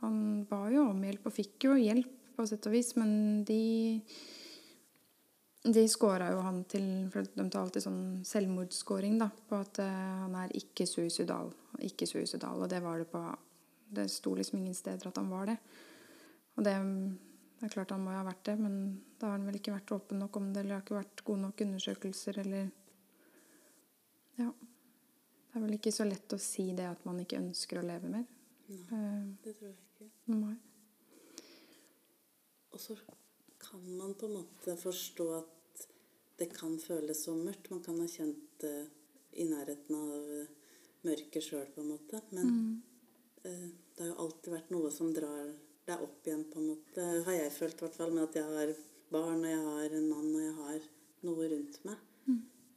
han 0.00 0.24
ba 0.48 0.62
jo 0.72 0.86
om 0.94 1.04
hjelp, 1.04 1.28
og 1.28 1.36
fikk 1.36 1.68
jo 1.68 1.76
hjelp 1.76 2.16
på 2.40 2.48
sett 2.48 2.68
og 2.68 2.74
vis, 2.74 2.94
men 2.96 3.44
de 3.44 3.60
de 5.62 5.82
scora 5.92 6.30
jo 6.32 6.40
han 6.40 6.62
til 6.64 6.84
For 7.12 7.26
de 7.26 7.44
tar 7.52 7.60
alltid 7.60 7.84
sånn 7.84 8.02
selvmordsscoring 8.24 9.18
da, 9.20 9.28
på 9.28 9.58
at 9.60 9.82
uh, 9.84 9.88
han 10.24 10.36
er 10.40 10.54
ikke 10.56 10.86
suicidal. 10.88 11.52
Ikke 11.84 12.08
suicidal. 12.08 12.62
Og 12.64 12.70
det 12.72 12.80
var 12.84 13.02
det 13.02 13.10
på 13.12 13.20
Det 13.90 14.06
sto 14.08 14.32
liksom 14.38 14.60
ingen 14.60 14.74
steder 14.74 15.10
at 15.10 15.18
han 15.18 15.28
var 15.28 15.50
det. 15.50 15.58
Og 16.56 16.64
det, 16.64 16.74
det 17.58 17.66
er 17.66 17.74
klart 17.74 17.92
han 17.92 18.04
må 18.04 18.14
jo 18.14 18.20
ha 18.20 18.26
vært 18.28 18.44
det, 18.46 18.56
men 18.60 18.76
da 19.18 19.26
har 19.26 19.38
han 19.38 19.48
vel 19.48 19.58
ikke 19.58 19.74
vært 19.74 19.92
åpen 19.96 20.20
nok 20.22 20.36
om 20.38 20.52
det, 20.52 20.62
eller 20.62 20.70
det 20.70 20.76
har 20.76 20.84
ikke 20.84 20.98
vært 21.00 21.24
gode 21.26 21.42
nok 21.44 21.64
undersøkelser, 21.66 22.40
eller 22.44 22.70
Ja. 24.38 24.52
Det 25.50 25.58
er 25.58 25.64
vel 25.66 25.74
ikke 25.74 25.90
så 25.90 26.06
lett 26.06 26.30
å 26.30 26.38
si 26.38 26.68
det 26.78 26.86
at 26.86 27.02
man 27.04 27.18
ikke 27.18 27.40
ønsker 27.42 27.80
å 27.80 27.86
leve 27.86 28.12
mer. 28.12 28.26
Nei, 28.70 29.34
det 29.42 29.56
tror 29.58 29.72
jeg 29.72 29.78
ikke. 29.82 30.12
Nei. 30.30 30.54
Og 32.80 32.84
så 32.84 32.94
kan 33.60 33.96
man 33.96 34.14
på 34.14 34.24
en 34.26 34.38
måte 34.38 34.72
forstå 34.80 35.24
at 35.36 35.82
det 36.40 36.46
kan 36.56 36.78
føles 36.80 37.24
så 37.26 37.34
mørkt. 37.36 37.66
Man 37.68 37.82
kan 37.84 37.98
ha 38.00 38.06
kjent 38.08 38.54
det 38.62 38.86
i 39.36 39.44
nærheten 39.44 39.96
av 39.98 40.30
mørket 41.04 41.44
sjøl, 41.44 41.66
på 41.74 41.82
en 41.82 41.90
måte. 41.92 42.22
Men 42.32 42.54
eh, 43.44 43.66
det 43.68 44.00
har 44.00 44.14
jo 44.14 44.22
alltid 44.24 44.54
vært 44.54 44.70
noe 44.72 44.92
som 44.94 45.10
drar 45.12 45.50
deg 45.90 46.04
opp 46.06 46.24
igjen, 46.24 46.46
på 46.48 46.62
en 46.62 46.70
måte. 46.70 47.04
Har 47.26 47.36
jeg 47.36 47.50
følt, 47.52 47.76
i 47.76 47.84
hvert 47.84 47.98
fall, 47.98 48.14
med 48.16 48.24
at 48.30 48.38
jeg 48.40 48.48
har 48.48 48.72
barn, 49.12 49.44
og 49.44 49.50
jeg 49.50 49.66
har 49.66 49.96
en 49.98 50.08
mann, 50.14 50.30
og 50.30 50.46
jeg 50.46 50.54
har 50.62 50.86
noe 51.28 51.50
rundt 51.52 51.76
meg. 51.84 52.06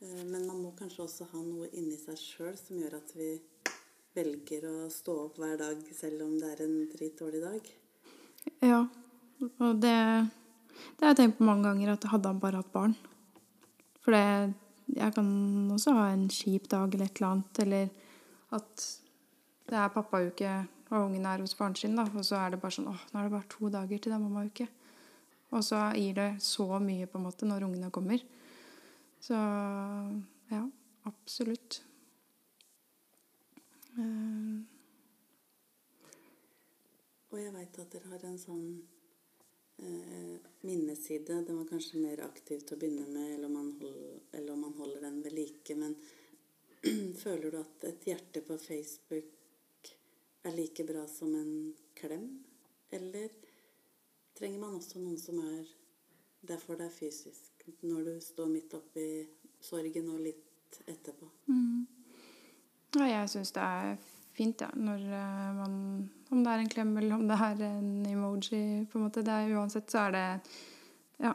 Eh, 0.03 0.25
men 0.33 0.49
man 0.49 0.59
må 0.65 0.73
kanskje 0.81 1.05
også 1.05 1.29
ha 1.31 1.45
noe 1.45 1.69
inni 1.71 1.95
seg 2.01 2.19
sjøl 2.19 2.59
som 2.59 2.81
gjør 2.81 2.97
at 2.99 3.15
vi 3.15 3.29
velger 4.19 4.67
å 4.67 4.75
stå 4.91 5.15
opp 5.29 5.39
hver 5.39 5.55
dag 5.63 5.87
selv 5.95 6.27
om 6.27 6.35
det 6.43 6.51
er 6.57 6.65
en 6.67 6.75
dritdårlig 6.91 7.41
dag. 7.45 7.71
Ja, 8.59 8.81
og 9.43 9.81
det, 9.81 9.95
det 10.97 11.05
har 11.05 11.13
jeg 11.13 11.19
tenkt 11.21 11.39
på 11.39 11.47
mange 11.47 11.67
ganger, 11.67 11.93
at 11.93 12.09
hadde 12.11 12.31
han 12.31 12.41
bare 12.43 12.61
hatt 12.61 12.71
barn. 12.73 12.95
For 14.03 14.15
det, 14.15 14.53
jeg 14.93 15.15
kan 15.15 15.29
også 15.73 15.95
ha 15.97 16.09
en 16.11 16.27
kjip 16.31 16.69
dag 16.71 16.93
eller 16.93 17.07
et 17.07 17.19
eller 17.19 17.29
annet, 17.31 17.63
eller 17.63 17.89
at 18.53 18.85
det 19.69 19.79
er 19.79 19.93
pappauke, 19.93 20.53
og 20.93 21.07
ungen 21.07 21.25
er 21.25 21.41
hos 21.41 21.55
faren 21.57 21.75
sin, 21.79 21.95
da, 21.97 22.05
og 22.05 22.25
så 22.27 22.37
er 22.37 22.53
det 22.53 22.61
bare 22.61 22.75
sånn 22.75 22.91
åh, 22.91 23.05
nå 23.11 23.19
er 23.19 23.29
det 23.29 23.33
bare 23.33 23.49
to 23.49 23.69
dager 23.73 23.97
til 24.01 24.13
det 24.13 24.17
er 24.17 24.25
mammauke. 24.25 24.67
Og 25.53 25.63
så 25.65 25.79
gir 25.97 26.17
det 26.17 26.29
så 26.41 26.67
mye, 26.81 27.07
på 27.09 27.19
en 27.19 27.25
måte, 27.27 27.47
når 27.49 27.65
ungene 27.67 27.89
kommer. 27.93 28.21
Så 29.21 29.37
ja, 30.51 30.63
absolutt. 31.09 31.79
Uh. 33.97 34.65
Og 37.33 37.39
jeg 37.41 37.53
veit 37.53 37.77
at 37.81 37.93
dere 37.93 38.11
har 38.11 38.25
en 38.29 38.37
sånn 38.37 38.65
minneside. 40.63 41.43
Den 41.43 41.57
var 41.57 41.67
kanskje 41.67 42.01
mer 42.01 42.23
aktiv 42.25 42.61
til 42.63 42.77
å 42.77 42.79
begynne 42.79 43.07
med, 43.09 43.33
eller 43.35 43.47
om 43.49 43.55
man, 43.59 43.71
holder, 43.79 44.19
eller 44.31 44.59
man 44.59 44.75
holder 44.77 45.05
den 45.07 45.21
ved 45.25 45.35
like. 45.35 45.75
Men 45.75 45.95
føler 47.23 47.51
du 47.51 47.59
at 47.59 47.87
et 47.89 48.07
hjerte 48.07 48.43
på 48.47 48.57
Facebook 48.57 49.93
er 50.43 50.55
like 50.55 50.85
bra 50.87 51.05
som 51.07 51.35
en 51.35 51.53
klem? 51.99 52.27
Eller 52.93 53.29
trenger 54.37 54.59
man 54.59 54.79
også 54.79 55.01
noen 55.01 55.19
som 55.19 55.39
er 55.43 55.67
der 56.43 56.59
for 56.59 56.79
deg 56.79 56.91
fysisk, 56.91 57.63
når 57.87 58.07
du 58.07 58.15
står 58.21 58.49
midt 58.51 58.73
oppi 58.75 59.07
sorgen 59.63 60.09
og 60.11 60.19
litt 60.23 60.81
etterpå? 60.87 61.29
Ja, 62.93 63.07
jeg 63.07 63.29
syns 63.31 63.53
det 63.55 63.63
er 63.63 63.95
fint, 64.35 64.61
ja. 64.61 64.69
Når 64.75 65.05
eh, 65.07 65.53
man 65.57 65.77
Om 66.33 66.41
det 66.41 66.51
er 66.51 66.63
en 66.63 66.71
klem 66.71 66.93
eller 66.97 67.15
om 67.15 67.25
det 67.29 67.37
er 67.45 67.65
en 67.67 68.05
emoji, 68.09 68.61
på 68.89 68.97
en 68.97 69.05
måte. 69.05 69.21
Er 69.29 69.53
uansett 69.53 69.91
så 69.93 70.07
er 70.07 70.15
det 70.17 70.27
Ja, 71.21 71.33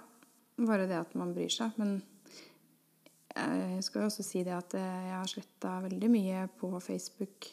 bare 0.59 0.89
det 0.91 0.99
at 0.99 1.15
man 1.15 1.35
bryr 1.37 1.53
seg. 1.55 1.77
Men 1.79 2.01
jeg 3.39 3.85
skal 3.87 4.03
jo 4.03 4.11
også 4.11 4.25
si 4.27 4.43
det 4.47 4.55
at 4.57 4.75
eh, 4.75 5.03
jeg 5.09 5.15
har 5.15 5.31
sletta 5.31 5.75
veldig 5.85 6.11
mye 6.11 6.47
på 6.59 6.71
Facebook 6.83 7.47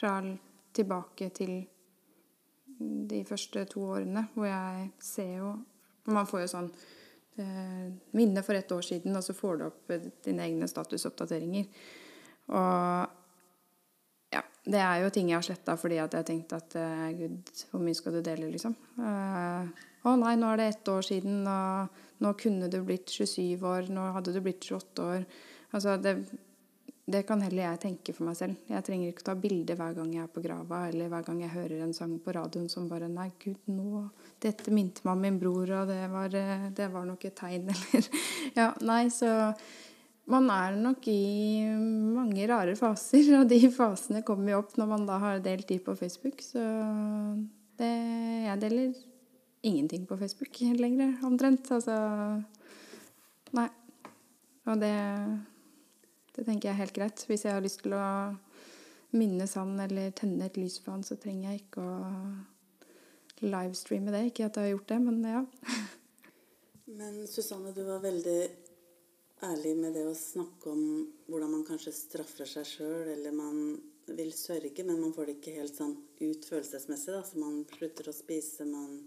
fra 0.00 0.18
tilbake 0.74 1.28
til 1.36 1.54
de 3.12 3.20
første 3.24 3.64
to 3.70 3.84
årene, 3.94 4.26
hvor 4.34 4.48
jeg 4.48 4.90
ser 5.00 5.36
jo 5.38 5.52
Man 6.10 6.26
får 6.26 6.40
jo 6.42 6.46
sånn 6.50 6.68
eh, 7.38 7.90
minne 8.18 8.42
for 8.42 8.58
ett 8.58 8.72
år 8.74 8.80
siden, 8.82 9.14
og 9.14 9.22
så 9.22 9.36
får 9.38 9.58
du 9.58 9.64
opp 9.68 9.90
eh, 9.94 10.08
dine 10.24 10.42
egne 10.48 10.66
statusoppdateringer. 10.66 11.68
Og 12.50 13.21
ja, 14.32 14.42
det 14.64 14.80
er 14.80 15.02
jo 15.02 15.10
ting 15.12 15.30
jeg 15.30 15.38
har 15.38 15.46
sletta 15.46 15.76
fordi 15.80 15.98
at 16.02 16.14
jeg 16.14 16.24
har 16.24 16.28
tenkt 16.28 16.54
at 16.56 16.76
uh, 16.78 17.08
gud, 17.16 17.50
hvor 17.70 17.82
mye 17.84 17.98
skal 17.98 18.16
du 18.16 18.22
dele, 18.24 18.48
liksom? 18.52 18.76
Eh, 18.98 19.88
å 20.02 20.14
nei, 20.18 20.36
nå 20.38 20.48
er 20.50 20.58
det 20.58 20.70
ett 20.70 20.88
år 20.90 21.04
siden, 21.06 21.42
og 21.46 22.22
nå 22.24 22.32
kunne 22.40 22.70
du 22.70 22.80
blitt 22.86 23.12
27 23.12 23.66
år, 23.66 23.90
nå 23.92 24.08
hadde 24.16 24.34
du 24.34 24.40
blitt 24.42 24.64
28 24.66 25.04
år. 25.04 25.26
Altså, 25.72 25.94
det, 26.02 26.16
det 27.12 27.22
kan 27.28 27.42
heller 27.44 27.64
jeg 27.64 27.82
tenke 27.84 28.14
for 28.16 28.26
meg 28.26 28.38
selv. 28.38 28.58
Jeg 28.70 28.86
trenger 28.86 29.12
ikke 29.12 29.26
ta 29.28 29.36
bilde 29.38 29.76
hver 29.78 29.94
gang 29.98 30.10
jeg 30.14 30.24
er 30.24 30.32
på 30.34 30.42
grava, 30.42 30.84
eller 30.88 31.12
hver 31.12 31.28
gang 31.28 31.44
jeg 31.44 31.54
hører 31.54 31.84
en 31.86 31.94
sang 31.96 32.16
på 32.22 32.34
radioen 32.34 32.68
som 32.72 32.90
bare 32.90 33.10
Nei, 33.10 33.30
gud, 33.42 33.62
nå 33.70 34.08
Dette 34.42 34.74
minte 34.74 35.06
meg 35.06 35.14
om 35.14 35.24
min 35.26 35.38
bror, 35.38 35.70
og 35.80 35.90
det 35.90 36.02
var, 36.10 36.34
eh, 36.34 36.68
det 36.74 36.90
var 36.90 37.06
nok 37.06 37.26
et 37.28 37.38
tegn, 37.38 37.70
eller 37.74 38.12
Ja, 38.58 38.72
nei, 38.82 39.04
så 39.14 39.52
man 40.30 40.50
er 40.54 40.76
nok 40.78 41.06
i 41.10 41.64
mange 41.66 42.46
rare 42.50 42.74
faser, 42.78 43.32
og 43.40 43.48
de 43.50 43.58
fasene 43.74 44.22
kommer 44.26 44.54
jo 44.54 44.60
opp 44.62 44.76
når 44.78 44.90
man 44.92 45.06
da 45.08 45.18
har 45.22 45.42
delt 45.42 45.66
de 45.68 45.80
på 45.82 45.96
Facebook. 45.98 46.44
Så 46.44 46.62
det, 47.80 47.90
jeg 48.46 48.60
deler 48.62 48.92
ingenting 49.62 50.06
på 50.06 50.18
Facebook 50.20 50.60
lenger, 50.78 51.16
omtrent. 51.26 51.70
Altså 51.74 51.96
Nei. 53.52 53.68
Og 54.70 54.78
det, 54.78 54.94
det 56.36 56.46
tenker 56.46 56.68
jeg 56.68 56.72
er 56.72 56.80
helt 56.84 56.96
greit. 56.96 57.24
Hvis 57.26 57.44
jeg 57.44 57.56
har 57.56 57.64
lyst 57.64 57.82
til 57.82 57.96
å 57.98 58.06
minnes 59.12 59.56
han 59.58 59.74
eller 59.82 60.14
tenne 60.16 60.46
et 60.46 60.56
lys 60.56 60.78
for 60.80 60.94
han, 60.94 61.02
så 61.04 61.18
trenger 61.20 61.50
jeg 61.50 61.64
ikke 61.64 61.82
å 61.82 61.96
livestreame 63.42 64.14
det. 64.14 64.28
Ikke 64.30 64.46
at 64.46 64.56
jeg 64.56 64.70
har 64.70 64.74
gjort 64.76 64.94
det, 64.94 65.00
men 65.02 65.18
ja. 65.26 65.42
Men 66.92 67.22
Susanne, 67.26 67.74
du 67.74 67.82
var 67.86 68.02
veldig 68.04 68.40
ærlig 69.42 69.72
med 69.78 69.96
det 69.96 70.04
å 70.06 70.14
snakke 70.16 70.70
om 70.70 70.84
hvordan 71.26 71.50
man 71.56 71.64
kanskje 71.66 71.94
straffer 71.96 72.48
seg 72.48 72.68
sjøl, 72.68 73.08
eller 73.14 73.34
man 73.34 73.58
vil 74.06 74.32
sørge, 74.34 74.84
men 74.84 75.00
man 75.00 75.12
får 75.14 75.28
det 75.28 75.36
ikke 75.38 75.56
helt 75.56 75.76
sånn 75.78 75.94
ut 76.20 76.46
følelsesmessig. 76.46 77.12
da, 77.14 77.22
Så 77.22 77.38
man 77.38 77.62
slutter 77.70 78.10
å 78.10 78.14
spise, 78.14 78.66
man 78.66 79.02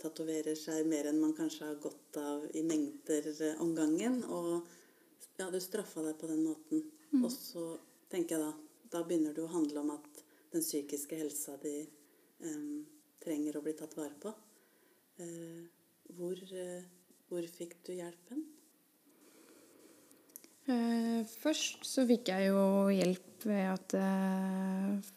tatoverer 0.00 0.56
seg 0.56 0.86
mer 0.88 1.08
enn 1.10 1.20
man 1.20 1.34
kanskje 1.36 1.68
har 1.68 1.80
godt 1.82 2.18
av 2.20 2.46
i 2.56 2.62
mengder 2.64 3.28
eh, 3.34 3.60
om 3.60 3.74
gangen. 3.76 4.22
Og 4.24 4.64
ja, 5.36 5.50
du 5.50 5.60
straffa 5.60 6.02
deg 6.04 6.18
på 6.20 6.30
den 6.30 6.44
måten. 6.46 6.84
Og 7.20 7.30
så 7.32 7.74
tenker 8.10 8.36
jeg 8.36 8.46
da 8.46 8.52
Da 8.94 9.00
begynner 9.02 9.34
det 9.34 9.42
å 9.42 9.50
handle 9.50 9.80
om 9.80 9.88
at 9.90 10.20
den 10.52 10.62
psykiske 10.62 11.16
helsa 11.18 11.56
di 11.58 11.80
eh, 11.82 12.74
trenger 13.24 13.56
å 13.58 13.62
bli 13.64 13.72
tatt 13.74 13.96
vare 13.98 14.14
på. 14.22 14.30
Eh, 15.18 15.64
hvor, 16.14 16.38
eh, 16.54 16.84
hvor 17.26 17.48
fikk 17.56 17.80
du 17.88 17.90
hjelpen? 17.96 18.44
Eh, 20.64 21.20
først 21.28 21.84
så 21.84 22.06
fikk 22.08 22.30
jeg 22.32 22.48
jo 22.48 22.88
hjelp 22.88 23.44
ved 23.44 23.66
at 23.68 23.94
eh, 23.98 25.10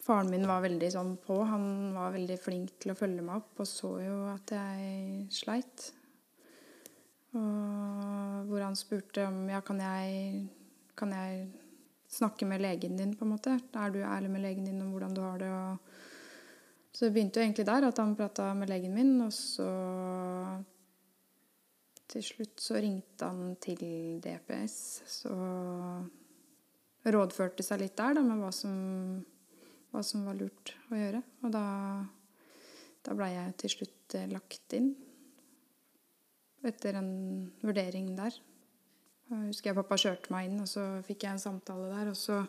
faren 0.00 0.30
min 0.32 0.48
var 0.48 0.62
veldig 0.64 0.88
sånn 0.94 1.14
på. 1.20 1.42
Han 1.44 1.66
var 1.96 2.14
veldig 2.16 2.38
flink 2.40 2.78
til 2.80 2.94
å 2.94 2.98
følge 2.98 3.24
meg 3.26 3.42
opp 3.42 3.60
og 3.60 3.68
så 3.68 3.94
jo 4.00 4.20
at 4.32 4.54
jeg 4.56 5.26
sleit. 5.34 5.90
Og 7.36 8.48
hvor 8.48 8.64
han 8.64 8.78
spurte 8.78 9.28
om 9.28 9.44
ja, 9.52 9.60
kan 9.62 9.82
jeg, 9.84 10.46
kan 10.98 11.12
jeg 11.14 11.44
snakke 12.10 12.48
med 12.48 12.64
legen 12.64 12.96
din, 12.98 13.12
på 13.14 13.26
en 13.26 13.36
måte? 13.36 13.60
Er 13.76 13.92
du 13.92 14.00
ærlig 14.00 14.32
med 14.32 14.42
legen 14.42 14.66
din 14.66 14.80
om 14.82 14.90
hvordan 14.94 15.14
du 15.14 15.20
har 15.22 15.38
det? 15.38 15.52
Og 15.52 16.96
så 16.96 17.06
det 17.06 17.14
begynte 17.14 17.38
jo 17.38 17.44
egentlig 17.44 17.68
der, 17.68 17.86
at 17.86 18.00
han 18.02 18.16
prata 18.18 18.50
med 18.56 18.72
legen 18.72 18.96
min, 18.96 19.14
og 19.22 19.30
så 19.36 19.68
til 22.10 22.24
slutt 22.26 22.62
så 22.62 22.80
ringte 22.82 23.28
han 23.28 23.54
til 23.62 23.82
DPS, 24.24 24.78
så 25.08 25.34
rådførte 27.06 27.64
seg 27.64 27.84
litt 27.84 27.96
der 27.98 28.18
da, 28.18 28.24
med 28.24 28.40
hva 28.42 28.50
som, 28.54 28.74
hva 29.92 30.02
som 30.04 30.26
var 30.28 30.38
lurt 30.38 30.74
å 30.90 30.98
gjøre. 30.98 31.22
Og 31.44 31.54
da, 31.54 31.64
da 33.06 33.16
blei 33.16 33.32
jeg 33.34 33.56
til 33.62 33.74
slutt 33.76 34.18
eh, 34.18 34.28
lagt 34.32 34.76
inn 34.76 34.92
etter 36.66 36.98
en 36.98 37.12
vurdering 37.64 38.12
der. 38.18 38.34
Jeg 39.30 39.46
husker 39.46 39.70
jeg 39.70 39.78
pappa 39.78 39.96
kjørte 40.00 40.32
meg 40.34 40.48
inn, 40.50 40.58
og 40.60 40.68
så 40.68 40.86
fikk 41.06 41.24
jeg 41.24 41.36
en 41.36 41.44
samtale 41.44 41.86
der, 41.92 42.10
og 42.10 42.18
så 42.18 42.42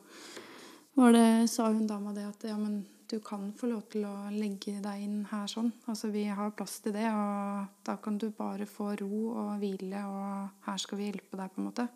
var 0.98 1.14
det, 1.16 1.28
sa 1.48 1.70
hun 1.72 1.88
dama 1.88 2.12
det 2.16 2.26
at 2.28 2.44
ja, 2.50 2.58
men 2.60 2.82
du 3.12 3.20
kan 3.20 3.50
få 3.60 3.68
lov 3.68 3.82
til 3.92 4.06
å 4.08 4.30
legge 4.32 4.78
deg 4.80 5.02
inn 5.04 5.18
her 5.28 5.50
sånn. 5.52 5.72
Altså 5.92 6.08
vi 6.14 6.24
har 6.32 6.54
plass 6.56 6.78
til 6.80 6.94
det, 6.96 7.10
og 7.12 7.84
da 7.84 7.98
kan 8.00 8.16
du 8.22 8.30
bare 8.36 8.68
få 8.70 8.94
ro 9.02 9.24
og 9.34 9.50
hvile, 9.60 10.06
og 10.08 10.64
her 10.68 10.80
skal 10.80 11.00
vi 11.02 11.10
hjelpe 11.10 11.36
deg, 11.36 11.52
på 11.52 11.60
en 11.60 11.68
måte. 11.68 11.88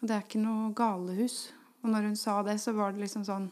Og 0.00 0.08
det 0.08 0.16
er 0.16 0.26
ikke 0.26 0.42
noe 0.42 0.72
galehus. 0.76 1.38
Og 1.84 1.92
når 1.92 2.08
hun 2.10 2.18
sa 2.18 2.40
det, 2.42 2.58
så 2.58 2.74
var 2.74 2.92
det 2.92 3.04
liksom 3.04 3.26
sånn 3.28 3.48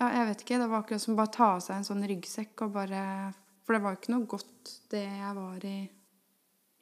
Ja, 0.00 0.08
jeg 0.08 0.28
vet 0.30 0.42
ikke. 0.42 0.58
Det 0.58 0.68
var 0.72 0.82
akkurat 0.82 1.04
som 1.04 1.18
bare 1.18 1.34
ta 1.36 1.48
av 1.58 1.60
seg 1.62 1.76
en 1.76 1.86
sånn 1.86 2.06
ryggsekk 2.08 2.64
og 2.64 2.72
bare 2.74 3.02
For 3.62 3.76
det 3.76 3.82
var 3.84 3.98
ikke 3.98 4.14
noe 4.14 4.26
godt, 4.26 4.72
det 4.90 5.04
jeg 5.04 5.34
var 5.36 5.66
i 5.68 5.78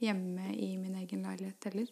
hjemme 0.00 0.54
i 0.54 0.70
min 0.80 0.94
egen 1.02 1.26
leilighet 1.26 1.66
heller. 1.68 1.90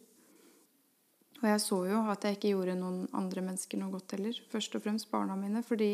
Og 1.42 1.46
jeg 1.50 1.60
så 1.62 1.78
jo 1.90 1.98
at 2.10 2.24
jeg 2.24 2.38
ikke 2.38 2.54
gjorde 2.54 2.78
noen 2.78 3.02
andre 3.18 3.42
mennesker 3.44 3.82
noe 3.82 3.92
godt 3.92 4.14
heller. 4.16 4.38
Først 4.48 4.78
og 4.78 4.86
fremst 4.86 5.10
barna 5.10 5.36
mine, 5.38 5.60
fordi 5.66 5.90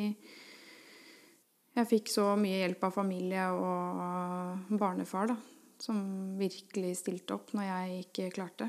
jeg 1.75 1.91
fikk 1.91 2.11
så 2.13 2.29
mye 2.39 2.61
hjelp 2.63 2.87
av 2.87 2.95
familie 2.95 3.49
og 3.51 4.75
barnefar, 4.79 5.33
da. 5.33 5.37
Som 5.83 5.99
virkelig 6.39 6.95
stilte 7.01 7.35
opp 7.35 7.51
når 7.57 7.67
jeg 7.67 8.05
ikke 8.05 8.33
klarte. 8.37 8.69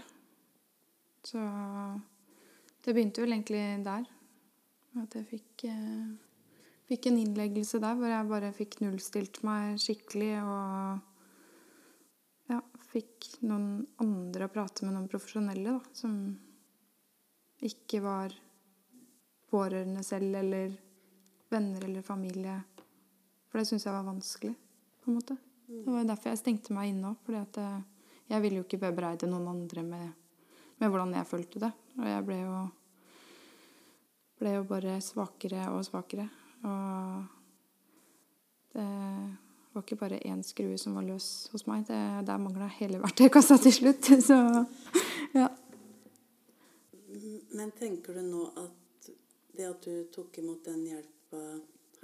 Så 1.25 1.41
det 2.85 2.93
begynte 2.93 3.23
vel 3.23 3.35
egentlig 3.37 3.63
der. 3.85 4.07
At 5.01 5.15
jeg 5.17 5.27
fikk, 5.29 5.65
eh, 5.69 6.15
fikk 6.89 7.09
en 7.09 7.19
innleggelse 7.21 7.81
der 7.83 7.97
hvor 7.99 8.09
jeg 8.09 8.31
bare 8.31 8.53
fikk 8.55 8.79
nullstilt 8.81 9.41
meg 9.45 9.77
skikkelig 9.81 10.31
og 10.41 11.01
ja, 12.51 12.61
fikk 12.91 13.29
noen 13.43 13.85
andre 14.01 14.47
å 14.47 14.53
prate 14.53 14.85
med, 14.85 14.95
noen 14.95 15.09
profesjonelle, 15.11 15.75
da, 15.75 15.95
som 15.97 16.13
ikke 17.65 18.01
var 18.05 18.33
pårørende 19.51 20.03
selv, 20.05 20.35
eller 20.41 20.77
venner 21.51 21.85
eller 21.87 22.05
familie. 22.05 22.59
For 23.55 23.63
det 23.63 23.69
syns 23.69 23.85
jeg 23.85 23.95
var 23.95 24.03
vanskelig, 24.03 24.51
på 24.99 25.07
en 25.07 25.15
måte. 25.15 25.35
Det 25.63 25.87
var 25.87 26.03
derfor 26.03 26.27
jeg 26.27 26.39
stengte 26.41 26.73
meg 26.75 26.89
inne 26.91 27.13
òg. 27.13 27.21
For 27.23 27.37
jeg 28.27 28.41
ville 28.43 28.57
jo 28.59 28.63
ikke 28.65 28.81
bebreide 28.81 29.29
noen 29.31 29.45
andre 29.47 29.83
med, 29.87 30.09
med, 30.75 30.89
hvordan 30.89 31.13
jeg 31.15 31.29
følte 31.29 31.61
det. 31.63 31.69
Og 31.95 32.09
jeg 32.09 32.25
ble 32.27 32.39
jo, 32.41 32.57
ble 34.41 34.51
jo 34.57 34.65
bare 34.67 34.97
svakere 34.99 35.69
og 35.71 35.85
svakere. 35.87 36.25
Og 36.67 37.23
det 38.75 38.89
var 39.71 39.85
ikke 39.85 40.01
bare 40.01 40.19
én 40.27 40.43
skrue 40.43 40.75
som 40.75 40.99
var 40.99 41.07
løs 41.07 41.29
hos 41.53 41.63
meg. 41.69 41.85
Det, 41.87 42.01
der 42.27 42.41
mangla 42.43 42.67
hele 42.75 42.99
verktøykassa 43.05 43.55
til 43.63 43.77
slutt. 43.77 44.09
Så 44.27 44.35
ja. 45.31 45.47
Men 47.55 47.71
tenker 47.79 48.19
du 48.19 48.27
nå 48.27 48.49
at 48.65 49.09
det 49.55 49.69
at 49.71 49.87
du 49.87 50.11
tok 50.11 50.41
imot 50.43 50.67
den 50.67 50.83
hjelpa, 50.89 51.45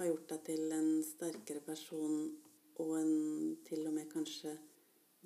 har 0.02 0.10
gjort 0.10 0.30
deg 0.34 0.44
til 0.50 0.74
en 0.74 0.90
sterkere 1.06 1.62
person 1.62 2.14
og 2.82 2.92
en 2.98 3.12
til 3.66 3.84
og 3.86 3.94
med 3.94 4.08
kanskje 4.10 4.56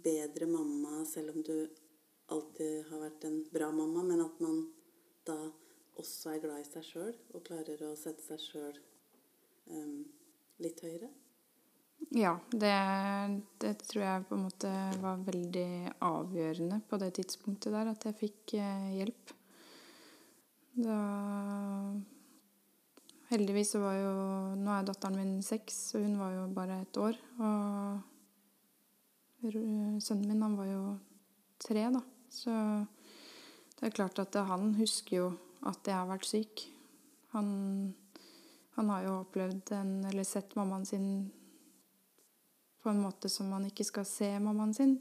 bedre 0.04 0.48
mamma, 0.50 1.04
selv 1.08 1.32
om 1.32 1.44
du 1.44 1.54
alltid 2.34 2.88
har 2.90 3.00
vært 3.06 3.24
en 3.24 3.38
bra 3.52 3.70
mamma, 3.72 4.02
men 4.04 4.20
at 4.20 4.40
man 4.44 4.58
da 5.26 5.36
også 5.96 6.34
er 6.34 6.42
glad 6.42 6.60
i 6.60 6.66
seg 6.68 6.84
sjøl 6.84 7.14
og 7.32 7.44
klarer 7.46 7.86
å 7.86 7.94
sette 7.96 8.24
seg 8.24 8.42
sjøl 8.42 8.80
um, 9.72 10.02
litt 10.60 10.82
høyere? 10.84 11.08
Ja, 12.12 12.34
det, 12.52 12.74
det, 13.62 13.72
tror 13.88 14.02
jeg 14.04 14.26
på 14.28 14.36
en 14.36 14.44
måte 14.44 14.72
var 15.00 15.24
veldig 15.24 15.94
avgjørende 16.04 16.82
på 16.90 16.98
det 17.00 17.14
tidspunktet 17.16 17.72
der, 17.72 17.88
at 17.94 18.04
jeg 18.04 18.18
fikk 18.20 18.54
eh, 18.60 18.90
hjelp. 18.98 19.32
Da 20.76 20.98
Heldigvis 23.30 23.72
så 23.74 23.80
var 23.82 23.96
jo 23.98 24.12
Nå 24.60 24.70
er 24.70 24.86
datteren 24.86 25.18
min 25.18 25.42
seks, 25.42 25.94
og 25.96 26.04
hun 26.06 26.18
var 26.20 26.30
jo 26.36 26.44
bare 26.54 26.80
et 26.84 27.00
år. 27.02 27.18
Og 27.42 28.00
sønnen 30.02 30.28
min, 30.28 30.42
han 30.42 30.56
var 30.58 30.68
jo 30.70 30.82
tre, 31.62 31.88
da. 31.94 32.02
Så 32.30 32.52
det 33.76 33.88
er 33.88 33.96
klart 33.96 34.18
at 34.22 34.34
han 34.48 34.74
husker 34.78 35.16
jo 35.16 35.26
at 35.66 35.88
jeg 35.88 35.96
har 35.96 36.08
vært 36.08 36.28
syk. 36.28 36.64
Han, 37.34 37.48
han 38.78 38.92
har 38.94 39.04
jo 39.06 39.18
opplevd 39.24 39.74
en, 39.76 39.92
eller 40.08 40.24
sett 40.26 40.54
mammaen 40.56 40.86
sin 40.88 41.08
på 42.82 42.92
en 42.92 43.02
måte 43.02 43.28
som 43.32 43.48
man 43.50 43.66
ikke 43.66 43.84
skal 43.84 44.06
se 44.06 44.30
mammaen 44.38 44.74
sin. 44.74 44.96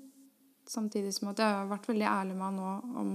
Samtidig 0.65 1.13
som 1.13 1.29
at 1.29 1.39
jeg 1.39 1.53
har 1.53 1.69
vært 1.69 1.87
veldig 1.91 2.07
ærlig 2.09 2.35
med 2.35 2.47
han 2.47 2.55
nå 2.57 2.69
om, 3.01 3.11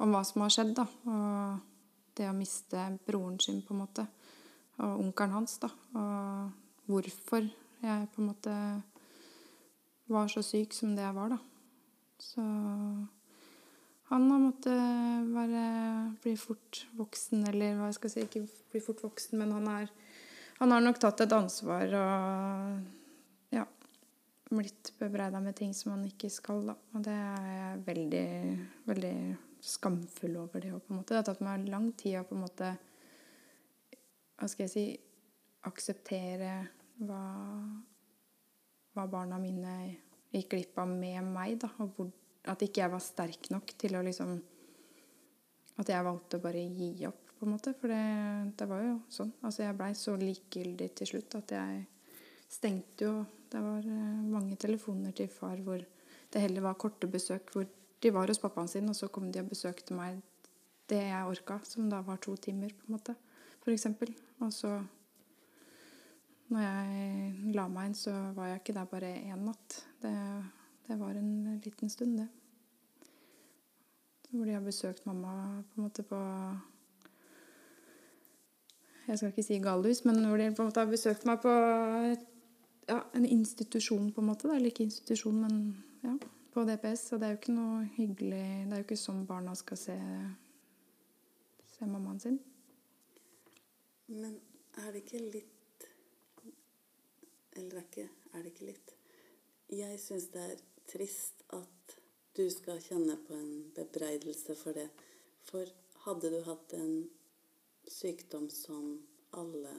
om, 0.00 0.14
hva 0.14 0.22
som 0.24 0.40
har 0.40 0.54
skjedd. 0.54 0.72
da, 0.78 0.86
Og 1.04 1.73
det 2.18 2.28
å 2.30 2.36
miste 2.36 2.84
broren 3.06 3.38
sin, 3.42 3.62
på 3.64 3.74
en 3.74 3.82
måte. 3.84 4.06
Og 4.82 5.04
onkelen 5.06 5.36
hans, 5.36 5.58
da. 5.62 5.70
Og 5.98 6.88
hvorfor 6.90 7.46
jeg 7.84 8.08
på 8.14 8.22
en 8.22 8.30
måte 8.30 8.54
var 10.10 10.30
så 10.32 10.42
syk 10.44 10.74
som 10.76 10.94
det 10.96 11.04
jeg 11.04 11.16
var, 11.16 11.34
da. 11.34 11.38
Så 12.20 12.42
han 14.10 14.26
har 14.30 14.42
måttet 14.42 15.30
være, 15.34 15.64
bli 16.22 16.34
fort 16.38 16.84
voksen, 16.98 17.46
eller 17.50 17.78
hva 17.78 17.88
jeg 17.90 17.98
skal 17.98 18.12
si, 18.12 18.26
ikke 18.26 18.44
bli 18.72 18.82
fort 18.84 19.00
voksen, 19.04 19.38
men 19.40 19.54
han, 19.56 19.70
er, 19.72 19.88
han 20.60 20.74
har 20.74 20.84
nok 20.84 21.00
tatt 21.02 21.24
et 21.24 21.34
ansvar 21.34 21.96
og 22.00 23.03
blitt 24.50 24.92
bebreida 24.98 25.40
med 25.40 25.56
ting 25.56 25.72
som 25.74 25.94
man 25.94 26.04
ikke 26.08 26.30
skal, 26.32 26.62
da. 26.68 26.76
Og 26.94 27.04
det 27.04 27.14
er 27.14 27.50
jeg 27.50 27.82
veldig, 27.86 28.28
veldig 28.90 29.16
skamfull 29.64 30.36
over 30.42 30.60
det 30.60 30.74
òg, 30.74 30.82
på 30.84 30.92
en 30.92 31.00
måte. 31.00 31.14
Det 31.14 31.22
har 31.22 31.28
tatt 31.30 31.44
meg 31.44 31.68
lang 31.72 31.90
tid 31.96 32.20
å 32.20 32.26
på 32.28 32.36
en 32.36 32.44
måte 32.44 32.74
Hva 34.34 34.48
skal 34.50 34.66
jeg 34.66 34.72
si 34.74 34.86
Akseptere 35.64 36.56
hva, 37.00 37.22
hva 38.92 39.04
barna 39.10 39.38
mine 39.40 39.76
gikk 40.34 40.50
glipp 40.52 40.80
av 40.82 40.90
med 40.90 41.24
meg, 41.24 41.56
da. 41.62 41.70
Og 41.80 41.94
hvor, 41.96 42.10
at 42.50 42.62
ikke 42.66 42.82
jeg 42.82 42.92
var 42.92 43.02
sterk 43.02 43.48
nok 43.54 43.72
til 43.80 43.96
å 43.96 44.02
liksom 44.04 44.34
At 45.80 45.90
jeg 45.90 46.06
valgte 46.06 46.38
å 46.38 46.44
bare 46.44 46.60
gi 46.68 46.90
opp, 47.08 47.32
på 47.38 47.46
en 47.46 47.54
måte. 47.56 47.72
For 47.80 47.90
det, 47.90 48.02
det 48.60 48.68
var 48.70 48.84
jo 48.84 48.98
sånn. 49.10 49.32
Altså, 49.40 49.64
jeg 49.64 49.78
blei 49.78 49.90
så 49.98 50.14
likegyldig 50.20 50.90
til 51.00 51.10
slutt 51.14 51.38
at 51.40 51.56
jeg 51.56 51.80
stengte 52.52 53.08
jo 53.08 53.14
det 53.54 53.62
var 53.62 53.86
eh, 53.86 54.22
mange 54.26 54.56
telefoner 54.58 55.14
til 55.14 55.28
far 55.30 55.60
hvor 55.62 55.78
det 56.32 56.40
heller 56.42 56.64
var 56.64 56.74
korte 56.74 57.06
besøk. 57.06 57.52
Hvor 57.54 57.66
de 58.02 58.10
var 58.12 58.26
hos 58.26 58.42
pappaen 58.42 58.68
sin, 58.68 58.88
og 58.90 58.96
så 58.98 59.06
kom 59.08 59.30
de 59.32 59.40
og 59.40 59.52
besøkte 59.52 59.94
meg 59.94 60.18
det 60.90 60.98
jeg 61.06 61.30
orka, 61.30 61.60
som 61.64 61.86
da 61.90 62.02
var 62.04 62.18
to 62.20 62.34
timer, 62.36 62.74
på 62.74 62.88
en 62.88 62.96
måte, 62.96 63.14
eksempel. 63.70 64.10
Og 64.44 64.52
så 64.52 64.74
når 66.52 66.60
jeg 66.60 67.54
la 67.54 67.68
meg 67.72 67.88
inn, 67.88 67.96
så 67.96 68.12
var 68.36 68.50
jeg 68.50 68.60
ikke 68.60 68.76
der 68.76 68.90
bare 68.90 69.14
én 69.22 69.46
natt. 69.46 69.78
Det, 70.02 70.12
det, 70.88 70.98
var 71.00 71.16
en 71.16 71.60
liten 71.64 71.88
stund, 71.88 72.18
det. 72.18 72.28
Hvor 74.34 74.44
de 74.44 74.52
har 74.52 74.66
besøkt 74.66 75.06
mamma 75.06 75.62
på 75.70 75.78
en 75.78 75.86
måte 75.86 76.02
på 76.02 76.20
Jeg 79.06 79.18
skal 79.18 79.30
ikke 79.30 79.46
si 79.46 79.58
galehus, 79.62 80.04
men 80.04 80.24
hvor 80.26 80.36
de 80.40 80.50
på 80.50 80.62
en 80.62 80.68
måte 80.68 80.80
har 80.80 80.90
besøkt 80.90 81.26
meg 81.28 81.40
på 81.40 81.52
et 82.10 82.33
ja, 82.86 83.10
en 83.12 83.26
institusjon, 83.26 84.12
på 84.12 84.20
en 84.20 84.26
måte. 84.26 84.48
Eller 84.48 84.70
ikke 84.70 84.86
institusjon, 84.86 85.40
men 85.40 85.60
ja, 86.02 86.16
på 86.52 86.64
DPS. 86.68 87.06
Og 87.12 87.20
det 87.20 87.28
er 87.28 87.34
jo 87.34 87.40
ikke 87.40 87.56
noe 87.56 87.84
hyggelig 87.96 88.42
Det 88.68 88.76
er 88.76 88.82
jo 88.82 88.86
ikke 88.86 89.00
sånn 89.00 89.24
barna 89.28 89.54
skal 89.58 89.80
se, 89.80 89.96
se 91.74 91.88
mammaen 91.88 92.20
sin. 92.22 92.38
Men 94.12 94.36
er 94.82 94.92
det 94.92 95.04
ikke 95.04 95.22
litt 95.22 95.86
Eller 97.56 97.78
er, 97.80 97.84
ikke, 97.86 98.08
er 98.34 98.42
det 98.42 98.50
ikke 98.52 98.66
litt 98.68 98.94
Jeg 99.72 100.00
syns 100.02 100.26
det 100.34 100.42
er 100.44 100.64
trist 100.90 101.44
at 101.56 101.96
du 102.34 102.42
skal 102.50 102.82
kjenne 102.82 103.14
på 103.24 103.36
en 103.38 103.70
bebreidelse 103.76 104.56
for 104.58 104.76
det. 104.76 104.88
For 105.46 105.70
hadde 106.04 106.32
du 106.34 106.40
hatt 106.48 106.74
en 106.76 107.04
sykdom 107.88 108.48
som 108.50 108.96
alle 109.38 109.76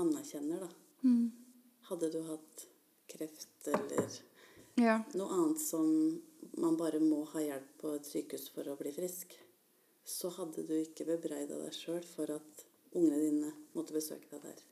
anerkjenner, 0.00 0.64
da, 0.64 0.70
mm 1.04 1.47
hadde 1.88 2.10
du 2.12 2.20
hatt 2.28 2.64
kreft 3.08 3.68
eller 3.72 4.16
ja. 4.78 5.00
noe 5.16 5.28
annet 5.34 5.60
som 5.62 5.88
man 6.60 6.76
bare 6.76 7.00
må 7.00 7.22
ha 7.32 7.42
hjelp 7.42 7.76
på 7.80 7.92
et 7.96 8.08
sykehus 8.08 8.48
for 8.54 8.68
å 8.68 8.76
bli 8.78 8.92
frisk, 8.94 9.34
så 10.04 10.30
hadde 10.38 10.64
du 10.68 10.74
ikke 10.78 11.06
bebreida 11.08 11.58
deg 11.60 11.74
sjøl 11.76 12.04
for 12.06 12.30
at 12.34 12.64
ungene 12.96 13.20
dine 13.20 13.52
måtte 13.76 13.96
besøke 13.96 14.30
deg 14.32 14.44
der. 14.44 14.62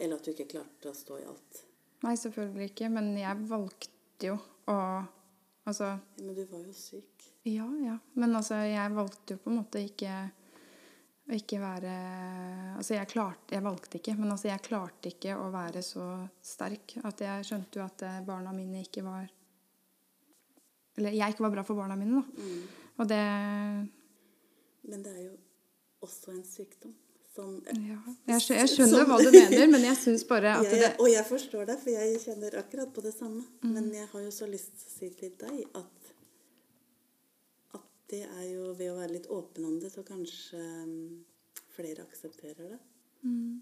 Eller 0.00 0.16
at 0.16 0.24
du 0.24 0.32
ikke 0.32 0.48
klarte 0.50 0.90
å 0.90 0.96
stå 0.96 1.20
i 1.20 1.28
alt. 1.28 1.62
Nei, 2.00 2.16
selvfølgelig 2.16 2.70
ikke. 2.70 2.88
Men 2.92 3.12
jeg 3.20 3.48
valgte 3.50 4.30
jo 4.32 4.36
å 4.70 4.82
Altså 5.68 5.90
Men 6.16 6.34
du 6.34 6.40
var 6.48 6.62
jo 6.64 6.72
syk. 6.74 7.26
Ja, 7.44 7.66
ja. 7.84 7.98
Men 8.16 8.32
altså, 8.34 8.56
jeg 8.64 8.94
valgte 8.96 9.36
jo 9.36 9.42
på 9.44 9.50
en 9.52 9.58
måte 9.60 9.82
ikke 9.84 10.14
å 11.30 11.38
ikke 11.38 11.60
være 11.62 11.92
Altså, 12.76 12.94
jeg 12.96 13.10
klarte 13.10 13.56
Jeg 13.56 13.64
valgte 13.64 14.00
ikke, 14.00 14.16
men 14.18 14.32
altså, 14.34 14.48
jeg 14.50 14.64
klarte 14.66 15.12
ikke 15.12 15.36
å 15.38 15.50
være 15.52 15.82
så 15.84 16.06
sterk 16.44 16.96
at 17.06 17.22
jeg 17.24 17.46
skjønte 17.48 17.80
jo 17.80 17.84
at 17.86 18.06
eh, 18.06 18.22
barna 18.26 18.54
mine 18.56 18.82
ikke 18.84 19.04
var 19.06 19.28
Eller 20.98 21.16
jeg 21.16 21.34
ikke 21.34 21.46
var 21.46 21.54
bra 21.58 21.66
for 21.66 21.78
barna 21.78 21.98
mine, 21.98 22.20
da. 22.20 22.42
Mm. 22.42 22.80
Og 23.00 23.12
det 23.12 23.22
Men 24.90 25.06
det 25.06 25.14
er 25.14 25.22
jo 25.28 25.36
også 26.00 26.32
en 26.32 26.44
sykdom. 26.44 26.96
Som, 27.30 27.60
ja, 27.68 27.94
jeg, 28.26 28.40
jeg 28.56 28.70
skjønner 28.72 29.04
som, 29.04 29.10
hva 29.12 29.18
du 29.22 29.28
mener, 29.36 29.68
men 29.70 29.84
jeg 29.86 29.98
syns 30.00 30.24
bare 30.26 30.56
at 30.58 30.66
det 30.72 30.88
Og 30.98 31.06
jeg 31.12 31.22
forstår 31.28 31.68
deg, 31.68 31.78
for 31.78 31.92
jeg 31.94 32.18
kjenner 32.24 32.56
akkurat 32.58 32.90
på 32.90 33.04
det 33.04 33.12
samme. 33.14 33.44
Mm. 33.62 33.74
Men 33.76 33.90
jeg 33.94 34.08
har 34.10 34.24
jo 34.24 34.32
så 34.34 34.48
lyst 34.50 34.72
til 34.80 34.88
å 34.88 34.94
si 34.96 35.10
til 35.20 35.36
deg 35.38 35.60
at 35.78 35.99
det 38.10 38.22
er 38.26 38.46
jo 38.50 38.72
ved 38.74 38.90
å 38.90 38.98
være 38.98 39.14
litt 39.14 39.28
åpen 39.30 39.66
om 39.68 39.78
det, 39.82 39.92
så 39.92 40.02
kanskje 40.06 40.60
um, 40.84 41.20
flere 41.70 42.04
aksepterer 42.06 42.74
det. 42.74 42.80
Mm. 43.22 43.60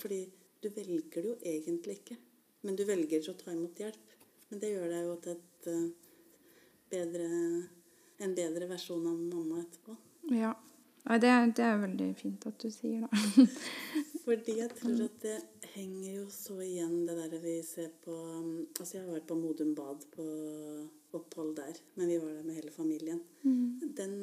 Fordi 0.00 0.20
du 0.62 0.70
velger 0.72 1.20
det 1.22 1.28
jo 1.28 1.36
egentlig 1.44 1.98
ikke. 2.00 2.16
Men 2.64 2.78
du 2.78 2.84
velger 2.88 3.20
ikke 3.20 3.34
å 3.34 3.40
ta 3.42 3.52
imot 3.52 3.80
hjelp. 3.84 4.14
Men 4.48 4.62
det 4.62 4.72
gjør 4.72 4.92
deg 4.92 5.08
jo 5.08 5.16
til 5.24 5.34
et 5.36 5.68
uh, 5.72 6.12
bedre, 6.94 7.28
en 8.24 8.36
bedre 8.36 8.70
versjon 8.70 9.10
av 9.10 9.18
mamma 9.20 9.60
etterpå. 9.64 9.96
Ja. 10.32 10.54
Nei, 11.04 11.18
det, 11.20 11.28
er, 11.28 11.50
det 11.52 11.64
er 11.68 11.80
veldig 11.82 12.06
fint 12.16 12.46
at 12.48 12.62
du 12.62 12.70
sier 12.72 13.04
det. 13.04 13.48
Fordi 14.24 14.54
jeg 14.62 14.70
tror 14.78 15.02
at 15.04 15.18
det 15.20 15.36
henger 15.74 16.14
jo 16.22 16.28
så 16.32 16.56
igjen 16.64 17.02
det 17.04 17.18
der 17.18 17.34
vi 17.42 17.58
ser 17.66 17.90
på 18.04 18.14
um, 18.14 18.62
Altså, 18.78 18.96
jeg 18.96 19.04
har 19.04 19.18
vært 19.18 19.28
på 19.28 19.36
Modum 19.36 19.74
Bad 19.76 20.06
på 20.14 20.24
opphold 21.18 21.56
der, 21.56 21.78
men 21.94 22.10
vi 22.10 22.18
var 22.18 22.32
der 22.32 22.46
med 22.46 22.58
hele 22.58 22.72
familien. 22.74 23.20
Mm. 23.42 23.92
Den 23.96 24.16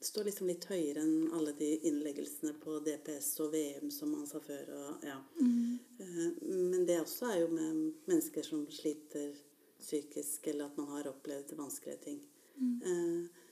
står 0.00 0.24
liksom 0.24 0.48
litt 0.48 0.64
høyere 0.70 1.02
enn 1.04 1.32
alle 1.36 1.52
de 1.58 1.68
innleggelsene 1.88 2.54
på 2.62 2.78
DPS 2.84 3.30
og 3.44 3.52
VM 3.52 3.90
som 3.92 4.12
man 4.14 4.26
sa 4.28 4.40
før. 4.40 4.70
Og, 4.78 5.04
ja. 5.04 5.18
mm. 5.40 5.78
Eh, 6.00 6.28
men 6.48 6.86
det 6.88 7.00
også 7.02 7.28
er 7.32 7.40
jo 7.42 7.50
med 7.52 7.80
mennesker 8.08 8.46
som 8.46 8.64
sliter 8.72 9.34
psykisk, 9.80 10.46
eller 10.52 10.68
at 10.68 10.78
man 10.80 10.88
har 10.94 11.08
opplevd 11.10 11.52
vanskelige 11.58 12.00
ting. 12.04 12.22
Mm. 12.56 12.78
Eh, 12.92 13.50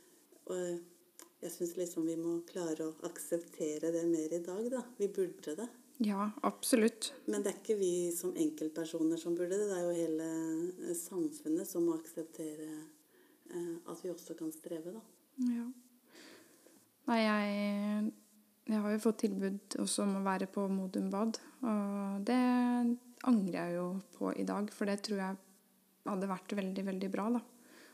og 0.49 1.43
jeg 1.43 1.53
syns 1.55 1.77
liksom 1.79 2.09
vi 2.09 2.17
må 2.19 2.39
klare 2.49 2.89
å 2.89 2.97
akseptere 3.07 3.93
det 3.95 4.07
mer 4.09 4.33
i 4.35 4.43
dag, 4.45 4.65
da. 4.73 4.83
Vi 4.99 5.11
burde 5.13 5.55
det. 5.61 5.69
Ja, 5.99 6.31
absolutt. 6.47 7.13
Men 7.27 7.43
det 7.43 7.51
er 7.51 7.59
ikke 7.59 7.79
vi 7.81 8.11
som 8.15 8.37
enkeltpersoner 8.39 9.19
som 9.19 9.35
burde 9.35 9.57
det. 9.59 9.67
Det 9.67 9.79
er 9.79 9.87
jo 9.87 9.97
hele 9.97 10.29
eh, 10.87 10.95
samfunnet 10.95 11.67
som 11.67 11.89
må 11.89 11.97
akseptere 11.99 12.69
eh, 12.71 13.75
at 13.83 14.05
vi 14.05 14.13
også 14.13 14.37
kan 14.39 14.53
streve, 14.55 14.95
da. 14.95 15.03
Ja. 15.49 15.67
Nei, 17.09 17.19
jeg, 17.25 18.13
jeg 18.69 18.85
har 18.85 18.95
jo 18.95 19.03
fått 19.03 19.23
tilbud 19.25 19.79
også 19.83 20.05
om 20.05 20.19
å 20.21 20.25
være 20.27 20.47
på 20.55 20.69
Modum 20.71 21.11
Bad. 21.11 21.41
Og 21.67 22.23
det 22.29 22.39
angrer 23.27 23.59
jeg 23.59 23.77
jo 23.81 23.91
på 24.15 24.33
i 24.39 24.47
dag, 24.47 24.71
for 24.75 24.91
det 24.91 25.01
tror 25.03 25.23
jeg 25.25 25.39
hadde 26.09 26.31
vært 26.31 26.59
veldig, 26.61 26.85
veldig 26.93 27.11
bra, 27.13 27.29
da. 27.39 27.43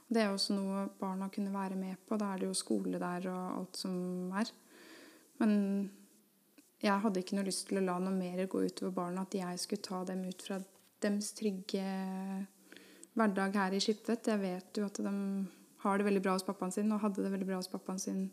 Og 0.05 0.13
det 0.13 0.21
er 0.21 0.35
også 0.35 0.57
noe 0.59 0.89
barna 1.01 1.31
kunne 1.33 1.55
være 1.55 1.79
med 1.81 1.97
på. 2.05 2.19
Da 2.21 2.35
er 2.35 2.43
det 2.43 2.51
jo 2.51 2.59
skole 2.59 3.01
der 3.01 3.31
og 3.33 3.61
alt 3.63 3.81
som 3.81 3.95
er. 4.37 4.51
Men 5.41 5.55
jeg 6.85 7.01
hadde 7.01 7.23
ikke 7.23 7.39
noe 7.39 7.47
lyst 7.47 7.67
til 7.69 7.81
å 7.81 7.85
la 7.85 7.97
noe 8.03 8.13
mer 8.13 8.45
gå 8.51 8.61
utover 8.67 8.93
barna, 8.93 9.25
at 9.25 9.35
jeg 9.39 9.61
skulle 9.63 9.85
ta 9.85 10.03
dem 10.09 10.25
ut 10.29 10.45
fra 10.45 10.59
deres 11.05 11.33
trygge 11.37 11.85
hverdag 13.15 13.57
her 13.57 13.77
i 13.77 13.81
Skiptvet. 13.81 14.29
Jeg 14.29 14.43
vet 14.43 14.81
jo 14.81 14.89
at 14.89 15.01
de 15.01 15.15
har 15.85 16.01
det 16.01 16.07
veldig 16.09 16.23
bra 16.25 16.37
hos 16.37 16.47
pappaen 16.47 16.75
sin, 16.75 16.93
og 16.93 17.01
hadde 17.05 17.25
det 17.25 17.33
veldig 17.33 17.49
bra 17.49 17.61
hos 17.61 17.71
pappaen 17.73 18.01
sin 18.03 18.25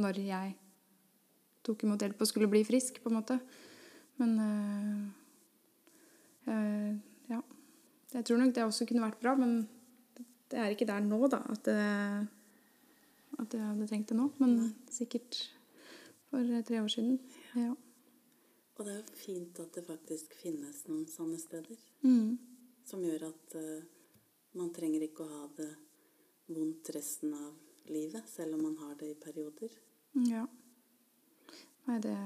når 0.00 0.22
jeg 0.22 0.54
tok 1.66 1.82
imot 1.84 2.02
hjelp 2.02 2.22
og 2.22 2.30
skulle 2.30 2.48
bli 2.50 2.62
frisk, 2.64 3.02
på 3.02 3.10
en 3.10 3.18
måte. 3.18 3.38
Men 4.20 4.36
øh, 4.46 5.04
øh, 6.52 6.90
ja. 7.32 7.40
Jeg 8.14 8.24
tror 8.24 8.40
nok 8.40 8.54
det 8.54 8.64
også 8.64 8.86
kunne 8.86 9.06
vært 9.06 9.22
bra, 9.22 9.34
men 9.38 9.64
det 10.50 10.58
er 10.58 10.74
ikke 10.74 10.88
der 10.88 11.02
nå, 11.04 11.20
da, 11.30 11.42
at, 11.50 11.64
det, 11.66 11.76
at 13.38 13.54
jeg 13.54 13.66
hadde 13.66 13.90
tenkt 13.90 14.12
det 14.12 14.18
nå. 14.18 14.30
Men 14.42 14.74
sikkert 14.90 15.42
for 16.30 16.62
tre 16.66 16.80
år 16.80 16.88
siden. 16.88 17.18
Ja. 17.58 17.74
Og 18.78 18.86
det 18.86 18.94
er 18.94 19.00
jo 19.02 19.18
fint 19.18 19.58
at 19.60 19.74
det 19.76 19.84
faktisk 19.84 20.34
finnes 20.40 20.84
noen 20.88 21.04
sånne 21.10 21.38
steder. 21.42 21.80
Mm. 22.06 22.38
Som 22.86 23.04
gjør 23.04 23.26
at 23.28 23.56
uh, 23.60 23.82
man 24.56 24.70
trenger 24.74 25.04
ikke 25.04 25.26
å 25.26 25.34
ha 25.34 25.42
det 25.58 25.68
vondt 26.50 26.88
resten 26.94 27.34
av 27.36 27.90
livet, 27.90 28.24
selv 28.30 28.56
om 28.56 28.64
man 28.68 28.78
har 28.80 28.96
det 28.98 29.12
i 29.12 29.18
perioder. 29.20 29.74
Ja. 30.26 30.46
Nei, 31.86 31.98
det 32.02 32.16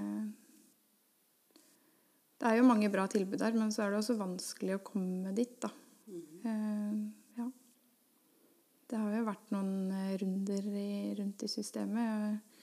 Det 2.38 2.50
er 2.50 2.58
jo 2.58 2.68
mange 2.68 2.90
bra 2.92 3.06
tilbud 3.08 3.40
der, 3.40 3.54
men 3.56 3.70
så 3.72 3.84
er 3.84 3.90
det 3.90 3.98
også 4.02 4.18
vanskelig 4.20 4.74
å 4.76 4.84
komme 4.84 5.32
dit, 5.32 5.54
da. 5.62 5.70
Eh, 6.44 6.96
ja. 7.38 7.46
Det 8.90 9.00
har 9.00 9.14
jo 9.16 9.22
vært 9.24 9.52
noen 9.54 9.92
eh, 9.96 10.16
runder 10.20 10.66
i, 10.68 11.14
rundt 11.16 11.44
i 11.46 11.48
systemet. 11.48 12.53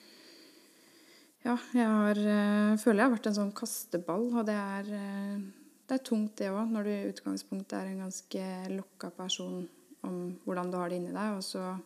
Ja, 1.42 1.56
jeg 1.74 1.88
har, 1.89 2.18
eh, 2.22 2.78
føler 2.78 3.02
jeg 3.02 3.08
har 3.08 3.16
vært 3.16 3.28
en 3.32 3.34
sånn 3.34 3.56
kasteball, 3.58 4.28
og 4.38 4.46
det 4.46 4.54
er, 4.54 4.86
eh, 4.94 5.39
det 5.88 5.96
er 5.96 6.04
tungt, 6.06 6.36
det 6.38 6.52
òg, 6.52 6.70
når 6.70 6.84
du 6.84 6.89
i 6.89 7.10
utgangspunktet 7.10 7.74
er 7.74 7.88
en 7.89 8.04
ganske 8.06 8.44
lokka 8.70 9.10
person 9.10 9.68
om 10.04 10.38
hvordan 10.46 10.70
du 10.70 10.78
har 10.78 10.89
det 10.89 11.00
inni 11.00 11.12
deg, 11.12 11.38
og 11.38 11.42
så 11.42 11.82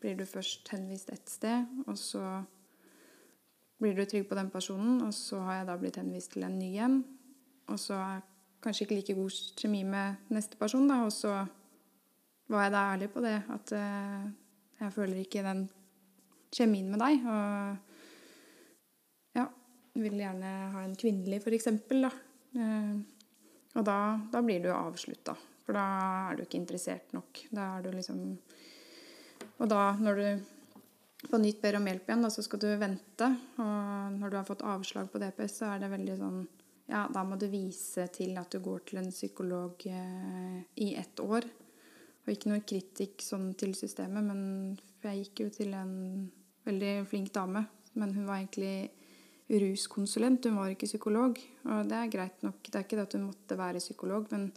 blir 0.00 0.16
du 0.16 0.24
først 0.24 0.66
henvist 0.68 1.12
ett 1.12 1.28
sted, 1.28 1.66
og 1.86 1.94
så 1.98 2.46
blir 3.78 3.94
du 3.94 4.04
trygg 4.06 4.26
på 4.30 4.34
den 4.34 4.48
personen, 4.48 5.02
og 5.02 5.12
så 5.12 5.40
har 5.44 5.58
jeg 5.58 5.66
da 5.66 5.76
blitt 5.76 5.96
henvist 5.96 6.32
til 6.32 6.44
en 6.44 6.58
ny 6.58 6.76
en, 6.78 7.04
og 7.68 7.78
så 7.78 7.94
er 7.94 8.14
jeg 8.14 8.22
kanskje 8.62 8.86
ikke 8.86 8.96
like 8.96 9.14
god 9.14 9.30
kjemi 9.56 9.82
med 9.84 10.16
neste 10.30 10.56
person, 10.56 10.88
da, 10.88 11.04
og 11.04 11.12
så 11.12 11.46
var 12.48 12.62
jeg 12.62 12.72
da 12.72 12.94
ærlig 12.94 13.10
på 13.10 13.20
det, 13.20 13.42
at 13.50 13.72
eh, 13.72 14.30
jeg 14.80 14.92
føler 14.92 15.20
ikke 15.20 15.42
den 15.42 15.68
kjemien 16.50 16.88
med 16.90 16.98
deg, 16.98 17.26
og 17.26 17.85
vil 20.02 20.18
gjerne 20.20 20.52
ha 20.74 20.82
en 20.84 20.96
kvinnelig, 20.98 21.42
eksempel, 21.56 22.08
da. 22.08 22.12
Eh, 22.56 22.96
og 23.76 23.84
da, 23.84 23.98
da 24.32 24.42
blir 24.44 24.62
du 24.64 24.70
avslutta, 24.72 25.36
for 25.64 25.76
da 25.76 25.86
er 26.30 26.36
du 26.36 26.44
ikke 26.46 26.60
interessert 26.60 27.12
nok. 27.16 27.42
Da 27.50 27.76
er 27.76 27.86
du 27.86 27.96
liksom 27.96 28.22
Og 29.56 29.68
da, 29.68 29.96
når 30.00 30.20
du 30.20 30.26
på 31.30 31.38
nytt 31.40 31.60
ber 31.62 31.78
om 31.78 31.86
hjelp 31.88 32.08
igjen, 32.08 32.24
da, 32.24 32.30
så 32.30 32.44
skal 32.44 32.60
du 32.62 32.68
vente. 32.80 33.28
Og 33.60 34.16
når 34.18 34.32
du 34.32 34.36
har 34.38 34.48
fått 34.48 34.64
avslag 34.66 35.08
på 35.12 35.20
DPS, 35.20 35.60
så 35.60 35.70
er 35.72 35.82
det 35.82 35.92
veldig 35.92 36.16
sånn 36.20 36.40
Ja, 36.86 37.06
da 37.10 37.24
må 37.26 37.34
du 37.34 37.48
vise 37.50 38.04
til 38.14 38.36
at 38.38 38.52
du 38.52 38.60
går 38.62 38.84
til 38.86 39.00
en 39.00 39.08
psykolog 39.10 39.80
eh, 39.90 40.58
i 40.84 40.92
ett 40.94 41.18
år. 41.18 41.48
Og 42.22 42.30
ikke 42.30 42.52
noe 42.52 42.62
kritikk 42.62 43.24
sånn 43.26 43.52
til 43.58 43.74
systemet, 43.74 44.22
men 44.22 44.76
jeg 45.02 45.24
gikk 45.24 45.42
jo 45.42 45.48
til 45.56 45.74
en 45.74 45.96
veldig 46.66 46.92
flink 47.10 47.32
dame. 47.34 47.64
Men 47.98 48.14
hun 48.14 48.28
var 48.28 48.38
egentlig 48.38 48.90
ruskonsulent, 49.50 50.48
hun 50.48 50.58
var 50.58 50.72
ikke 50.72 50.88
psykolog. 50.88 51.38
Og 51.66 51.90
det 51.90 51.98
er 51.98 52.10
greit 52.12 52.42
nok. 52.46 52.62
Det 52.64 52.74
er 52.74 52.86
ikke 52.86 52.98
det 52.98 53.06
at 53.06 53.18
hun 53.18 53.28
måtte 53.28 53.58
være 53.58 53.82
psykolog, 53.82 54.26
men 54.32 54.50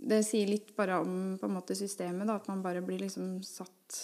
det 0.00 0.22
sier 0.24 0.48
litt 0.48 0.72
bare 0.76 0.98
om 1.02 1.36
på 1.38 1.46
en 1.46 1.54
måte 1.58 1.76
systemet, 1.76 2.26
da, 2.26 2.38
at 2.40 2.48
man 2.48 2.64
bare 2.64 2.82
blir 2.84 3.02
liksom 3.02 3.38
satt 3.44 4.02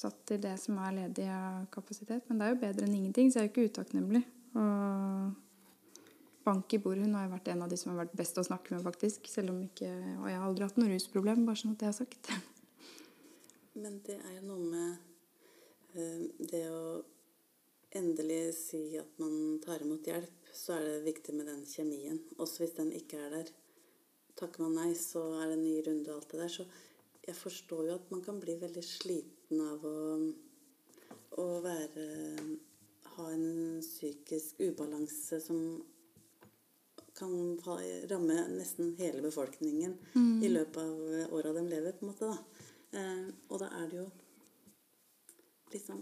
satt 0.00 0.20
til 0.28 0.40
det 0.40 0.54
som 0.62 0.78
er 0.80 0.96
ledig 0.96 1.26
av 1.28 1.66
kapasitet. 1.74 2.24
Men 2.28 2.38
det 2.38 2.46
er 2.46 2.54
jo 2.54 2.60
bedre 2.62 2.86
enn 2.86 2.96
ingenting, 2.96 3.30
så 3.30 3.40
jeg 3.40 3.42
er 3.42 3.48
jo 3.48 3.52
ikke 3.52 3.72
utakknemlig. 3.72 4.22
Og 4.56 5.32
bank 6.46 6.74
i 6.74 6.80
bordet. 6.82 7.04
Hun 7.04 7.16
har 7.18 7.26
jo 7.26 7.34
vært 7.34 7.50
en 7.52 7.64
av 7.66 7.70
de 7.70 7.78
som 7.78 7.92
har 7.92 8.02
vært 8.04 8.16
best 8.18 8.38
å 8.40 8.46
snakke 8.46 8.74
med, 8.74 8.84
faktisk. 8.86 9.28
Selv 9.30 9.52
om 9.52 9.60
ikke 9.66 9.90
Og 9.90 10.26
jeg 10.30 10.38
har 10.38 10.46
aldri 10.46 10.66
hatt 10.66 10.80
noe 10.80 10.90
rusproblem, 10.92 11.44
bare 11.46 11.60
sånn 11.60 11.74
at 11.74 11.82
det 11.82 11.90
er 11.90 11.96
sagt. 11.98 12.32
Men 13.82 14.00
det 14.06 14.18
er 14.18 14.36
jo 14.38 14.46
noe 14.48 14.70
med 14.70 14.90
eh, 15.94 16.24
det 16.50 16.64
å 16.72 16.82
endelig 17.96 18.54
si 18.54 18.82
at 18.98 19.18
man 19.18 19.58
tar 19.64 19.82
imot 19.82 20.06
hjelp, 20.06 20.50
så 20.54 20.76
er 20.76 20.86
det 20.86 21.08
viktig 21.08 21.34
med 21.34 21.48
den 21.50 21.64
kjemien. 21.66 22.20
Også 22.38 22.64
hvis 22.64 22.76
den 22.78 22.92
ikke 22.96 23.18
er 23.18 23.34
der. 23.34 23.50
Takker 24.38 24.64
man 24.64 24.78
nei, 24.78 24.92
så 24.98 25.22
er 25.40 25.50
det 25.50 25.58
en 25.58 25.64
ny 25.66 25.76
runde 25.86 26.12
og 26.12 26.20
alt 26.20 26.32
det 26.32 26.42
der. 26.42 26.52
Så 26.54 26.66
jeg 27.26 27.36
forstår 27.36 27.86
jo 27.88 27.96
at 27.98 28.10
man 28.12 28.22
kan 28.24 28.40
bli 28.42 28.56
veldig 28.60 28.84
sliten 28.86 29.62
av 29.66 29.86
å, 29.86 30.00
å 31.42 31.48
være 31.64 32.10
Ha 33.10 33.24
en 33.34 33.80
psykisk 33.82 34.60
ubalanse 34.62 35.40
som 35.42 35.56
kan 37.18 37.32
ramme 38.08 38.36
nesten 38.54 38.94
hele 38.96 39.20
befolkningen 39.20 39.96
mm. 40.14 40.38
i 40.46 40.48
løpet 40.48 40.78
av 40.78 41.34
åra 41.36 41.52
de 41.52 41.64
lever, 41.66 41.98
på 41.98 42.06
en 42.06 42.12
måte. 42.12 42.30
da. 42.30 42.68
Eh, 42.96 43.26
og 43.50 43.60
da 43.60 43.68
er 43.80 43.90
det 43.90 43.98
jo 43.98 44.06
liksom 45.74 46.00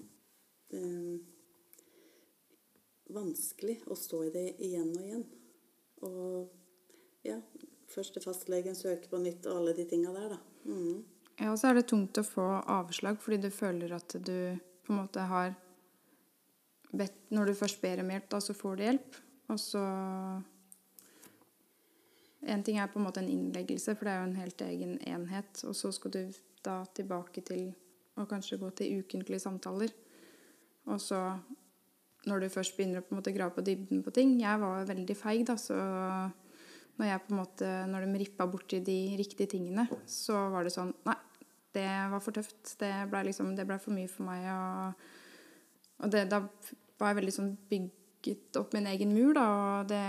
eh, 0.77 1.17
vanskelig 3.13 3.81
å 3.89 3.97
stå 3.97 4.25
i 4.27 4.33
det 4.35 4.47
igjen 4.65 4.91
og 4.93 5.05
igjen. 5.05 5.25
Og 6.07 7.27
ja, 7.27 7.39
først 7.91 8.17
til 8.17 8.25
fastlegen, 8.25 8.77
søke 8.79 9.11
på 9.11 9.21
nytt 9.23 9.47
og 9.49 9.63
alle 9.63 9.77
de 9.77 9.87
tinga 9.89 10.13
der, 10.15 10.37
da. 10.37 10.41
Mm. 10.69 11.05
Ja, 11.39 11.53
og 11.53 11.59
så 11.61 11.71
er 11.71 11.79
det 11.79 11.89
tungt 11.91 12.19
å 12.19 12.27
få 12.27 12.47
avslag 12.67 13.21
fordi 13.23 13.39
du 13.47 13.51
føler 13.55 13.93
at 13.95 14.17
du 14.19 14.59
på 14.85 14.93
en 14.93 15.01
måte 15.05 15.23
har 15.31 15.55
bedt 16.89 17.31
Når 17.31 17.51
du 17.51 17.55
først 17.55 17.83
ber 17.83 18.01
om 18.01 18.11
hjelp, 18.11 18.31
da, 18.33 18.39
så 18.41 18.55
får 18.57 18.77
du 18.77 18.83
hjelp. 18.87 19.17
Og 19.53 19.59
så 19.61 19.83
En 22.49 22.63
ting 22.65 22.79
er 22.79 22.89
på 22.89 22.97
en 23.01 23.05
måte 23.05 23.21
en 23.21 23.29
innleggelse, 23.29 23.93
for 23.99 24.09
det 24.09 24.13
er 24.15 24.23
jo 24.23 24.29
en 24.31 24.41
helt 24.41 24.63
egen 24.65 24.95
enhet. 25.05 25.65
Og 25.69 25.77
så 25.77 25.91
skal 25.93 26.15
du 26.15 26.23
da 26.65 26.81
tilbake 26.97 27.43
til 27.45 27.75
og 28.19 28.29
kanskje 28.31 28.59
gå 28.59 28.71
til 28.79 29.03
ukentlige 29.03 29.43
samtaler. 29.43 29.93
Og 30.89 31.01
så, 31.01 31.19
når 32.29 32.45
du 32.45 32.53
først 32.53 32.77
begynner 32.77 33.03
å 33.03 33.07
på 33.07 33.15
en 33.15 33.21
måte 33.21 33.35
grave 33.35 33.57
på 33.57 33.65
dybden 33.67 34.05
på 34.05 34.13
ting 34.15 34.37
Jeg 34.43 34.61
var 34.63 34.87
veldig 34.89 35.17
feig, 35.19 35.47
da, 35.49 35.57
så 35.61 35.77
når, 36.99 37.07
jeg 37.07 37.25
på 37.25 37.35
en 37.35 37.41
måte, 37.41 37.71
når 37.89 38.07
de 38.07 38.21
rippa 38.25 38.47
borti 38.51 38.83
de 38.85 38.99
riktige 39.19 39.51
tingene, 39.55 39.87
så 40.07 40.49
var 40.53 40.67
det 40.67 40.75
sånn 40.75 40.93
Nei, 41.07 41.17
det 41.77 41.87
var 42.13 42.23
for 42.25 42.35
tøft. 42.35 42.75
Det 42.81 42.91
ble, 43.11 43.29
liksom, 43.29 43.55
ble 43.57 43.79
for 43.83 43.95
mye 43.95 44.11
for 44.11 44.27
meg. 44.29 44.49
Og, 44.51 45.07
og 46.03 46.13
det, 46.15 46.25
da 46.33 46.43
var 46.99 47.13
jeg 47.13 47.19
veldig 47.21 47.35
sånn 47.35 47.53
bygget 47.71 48.59
opp 48.59 48.75
min 48.75 48.89
egen 48.91 49.15
mur, 49.15 49.33
da, 49.37 49.47
og 49.53 49.91
det 49.93 50.03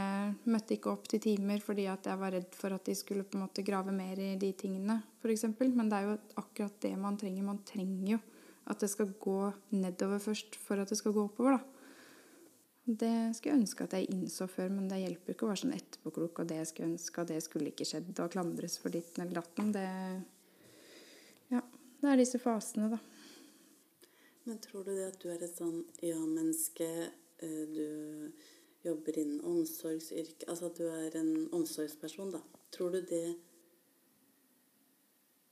møtte 0.50 0.78
ikke 0.78 0.94
opp 0.96 1.08
til 1.12 1.22
timer 1.24 1.62
fordi 1.64 1.86
at 1.92 2.10
jeg 2.10 2.22
var 2.22 2.34
redd 2.36 2.58
for 2.58 2.74
at 2.76 2.90
de 2.90 2.98
skulle 2.98 3.28
på 3.28 3.38
en 3.38 3.46
måte 3.46 3.66
grave 3.66 3.94
mer 3.96 4.22
i 4.24 4.34
de 4.42 4.52
tingene, 4.58 5.02
f.eks. 5.22 5.46
Men 5.68 5.92
det 5.92 6.00
er 6.00 6.10
jo 6.10 6.20
akkurat 6.42 6.80
det 6.86 6.96
man 6.98 7.20
trenger. 7.22 7.46
Man 7.52 7.64
trenger 7.68 8.16
jo 8.16 8.22
at 8.70 8.82
det 8.84 8.90
skal 8.92 9.12
gå 9.22 9.40
nedover 9.74 10.22
først 10.22 10.58
for 10.62 10.82
at 10.82 10.90
det 10.90 10.98
skal 11.00 11.14
gå 11.16 11.26
oppover, 11.30 11.58
da. 11.58 11.79
Det 12.90 13.36
skulle 13.38 13.54
jeg 13.54 13.62
ønske 13.62 13.86
at 13.86 13.94
jeg 13.94 14.10
innså 14.10 14.48
før, 14.50 14.72
men 14.74 14.88
det 14.90 14.98
hjelper 15.04 15.36
ikke 15.36 15.46
å 15.46 15.50
være 15.52 15.62
sånn 15.62 15.76
etterpåklok 15.76 16.40
og 16.42 16.48
det 16.50 16.56
jeg 16.58 16.70
skulle 16.72 16.88
ønske, 16.90 17.22
og 17.22 17.30
det 17.30 17.38
skulle 17.46 17.70
ikke 17.70 17.86
skjedd, 17.86 18.10
og 18.18 18.32
klandres 18.34 18.80
for 18.82 18.94
ditten 18.94 19.26
eller 19.26 19.42
datten. 19.44 19.74
Det 19.76 19.86
Ja. 21.54 21.62
Det 22.02 22.10
er 22.10 22.18
disse 22.18 22.40
fasene, 22.40 22.90
da. 22.90 23.00
Men 24.48 24.58
tror 24.64 24.88
du 24.88 24.96
det 24.96 25.12
at 25.12 25.20
du 25.22 25.28
er 25.30 25.44
et 25.44 25.58
sånn 25.58 25.84
ja-menneske, 26.02 26.90
du 27.40 28.32
jobber 28.84 29.18
innen 29.20 29.40
omsorgsyrke 29.48 30.48
Altså 30.52 30.68
at 30.68 30.80
du 30.80 30.88
er 30.90 31.16
en 31.20 31.48
omsorgsperson, 31.56 32.34
da. 32.34 32.42
Tror 32.72 32.96
du 32.96 33.02
det 33.02 33.38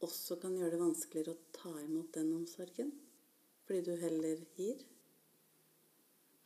også 0.04 0.38
kan 0.42 0.58
gjøre 0.58 0.76
det 0.76 0.82
vanskeligere 0.82 1.36
å 1.36 1.54
ta 1.54 1.74
imot 1.84 2.14
den 2.18 2.34
omsorgen? 2.34 2.92
Fordi 3.68 3.84
du 3.86 3.96
heller 4.02 4.42
gir? 4.58 4.82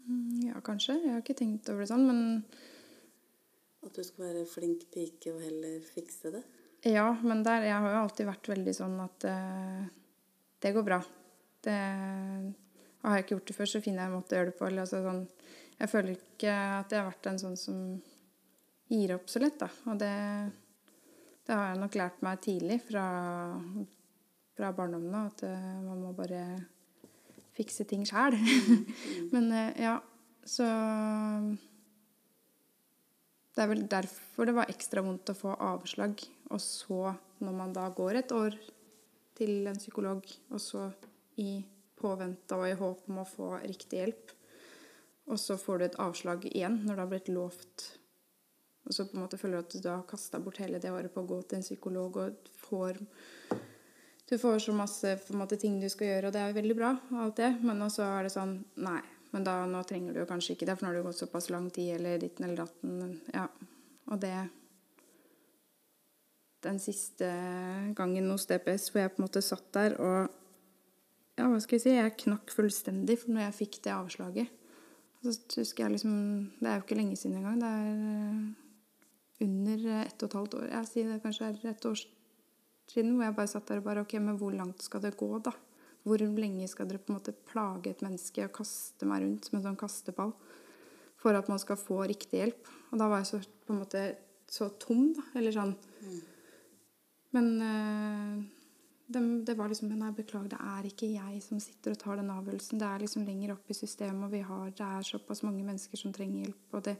Mm, 0.07 0.47
Ja, 0.51 0.61
kanskje. 0.61 0.97
Jeg 0.99 1.13
har 1.13 1.21
ikke 1.21 1.37
tenkt 1.37 1.69
over 1.69 1.83
det 1.83 1.91
sånn, 1.91 2.07
men 2.07 2.43
At 3.81 3.95
du 3.97 4.03
skal 4.05 4.27
være 4.27 4.45
flink 4.45 4.83
pike 4.93 5.31
og 5.33 5.41
heller 5.41 5.79
fikse 5.81 6.29
det? 6.35 6.43
Ja, 6.85 7.07
men 7.21 7.43
der, 7.45 7.65
jeg 7.65 7.77
har 7.77 7.93
jo 7.93 8.01
alltid 8.03 8.27
vært 8.29 8.49
veldig 8.49 8.73
sånn 8.73 8.97
at 9.01 9.25
uh, 9.29 9.81
det 10.61 10.71
går 10.73 10.85
bra. 10.85 10.97
Det, 11.61 11.77
og 13.01 13.09
har 13.09 13.17
jeg 13.17 13.25
ikke 13.25 13.35
gjort 13.35 13.51
det 13.51 13.55
før, 13.57 13.69
så 13.69 13.81
finner 13.81 14.03
jeg 14.03 14.11
en 14.11 14.15
måte 14.17 14.33
å 14.33 14.39
gjøre 14.39 14.49
det 14.51 14.57
på. 14.57 14.67
Eller, 14.67 14.85
altså, 14.85 15.01
sånn, 15.05 15.23
jeg 15.77 15.91
føler 15.91 16.15
ikke 16.15 16.55
at 16.79 16.93
jeg 16.93 17.01
har 17.01 17.09
vært 17.09 17.29
en 17.29 17.41
sånn 17.41 17.57
som 17.57 17.79
gir 18.89 19.15
opp 19.15 19.29
så 19.29 19.41
lett. 19.41 19.57
Da. 19.61 19.69
Og 19.89 20.01
det, 20.01 20.13
det 21.45 21.57
har 21.57 21.71
jeg 21.71 21.81
nok 21.81 21.97
lært 22.01 22.25
meg 22.25 22.41
tidlig 22.45 22.79
fra, 22.85 23.05
fra 24.57 24.73
barndommen 24.77 25.17
av, 25.21 25.31
at 25.33 25.45
uh, 25.49 25.73
man 25.85 26.05
må 26.05 26.13
bare 26.17 26.43
fikse 27.57 27.85
ting 27.89 28.05
sjæl. 28.07 28.37
men 29.33 29.51
eh, 29.51 29.83
ja, 29.87 29.97
så 30.47 30.67
det 33.51 33.63
er 33.63 33.71
vel 33.71 33.83
derfor 33.91 34.47
det 34.47 34.55
var 34.57 34.71
ekstra 34.71 35.03
vondt 35.05 35.33
å 35.33 35.37
få 35.37 35.55
avslag. 35.59 36.21
Og 36.51 36.61
så, 36.63 37.13
når 37.43 37.55
man 37.55 37.73
da 37.75 37.87
går 37.95 38.21
et 38.21 38.35
år 38.35 38.55
til 39.37 39.67
en 39.67 39.79
psykolog, 39.79 40.25
og 40.51 40.61
så 40.61 40.87
i 41.41 41.61
påvente 42.01 42.57
og 42.57 42.67
i 42.67 42.77
håp 42.77 43.09
om 43.09 43.21
å 43.21 43.27
få 43.27 43.53
riktig 43.63 43.99
hjelp, 44.01 44.35
og 45.31 45.39
så 45.39 45.57
får 45.59 45.77
du 45.77 45.85
et 45.85 45.99
avslag 46.01 46.45
igjen 46.49 46.79
når 46.85 46.95
du 46.95 47.01
har 47.03 47.09
blitt 47.11 47.29
lovt 47.31 47.83
Og 48.89 48.95
så 48.95 49.05
på 49.05 49.13
en 49.13 49.21
måte 49.21 49.37
føler 49.37 49.61
du 49.61 49.67
at 49.67 49.83
du 49.83 49.89
har 49.91 50.07
kasta 50.09 50.39
bort 50.41 50.57
hele 50.59 50.79
det 50.81 50.89
året 50.91 51.13
på 51.13 51.21
å 51.21 51.29
gå 51.29 51.37
til 51.45 51.59
en 51.59 51.65
psykolog 51.65 52.17
og 52.23 52.49
får 52.63 52.97
Du 54.31 54.37
får 54.39 54.59
så 54.63 54.71
masse 54.71 55.17
måte, 55.35 55.57
ting 55.59 55.73
du 55.81 55.89
skal 55.91 56.07
gjøre, 56.07 56.29
og 56.29 56.31
det 56.31 56.39
er 56.39 56.53
veldig 56.55 56.75
bra, 56.77 56.93
alt 57.19 57.35
det, 57.35 57.49
men 57.67 57.83
så 57.91 58.05
er 58.07 58.23
det 58.23 58.31
sånn 58.31 58.61
Nei. 58.79 59.01
Men 59.31 59.43
da, 59.43 59.57
nå 59.67 59.81
trenger 59.87 60.15
du 60.15 60.21
jo 60.21 60.27
kanskje 60.27 60.55
ikke 60.55 60.67
det, 60.69 60.75
for 60.77 60.85
nå 60.85 60.91
har 60.91 60.99
det 60.99 61.03
gått 61.03 61.19
såpass 61.19 61.49
lang 61.51 61.67
tid, 61.71 61.97
eller 61.97 62.19
ditten 62.19 62.47
eller 62.47 62.61
datten. 62.63 63.17
Ja. 63.35 63.49
Og 64.07 64.21
det 64.23 64.35
Den 66.63 66.79
siste 66.79 67.27
gangen 67.97 68.29
hos 68.29 68.45
DPS 68.47 68.87
hvor 68.91 69.01
jeg 69.01 69.13
på 69.15 69.19
en 69.19 69.25
måte 69.25 69.43
satt 69.43 69.67
der 69.75 69.97
og 69.99 70.29
Ja, 71.39 71.47
hva 71.49 71.59
skal 71.63 71.79
jeg 71.79 71.83
si? 71.83 71.95
Jeg 71.95 72.15
knakk 72.23 72.55
fullstendig 72.55 73.17
for 73.23 73.33
når 73.33 73.47
jeg 73.47 73.57
fikk 73.59 73.79
det 73.83 73.95
avslaget. 73.95 74.55
Så 75.23 75.35
husker 75.57 75.87
jeg 75.87 75.97
liksom 75.97 76.15
Det 76.59 76.69
er 76.69 76.79
jo 76.79 76.85
ikke 76.85 76.99
lenge 77.01 77.19
siden 77.19 77.41
engang. 77.41 77.59
Det 77.59 77.75
er 77.81 78.01
eh, 78.15 79.45
under 79.47 79.87
ett 80.05 80.23
og 80.23 80.29
et 80.29 80.39
halvt 80.39 80.59
år. 80.61 80.67
Jeg 80.75 80.91
sier 80.91 81.11
det 81.11 81.21
kanskje 81.23 81.51
er 81.51 81.71
et 81.75 81.91
år 81.91 82.03
siden 82.89 83.13
hvor 83.15 83.27
jeg 83.27 83.37
bare 83.37 83.51
satt 83.51 83.67
der 83.69 83.81
og 83.81 83.87
bare 83.87 84.05
Ok, 84.05 84.15
men 84.19 84.39
hvor 84.39 84.53
langt 84.55 84.81
skal 84.83 85.03
det 85.03 85.13
gå, 85.19 85.29
da? 85.43 85.53
Hvor 86.07 86.17
lenge 86.17 86.67
skal 86.67 86.87
dere 86.89 87.01
på 87.01 87.11
en 87.11 87.19
måte 87.19 87.35
plage 87.51 87.91
et 87.91 88.01
menneske 88.01 88.47
og 88.47 88.55
kaste 88.57 89.05
meg 89.05 89.21
rundt 89.21 89.47
som 89.47 89.59
en 89.59 89.67
sånn 89.67 89.79
kasteball 89.79 90.33
for 91.21 91.37
at 91.37 91.49
man 91.51 91.61
skal 91.61 91.77
få 91.77 92.01
riktig 92.09 92.41
hjelp? 92.41 92.71
Og 92.89 93.01
da 93.01 93.09
var 93.11 93.21
jeg 93.21 93.29
så 93.29 93.41
på 93.67 93.75
en 93.75 93.83
måte 93.83 94.05
så 94.51 94.71
tom, 94.81 95.11
da. 95.15 95.27
Eller 95.37 95.53
sånn. 95.55 95.75
Men 97.35 97.51
eh, 97.63 98.41
det, 99.13 99.21
det 99.47 99.55
var 99.59 99.69
liksom 99.71 99.91
Nei, 99.93 100.11
beklager, 100.15 100.53
det 100.53 100.59
er 100.73 100.87
ikke 100.89 101.09
jeg 101.11 101.41
som 101.45 101.59
sitter 101.61 101.95
og 101.95 101.99
tar 102.01 102.19
den 102.19 102.31
avgjørelsen. 102.33 102.79
Det 102.81 102.87
er 102.87 103.03
liksom 103.03 103.25
lenger 103.27 103.53
opp 103.55 103.71
i 103.71 103.77
systemet, 103.77 104.23
og 104.27 104.33
vi 104.33 104.41
har, 104.47 104.71
det 104.77 104.87
er 104.87 105.07
såpass 105.07 105.43
mange 105.45 105.65
mennesker 105.67 105.99
som 105.99 106.13
trenger 106.15 106.45
hjelp. 106.45 106.77
Og 106.77 106.85
det, 106.87 106.95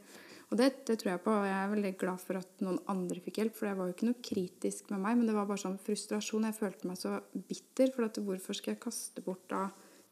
og 0.50 0.60
det, 0.60 0.68
det 0.88 0.98
tror 1.00 1.12
jeg 1.14 1.24
på. 1.24 1.34
Og 1.34 1.48
jeg 1.48 1.58
er 1.58 1.72
veldig 1.72 1.92
glad 2.00 2.22
for 2.22 2.40
at 2.42 2.64
noen 2.64 2.80
andre 2.92 3.24
fikk 3.24 3.42
hjelp, 3.42 3.58
for 3.58 3.68
det 3.68 3.74
var 3.78 3.90
jo 3.90 3.96
ikke 3.96 4.10
noe 4.10 4.26
kritisk 4.30 4.92
med 4.92 5.04
meg, 5.04 5.18
men 5.18 5.30
det 5.30 5.36
var 5.36 5.50
bare 5.50 5.64
sånn 5.64 5.80
frustrasjon. 5.82 6.48
Jeg 6.48 6.58
følte 6.58 6.90
meg 6.90 7.00
så 7.00 7.18
bitter, 7.34 7.92
for 7.96 8.08
at 8.08 8.22
hvorfor 8.22 8.58
skal 8.58 8.76
jeg 8.76 8.84
kaste 8.86 9.24
bort 9.26 9.44
da 9.52 9.66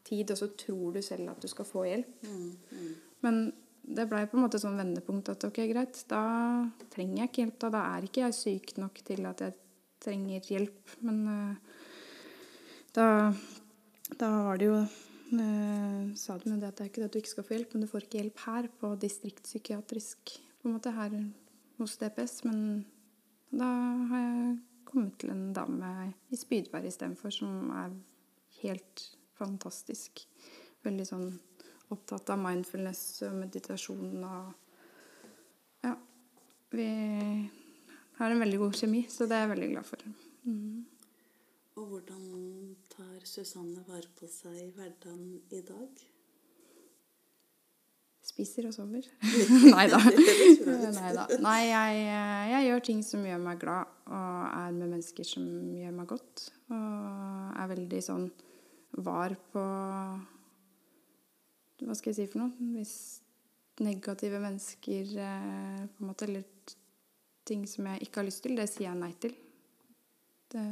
tid, 0.07 0.33
og 0.33 0.39
så 0.41 0.51
tror 0.57 0.95
du 0.97 1.03
selv 1.05 1.33
at 1.33 1.43
du 1.43 1.49
skal 1.51 1.67
få 1.69 1.85
hjelp? 1.89 2.29
Men 3.21 3.43
det 3.81 4.07
blei 4.09 4.25
på 4.29 4.37
en 4.37 4.45
måte 4.45 4.59
sånn 4.61 4.79
vendepunkt 4.79 5.29
at 5.33 5.43
ok, 5.47 5.59
greit, 5.71 6.03
da 6.09 6.21
trenger 6.93 7.23
jeg 7.23 7.31
ikke 7.31 7.43
hjelp. 7.45 7.59
Da, 7.63 7.71
da 7.73 7.83
er 7.95 8.07
ikke 8.07 8.25
jeg 8.25 8.37
syk 8.37 8.75
nok 8.81 9.01
til 9.05 9.25
at 9.29 9.45
jeg 9.45 9.57
trenger 10.01 10.51
hjelp. 10.53 10.95
Men 11.05 11.21
eh, 11.31 11.79
da, 12.95 13.33
da 14.19 14.29
var 14.47 14.57
det 14.59 14.67
jo 14.67 14.79
eh, 14.81 16.15
Sa 16.19 16.37
de 16.37 16.55
det 16.57 16.67
at 16.67 16.79
det 16.79 16.85
er 16.85 16.89
ikke 16.89 17.03
det 17.03 17.09
at 17.09 17.13
du 17.13 17.19
ikke 17.21 17.33
skal 17.33 17.47
få 17.47 17.55
hjelp, 17.55 17.73
men 17.73 17.85
du 17.85 17.91
får 17.91 18.07
ikke 18.07 18.19
hjelp 18.19 18.41
her 18.45 18.67
på 18.81 18.95
distriktspsykiatrisk 19.05 20.33
på 20.61 20.67
en 20.67 20.75
måte 20.75 20.91
her 20.95 21.15
hos 21.79 21.95
DPS. 22.01 22.41
Men 22.47 22.83
da 23.51 23.69
har 24.11 24.25
jeg 24.25 24.57
kommet 24.91 25.15
til 25.21 25.31
en 25.33 25.53
dame 25.55 25.91
i 26.31 26.39
Spydberg 26.39 26.89
istedenfor, 26.89 27.31
som 27.33 27.71
er 27.79 27.95
helt 28.61 29.05
fantastisk. 29.39 30.25
Veldig 30.85 31.07
sånn 31.07 31.27
opptatt 31.91 32.29
av 32.33 32.39
mindfulness 32.41 33.03
og 33.27 33.39
meditasjon 33.43 34.23
og 34.23 34.57
Ja. 35.81 35.95
Vi 36.71 36.87
har 38.17 38.31
en 38.31 38.39
veldig 38.39 38.57
god 38.61 38.75
kjemi, 38.77 39.05
så 39.09 39.25
det 39.27 39.35
er 39.35 39.47
jeg 39.47 39.49
veldig 39.55 39.69
glad 39.73 39.85
for. 39.85 40.03
Mm. 40.45 40.85
Og 41.79 41.85
hvordan 41.87 42.23
tar 42.91 43.21
Susanne 43.23 43.83
vare 43.87 44.09
på 44.17 44.27
seg 44.27 44.57
i 44.59 44.71
hverdagen 44.75 45.37
i 45.55 45.61
dag? 45.63 46.01
Spiser 48.21 48.67
og 48.67 48.75
sover. 48.75 49.07
Nei 49.75 49.85
da. 49.89 50.01
Nei, 51.41 51.61
jeg, 51.69 52.03
jeg 52.51 52.67
gjør 52.67 52.83
ting 52.89 53.01
som 53.07 53.23
gjør 53.25 53.41
meg 53.43 53.61
glad, 53.63 53.89
og 54.11 54.43
er 54.51 54.75
med 54.75 54.91
mennesker 54.91 55.27
som 55.27 55.47
gjør 55.77 55.95
meg 55.95 56.11
godt. 56.11 56.45
Og 56.71 57.57
er 57.63 57.71
veldig 57.71 58.03
sånn 58.05 58.29
var 58.99 59.35
på 59.53 59.61
Hva 61.81 61.95
skal 61.95 62.11
jeg 62.11 62.17
si 62.17 62.27
for 62.33 62.43
noe? 62.43 62.71
Hvis 62.75 62.95
negative 63.81 64.41
mennesker 64.43 65.15
eh, 65.15 65.85
på 65.87 66.03
en 66.03 66.09
måte, 66.11 66.27
Eller 66.27 66.43
ting 67.47 67.63
som 67.67 67.87
jeg 67.89 68.03
ikke 68.05 68.21
har 68.21 68.27
lyst 68.27 68.43
til, 68.43 68.59
det 68.59 68.67
sier 68.69 68.89
jeg 68.89 68.99
nei 68.99 69.13
til. 69.23 69.33
Det, 70.51 70.63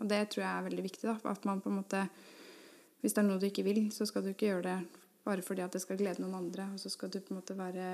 og 0.00 0.08
det 0.10 0.24
tror 0.32 0.42
jeg 0.44 0.50
er 0.52 0.66
veldig 0.66 0.84
viktig. 0.86 1.06
da, 1.06 1.16
At 1.30 1.44
man 1.46 1.62
på 1.62 1.70
en 1.70 1.80
måte 1.82 2.06
Hvis 3.00 3.14
det 3.14 3.22
er 3.22 3.28
noe 3.28 3.40
du 3.40 3.46
ikke 3.48 3.64
vil, 3.64 3.86
så 3.94 4.04
skal 4.06 4.24
du 4.24 4.32
ikke 4.32 4.50
gjøre 4.50 4.66
det 4.66 4.78
bare 5.24 5.44
fordi 5.44 5.62
at 5.62 5.72
det 5.72 5.82
skal 5.82 5.98
glede 6.00 6.22
noen 6.22 6.38
andre. 6.38 6.70
Og 6.74 6.80
så 6.80 6.90
skal 6.92 7.12
du 7.12 7.20
på 7.20 7.34
en 7.34 7.40
måte 7.40 7.56
være 7.56 7.86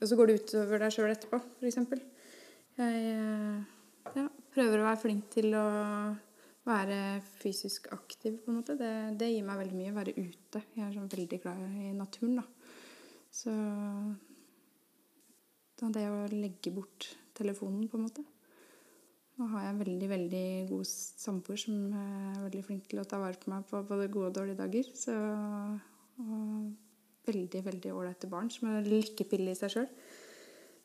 Og 0.00 0.08
så 0.08 0.18
går 0.18 0.30
det 0.30 0.40
utover 0.42 0.82
deg 0.82 0.94
sjøl 0.94 1.14
etterpå, 1.14 1.40
f.eks. 1.60 1.78
Jeg 2.78 3.00
eh, 3.12 3.64
ja, 4.16 4.26
prøver 4.54 4.80
å 4.80 4.86
være 4.88 5.00
flink 5.02 5.28
til 5.30 5.52
å 5.54 5.66
være 6.66 7.20
fysisk 7.42 7.88
aktiv, 7.94 8.38
på 8.42 8.50
en 8.50 8.58
måte. 8.60 8.76
Det, 8.78 8.90
det 9.18 9.30
gir 9.30 9.46
meg 9.46 9.60
veldig 9.60 9.78
mye. 9.78 9.92
å 9.92 9.98
Være 9.98 10.14
ute. 10.16 10.62
Jeg 10.74 10.84
er 10.86 10.94
sånn 10.96 11.10
veldig 11.12 11.38
glad 11.42 11.62
i 11.68 11.92
naturen, 11.94 12.40
da. 12.40 12.46
Så 13.32 13.54
da 15.80 15.88
det 15.94 16.04
å 16.10 16.26
legge 16.30 16.70
bort 16.74 17.12
telefonen, 17.34 17.88
på 17.90 17.98
en 17.98 18.06
måte. 18.06 18.24
Nå 19.40 19.48
har 19.54 19.64
jeg 19.64 19.78
veldig, 19.80 20.08
veldig 20.10 20.46
god 20.68 20.88
samboer 20.92 21.60
som 21.60 21.94
er 21.96 22.40
veldig 22.44 22.64
flink 22.66 22.88
til 22.90 23.00
å 23.00 23.06
ta 23.08 23.20
vare 23.22 23.40
på 23.40 23.52
meg 23.52 23.64
på 23.68 23.80
både 23.88 24.10
gode 24.12 24.28
og 24.28 24.36
dårlige 24.36 24.60
dager. 24.60 24.90
Så, 24.98 25.14
og 26.20 27.28
veldig, 27.28 27.62
veldig 27.64 27.94
ålreite 27.96 28.28
barn 28.30 28.50
som 28.52 28.68
er 28.70 28.88
lykkepille 28.88 29.54
i 29.54 29.58
seg 29.58 29.72
sjøl. 29.72 29.88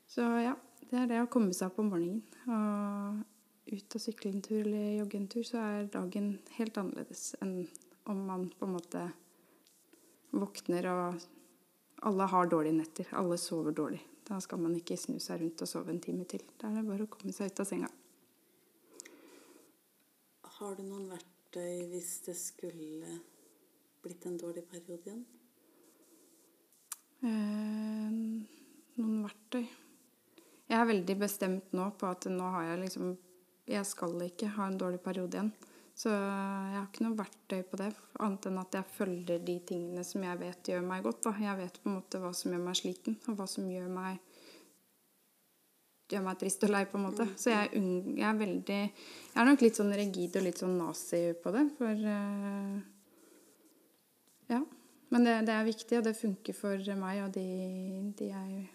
Så 0.07 0.23
ja, 0.39 0.53
det 0.87 1.01
er 1.01 1.09
det 1.11 1.19
å 1.23 1.31
komme 1.31 1.51
seg 1.55 1.71
opp 1.71 1.81
om 1.83 1.91
morgenen. 1.91 2.23
Og 2.47 3.73
ut 3.73 3.99
og 3.99 4.03
sykle 4.03 4.31
en 4.31 4.43
tur 4.45 4.61
eller 4.61 4.93
jogge 5.01 5.19
en 5.19 5.29
tur, 5.31 5.43
så 5.43 5.59
er 5.59 5.91
dagen 5.91 6.37
helt 6.55 6.79
annerledes 6.79 7.33
enn 7.43 7.57
om 8.07 8.23
man 8.29 8.47
på 8.55 8.63
en 8.63 8.77
måte 8.77 9.09
våkner 10.31 10.93
og 10.93 11.27
Alle 12.07 12.27
har 12.29 12.45
dårlige 12.45 12.77
netter. 12.77 13.07
Alle 13.17 13.39
sover 13.41 13.73
dårlig. 13.73 14.03
Da 14.27 14.37
skal 14.39 14.59
man 14.61 14.75
ikke 14.77 14.93
snu 15.01 15.15
seg 15.17 15.41
rundt 15.41 15.63
og 15.65 15.69
sove 15.71 15.89
en 15.89 15.99
time 15.99 16.27
til. 16.29 16.43
Da 16.61 16.69
er 16.69 16.75
det 16.77 16.83
bare 16.85 17.07
å 17.07 17.09
komme 17.09 17.33
seg 17.33 17.49
ut 17.49 17.61
av 17.63 17.65
senga. 17.65 17.89
Har 20.57 20.73
du 20.73 20.81
noen 20.81 21.05
verktøy 21.11 21.83
hvis 21.91 22.15
det 22.25 22.33
skulle 22.33 23.19
blitt 24.01 24.23
en 24.25 24.39
dårlig 24.41 24.63
periode 24.65 25.05
igjen? 25.05 25.19
Eh, 27.21 28.15
noen 28.97 29.19
verktøy 29.25 29.61
Jeg 29.61 30.77
er 30.79 30.89
veldig 30.89 31.15
bestemt 31.21 31.77
nå 31.77 31.91
på 31.97 32.09
at 32.09 32.25
nå 32.33 32.49
har 32.55 32.71
jeg 32.71 32.81
liksom 32.87 33.11
Jeg 33.69 33.85
skal 33.85 34.17
ikke 34.25 34.49
ha 34.55 34.69
en 34.71 34.79
dårlig 34.81 35.03
periode 35.05 35.37
igjen. 35.37 35.53
Så 35.97 36.09
jeg 36.13 36.73
har 36.77 36.87
ikke 36.87 37.05
noe 37.05 37.19
verktøy 37.21 37.61
på 37.69 37.77
det, 37.81 37.91
annet 38.21 38.49
enn 38.49 38.59
at 38.61 38.75
jeg 38.77 38.93
følger 38.95 39.45
de 39.45 39.55
tingene 39.65 40.03
som 40.05 40.25
jeg 40.25 40.41
vet 40.41 40.69
gjør 40.71 40.83
meg 40.85 41.05
godt. 41.05 41.23
Da. 41.25 41.33
Jeg 41.41 41.57
vet 41.57 41.79
på 41.83 41.89
en 41.89 41.99
måte 41.99 42.21
hva 42.21 42.33
som 42.37 42.53
gjør 42.53 42.65
meg 42.65 42.77
sliten, 42.77 43.17
og 43.25 43.37
hva 43.39 43.47
som 43.49 43.69
gjør 43.69 43.89
meg 43.93 44.21
gjør 46.11 46.23
meg 46.23 46.39
trist 46.39 46.63
og 46.63 46.71
lei, 46.73 46.83
på 46.87 46.99
en 46.99 47.05
måte. 47.07 47.27
Så 47.39 47.51
jeg, 47.51 47.71
unng, 47.79 48.15
jeg 48.17 48.27
er 48.29 48.39
veldig 48.39 48.79
Jeg 48.79 49.41
er 49.41 49.49
nok 49.49 49.65
litt 49.65 49.79
sånn 49.79 49.93
rigid 49.99 50.37
og 50.39 50.45
litt 50.47 50.61
sånn 50.61 50.77
nazi 50.79 51.21
på 51.43 51.53
det, 51.55 51.65
for 51.79 52.07
uh, 52.07 52.79
Ja. 54.53 54.63
Men 55.07 55.23
det, 55.23 55.35
det, 55.47 55.53
er 55.55 55.67
viktig, 55.67 55.99
og 55.99 56.03
det 56.03 56.17
funker 56.19 56.55
for 56.55 56.95
meg 56.99 57.21
og 57.23 57.29
de, 57.35 57.43
de 58.19 58.25
jeg 58.27 58.65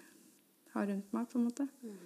har 0.73 0.87
rundt 0.89 1.11
meg, 1.13 1.27
på 1.29 1.37
en 1.37 1.45
måte. 1.45 1.67
Mm. 1.85 1.99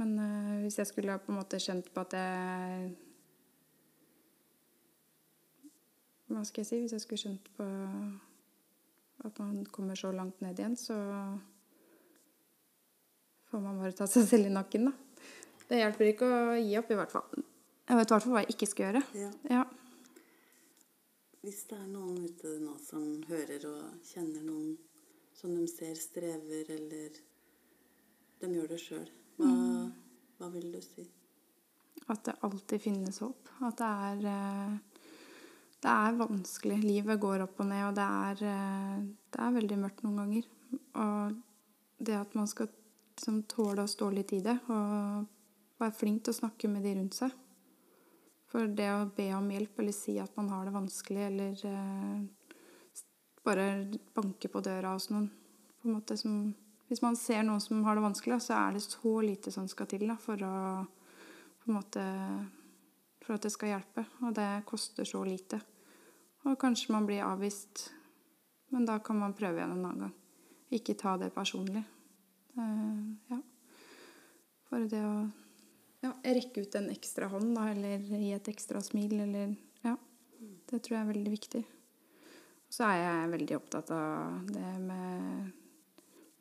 Men 0.00 0.14
uh, 0.20 0.54
hvis 0.62 0.78
jeg 0.80 0.88
skulle 0.88 1.18
på 1.20 1.34
en 1.34 1.40
måte 1.42 1.60
kjent 1.60 1.92
på 1.92 2.04
at 2.06 2.16
jeg 2.16 2.94
hva 6.26 6.42
skal 6.42 6.64
jeg 6.64 6.68
si, 6.68 6.78
hvis 6.82 6.94
jeg 6.96 7.04
skulle 7.04 7.22
skjønt 7.22 7.50
på 7.54 7.66
at 9.26 9.38
man 9.38 9.60
kommer 9.72 9.98
så 9.98 10.10
langt 10.14 10.40
ned 10.42 10.58
igjen, 10.58 10.74
så 10.78 10.96
får 13.56 13.64
man 13.64 13.78
bare 13.80 13.96
ta 13.96 14.04
seg 14.10 14.26
selv 14.28 14.50
i 14.50 14.52
nakken, 14.52 14.90
da. 14.90 15.22
Det 15.66 15.78
hjelper 15.80 16.10
ikke 16.10 16.26
å 16.28 16.56
gi 16.60 16.74
opp, 16.78 16.90
i 16.92 16.98
hvert 16.98 17.14
fall. 17.14 17.44
Jeg 17.86 17.96
vet 17.96 18.10
i 18.10 18.14
hvert 18.14 18.24
fall 18.26 18.34
hva 18.34 18.42
jeg 18.44 18.52
ikke 18.52 18.68
skal 18.68 18.84
gjøre. 18.86 19.02
Ja. 19.16 19.30
Ja. 19.48 19.62
Hvis 21.46 21.62
det 21.70 21.78
er 21.78 21.86
noen 21.88 22.18
ute 22.26 22.52
nå 22.60 22.74
som 22.82 23.06
hører 23.30 23.64
og 23.70 24.04
kjenner 24.04 24.44
noen 24.44 24.74
som 25.36 25.54
de 25.54 25.64
ser 25.70 25.96
strever, 26.00 26.68
eller 26.74 27.16
de 28.42 28.52
gjør 28.52 28.72
det 28.74 28.80
sjøl, 28.82 29.08
hva, 29.40 29.50
hva 30.36 30.52
vil 30.52 30.68
du 30.74 30.80
si? 30.84 31.06
At 32.12 32.26
det 32.28 32.36
alltid 32.46 32.82
finnes 32.82 33.22
håp. 33.24 33.54
At 33.64 33.80
det 33.80 33.92
er 34.10 34.26
eh, 34.34 35.02
Det 35.86 35.92
er 35.92 36.18
vanskelig. 36.18 36.76
Livet 36.84 37.20
går 37.22 37.46
opp 37.46 37.60
og 37.62 37.70
ned, 37.70 37.84
og 37.88 37.96
det 37.96 38.04
er, 38.04 38.42
eh, 38.52 39.04
det 39.32 39.44
er 39.46 39.56
veldig 39.56 39.78
mørkt 39.80 40.04
noen 40.04 40.20
ganger. 40.22 40.50
Og 41.00 41.38
det 42.04 42.18
at 42.20 42.34
man 42.36 42.50
skal 42.50 42.68
liksom 43.16 43.42
tåle 43.48 43.82
å 43.82 43.90
stå 43.90 44.10
litt 44.12 44.32
i 44.36 44.42
det, 44.44 44.58
og 44.68 45.26
være 45.80 45.96
flink 45.96 46.24
til 46.24 46.34
å 46.34 46.40
snakke 46.42 46.68
med 46.68 46.84
de 46.84 46.94
rundt 46.98 47.16
seg. 47.16 47.32
For 48.52 48.68
det 48.68 48.88
å 48.92 49.08
be 49.16 49.30
om 49.34 49.48
hjelp 49.50 49.80
eller 49.82 49.96
si 49.96 50.18
at 50.22 50.36
man 50.38 50.50
har 50.52 50.68
det 50.68 50.74
vanskelig, 50.76 51.24
eller 51.30 51.64
eh, 51.70 52.20
bare 53.46 53.66
banke 54.14 54.50
på 54.52 54.62
døra 54.64 54.94
hos 54.94 55.08
noen 55.10 55.28
på 55.80 55.88
en 55.88 55.98
måte 55.98 56.16
som, 56.16 56.54
Hvis 56.86 57.02
man 57.02 57.16
ser 57.18 57.42
noen 57.42 57.60
som 57.60 57.82
har 57.82 57.96
det 57.96 58.02
vanskelig, 58.04 58.38
så 58.44 58.54
er 58.54 58.76
det 58.76 58.84
så 58.84 59.20
lite 59.20 59.50
som 59.50 59.66
skal 59.68 59.88
til 59.90 60.06
da, 60.06 60.14
for 60.16 60.38
å 60.46 60.52
på 61.62 61.70
en 61.70 61.74
måte 61.80 62.04
For 63.24 63.34
at 63.34 63.42
det 63.42 63.50
skal 63.50 63.72
hjelpe. 63.72 64.04
Og 64.22 64.34
det 64.34 64.62
koster 64.68 65.04
så 65.04 65.24
lite. 65.26 65.58
Og 66.46 66.54
kanskje 66.60 66.92
man 66.94 67.08
blir 67.08 67.24
avvist, 67.26 67.88
men 68.70 68.86
da 68.86 69.00
kan 69.02 69.18
man 69.18 69.34
prøve 69.34 69.58
igjen 69.58 69.72
en 69.74 69.82
annen 69.82 70.04
gang. 70.04 70.14
Ikke 70.70 70.94
ta 70.94 71.16
det 71.18 71.32
personlig. 71.34 71.82
Eh, 72.56 73.02
ja. 73.28 73.40
Bare 74.70 74.88
det 74.90 75.02
å 75.04 75.16
ja, 76.02 76.12
rekke 76.24 76.64
ut 76.64 76.74
en 76.78 76.90
ekstra 76.92 77.28
hånd, 77.32 77.54
da, 77.56 77.70
eller 77.72 78.02
gi 78.02 78.32
et 78.36 78.52
ekstra 78.52 78.82
smil, 78.84 79.18
eller 79.26 79.56
Ja. 79.84 79.96
Det 80.66 80.82
tror 80.82 80.96
jeg 80.96 81.02
er 81.04 81.12
veldig 81.12 81.32
viktig. 81.32 81.62
Så 82.68 82.84
er 82.88 82.98
jeg 82.98 83.30
veldig 83.30 83.56
opptatt 83.56 83.90
av 83.94 84.48
det 84.50 84.72
med, 84.82 85.52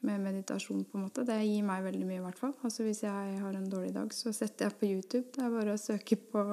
med 0.07 0.24
meditasjon, 0.24 0.84
på 0.89 0.97
en 0.97 1.05
måte. 1.05 1.26
Det 1.28 1.38
gir 1.45 1.63
meg 1.63 1.86
veldig 1.86 2.07
mye, 2.09 2.20
i 2.20 2.26
hvert 2.26 2.41
fall. 2.41 2.55
Altså 2.66 2.84
Hvis 2.84 3.03
jeg 3.05 3.38
har 3.39 3.55
en 3.55 3.70
dårlig 3.70 3.93
dag, 3.93 4.11
så 4.13 4.34
setter 4.34 4.66
jeg 4.66 4.80
på 4.80 4.89
YouTube. 4.89 5.30
Det 5.36 5.43
er 5.45 5.53
bare 5.53 5.76
å 5.76 5.82
søke 5.82 6.18
på 6.18 6.43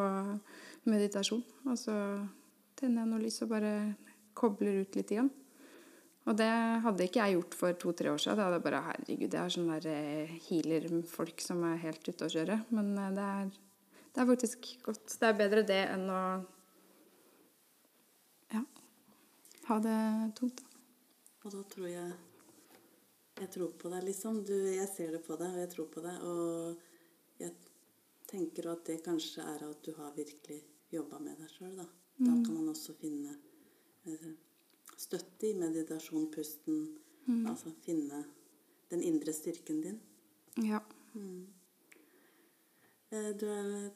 meditasjon. 0.85 1.43
Og 1.65 1.79
så 1.81 1.97
tenner 2.79 3.03
jeg 3.03 3.13
noe 3.15 3.25
lys 3.25 3.41
og 3.43 3.55
bare 3.55 3.73
kobler 4.39 4.83
ut 4.85 5.01
litt 5.01 5.15
igjen. 5.17 5.33
Og 6.23 6.37
det 6.39 6.51
hadde 6.85 7.07
ikke 7.09 7.25
jeg 7.25 7.35
gjort 7.35 7.55
for 7.59 7.79
to-tre 7.83 8.11
år 8.13 8.21
siden. 8.23 8.39
Da 8.39 8.47
hadde 8.47 8.59
jeg 8.61 8.65
bare 8.67 8.83
Herregud, 8.87 9.35
jeg 9.35 9.43
er 9.43 9.55
sånn 9.55 9.71
der 9.73 9.87
eh, 9.91 10.35
healer-folk 10.47 11.43
som 11.43 11.65
er 11.67 11.81
helt 11.83 12.07
ute 12.07 12.29
å 12.29 12.35
kjøre. 12.35 12.59
Men 12.71 12.93
eh, 12.95 13.09
det 13.17 13.25
er, 13.39 13.49
det 14.13 14.23
er 14.23 14.29
faktisk 14.29 14.69
godt. 14.87 15.17
Det 15.19 15.29
er 15.29 15.41
bedre 15.41 15.65
det 15.67 15.81
enn 15.91 16.05
å 16.15 16.21
ja, 18.53 18.63
ha 19.71 19.81
det 19.83 19.97
tungt. 20.39 20.63
da. 20.63 20.71
Og 21.43 21.57
da 21.57 21.65
tror 21.75 21.89
jeg 21.91 22.13
Jeg 23.43 23.49
tror 23.51 23.71
på 23.81 23.89
deg, 23.91 24.05
liksom. 24.07 24.43
Du, 24.47 24.55
jeg 24.55 24.87
ser 24.93 25.11
det 25.17 25.23
på 25.27 25.35
deg, 25.41 25.51
og 25.51 25.63
jeg 25.65 25.71
tror 25.73 25.87
på 25.91 26.03
deg. 26.05 26.23
Og 26.23 27.41
jeg 27.43 27.55
tenker 28.31 28.69
at 28.71 28.85
det 28.87 29.01
kanskje 29.03 29.43
er 29.43 29.65
at 29.67 29.81
du 29.83 29.91
har 29.97 30.13
virkelig 30.15 30.61
jobba 30.93 31.19
med 31.19 31.41
deg 31.41 31.51
sjøl, 31.51 31.73
da. 31.81 31.89
Da 32.23 32.31
kan 32.45 32.55
man 32.55 32.69
også 32.71 32.95
finne 33.01 33.33
eh, 34.07 34.35
støtte 35.03 35.51
i 35.51 35.57
meditasjon, 35.59 36.29
pusten. 36.33 36.85
Altså 37.47 37.71
finne 37.85 38.25
den 38.91 39.03
indre 39.07 39.33
styrken 39.35 39.83
din. 39.83 39.99
Ja. 40.67 40.81
Mm. 41.15 41.47
Du 43.11 43.45
er 43.47 43.91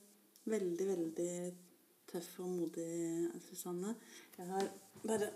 veldig, 0.46 0.86
veldig 0.88 1.32
tøff 2.10 2.28
og 2.44 2.52
modig, 2.52 2.90
Susanne. 3.48 3.94
Jeg 4.38 4.46
har 4.52 4.68
bare 5.02 5.30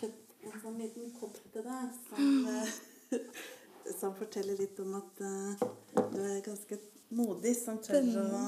kjøpt 0.00 0.30
en 0.46 0.60
sånn 0.62 0.78
liten 0.80 1.10
kopp 1.16 1.36
til 1.52 1.64
deg 1.66 1.94
som, 2.06 2.46
eh, 2.54 3.28
som 4.00 4.16
forteller 4.18 4.58
litt 4.60 4.78
om 4.82 4.96
at 5.00 5.22
eh, 5.26 5.64
du 6.12 6.18
er 6.22 6.42
ganske 6.44 6.80
modig 7.16 7.54
som 7.58 7.80
tør 7.82 8.10
å 8.22 8.44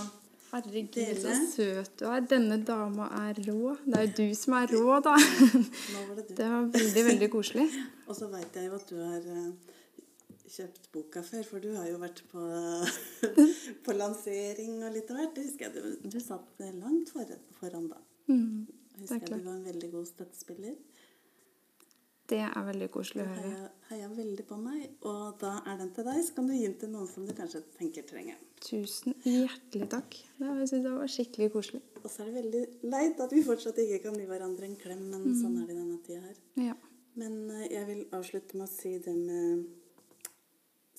Herregud, 0.53 1.17
så 1.17 1.35
søt 1.49 1.95
du 1.97 2.05
er. 2.13 2.25
Denne 2.29 2.59
dama 2.69 3.07
er 3.23 3.39
rå. 3.47 3.73
Det 3.87 3.97
er 3.97 4.03
jo 4.05 4.17
du 4.19 4.35
som 4.37 4.57
er 4.59 4.75
rå, 4.75 4.99
da. 5.01 5.15
Var 5.17 6.11
det. 6.19 6.27
Det 6.37 6.49
var 6.51 6.67
veldig, 6.75 7.05
veldig 7.07 7.29
koselig. 7.33 7.65
Og 8.09 8.19
så 8.19 8.29
veit 8.29 8.59
jeg 8.61 8.69
jo 8.69 8.77
at 8.77 8.93
du 8.93 8.99
har 9.01 9.31
eh, 9.33 9.79
kjøpt 10.53 10.91
boka 10.93 11.23
før, 11.25 11.47
for 11.49 11.65
du 11.65 11.71
har 11.79 11.89
jo 11.89 11.97
vært 12.03 12.21
på, 12.29 12.45
på 13.87 13.97
lansering 13.97 14.83
og 14.83 14.93
litt 14.93 15.09
av 15.09 15.23
hvert. 15.23 15.33
Det 15.39 15.47
husker 15.47 15.71
jeg 15.71 15.79
du, 15.79 16.11
du 16.13 16.21
satt 16.21 16.61
langt 16.69 17.15
foran, 17.17 17.41
foran 17.57 17.89
da. 17.95 18.03
Mm, 18.29 18.69
er 18.69 19.07
husker 19.07 19.25
jeg 19.25 19.33
du 19.33 19.49
var 19.49 19.57
en 19.57 19.69
veldig 19.71 19.93
god 19.97 20.11
støttespiller. 20.13 20.77
Det 22.33 22.41
er 22.47 22.65
veldig 22.65 22.89
koselig 22.93 23.25
å 23.27 23.29
høre. 23.29 23.49
Heia, 23.51 23.71
heia 23.91 24.07
veldig 24.13 24.45
på 24.49 24.57
meg. 24.57 24.85
Og 25.09 25.35
da 25.43 25.59
er 25.69 25.83
den 25.83 25.91
til 25.93 26.07
deg. 26.09 26.21
Så 26.25 26.37
kan 26.39 26.49
du 26.49 26.55
gi 26.55 26.65
den 26.65 26.79
til 26.81 26.93
noen 26.95 27.11
som 27.11 27.27
du 27.29 27.35
kanskje 27.37 27.61
tenker 27.77 28.07
trenger 28.09 28.39
den. 28.39 28.49
Tusen 28.63 29.17
hjertelig 29.27 29.89
takk. 29.93 30.17
Det, 30.39 30.47
jeg 30.47 30.71
synes 30.71 30.87
det 30.87 30.95
var 30.95 31.13
skikkelig 31.17 31.51
koselig. 31.53 31.83
Og 32.01 32.09
så 32.09 32.23
er 32.23 32.31
det 32.31 32.39
veldig 32.39 32.63
leit 32.95 33.21
at 33.21 33.37
vi 33.37 33.45
fortsatt 33.45 33.83
ikke 33.85 34.01
kan 34.07 34.17
gi 34.17 34.27
hverandre 34.31 34.69
en 34.69 34.81
klem, 34.81 35.05
men 35.13 35.29
sånn 35.37 35.61
er 35.61 35.69
det 35.69 35.77
denne 35.77 36.01
tida 36.07 36.23
her. 36.25 36.41
Ja. 36.71 36.77
Men 37.21 37.39
eh, 37.53 37.69
jeg 37.75 37.89
vil 37.91 38.03
avslutte 38.17 38.57
med 38.57 38.69
å 38.69 38.73
si 38.73 38.97
det 39.03 39.17
med 39.19 39.71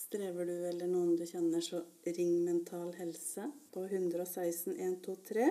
Strever 0.04 0.46
du 0.46 0.54
eller 0.70 0.86
noen 0.86 1.16
du 1.18 1.24
kjenner, 1.26 1.64
så 1.66 1.80
ring 2.06 2.44
Mental 2.46 2.92
Helse 3.00 3.48
på 3.74 3.88
116 3.88 4.76
123. 4.76 5.48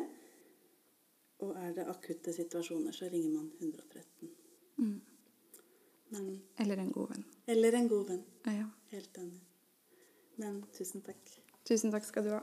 Og 1.42 1.56
er 1.58 1.72
det 1.74 1.88
akutte 1.90 2.30
situasjoner, 2.36 2.94
så 2.94 3.08
ringer 3.10 3.32
man 3.32 3.48
113. 3.58 4.30
Men, 6.12 6.42
Eller 6.60 6.76
en 6.82 6.90
god 6.92 7.08
venn. 7.14 7.24
eller 7.46 7.72
en 7.78 7.88
god 7.88 8.08
venn. 8.08 8.24
Ja. 8.44 8.66
Helt 8.92 9.18
enig. 9.18 9.40
Men 10.36 10.62
tusen 10.76 11.02
takk. 11.04 11.30
Tusen 11.68 11.92
takk 11.94 12.04
skal 12.04 12.24
du 12.26 12.30
ha. 12.34 12.42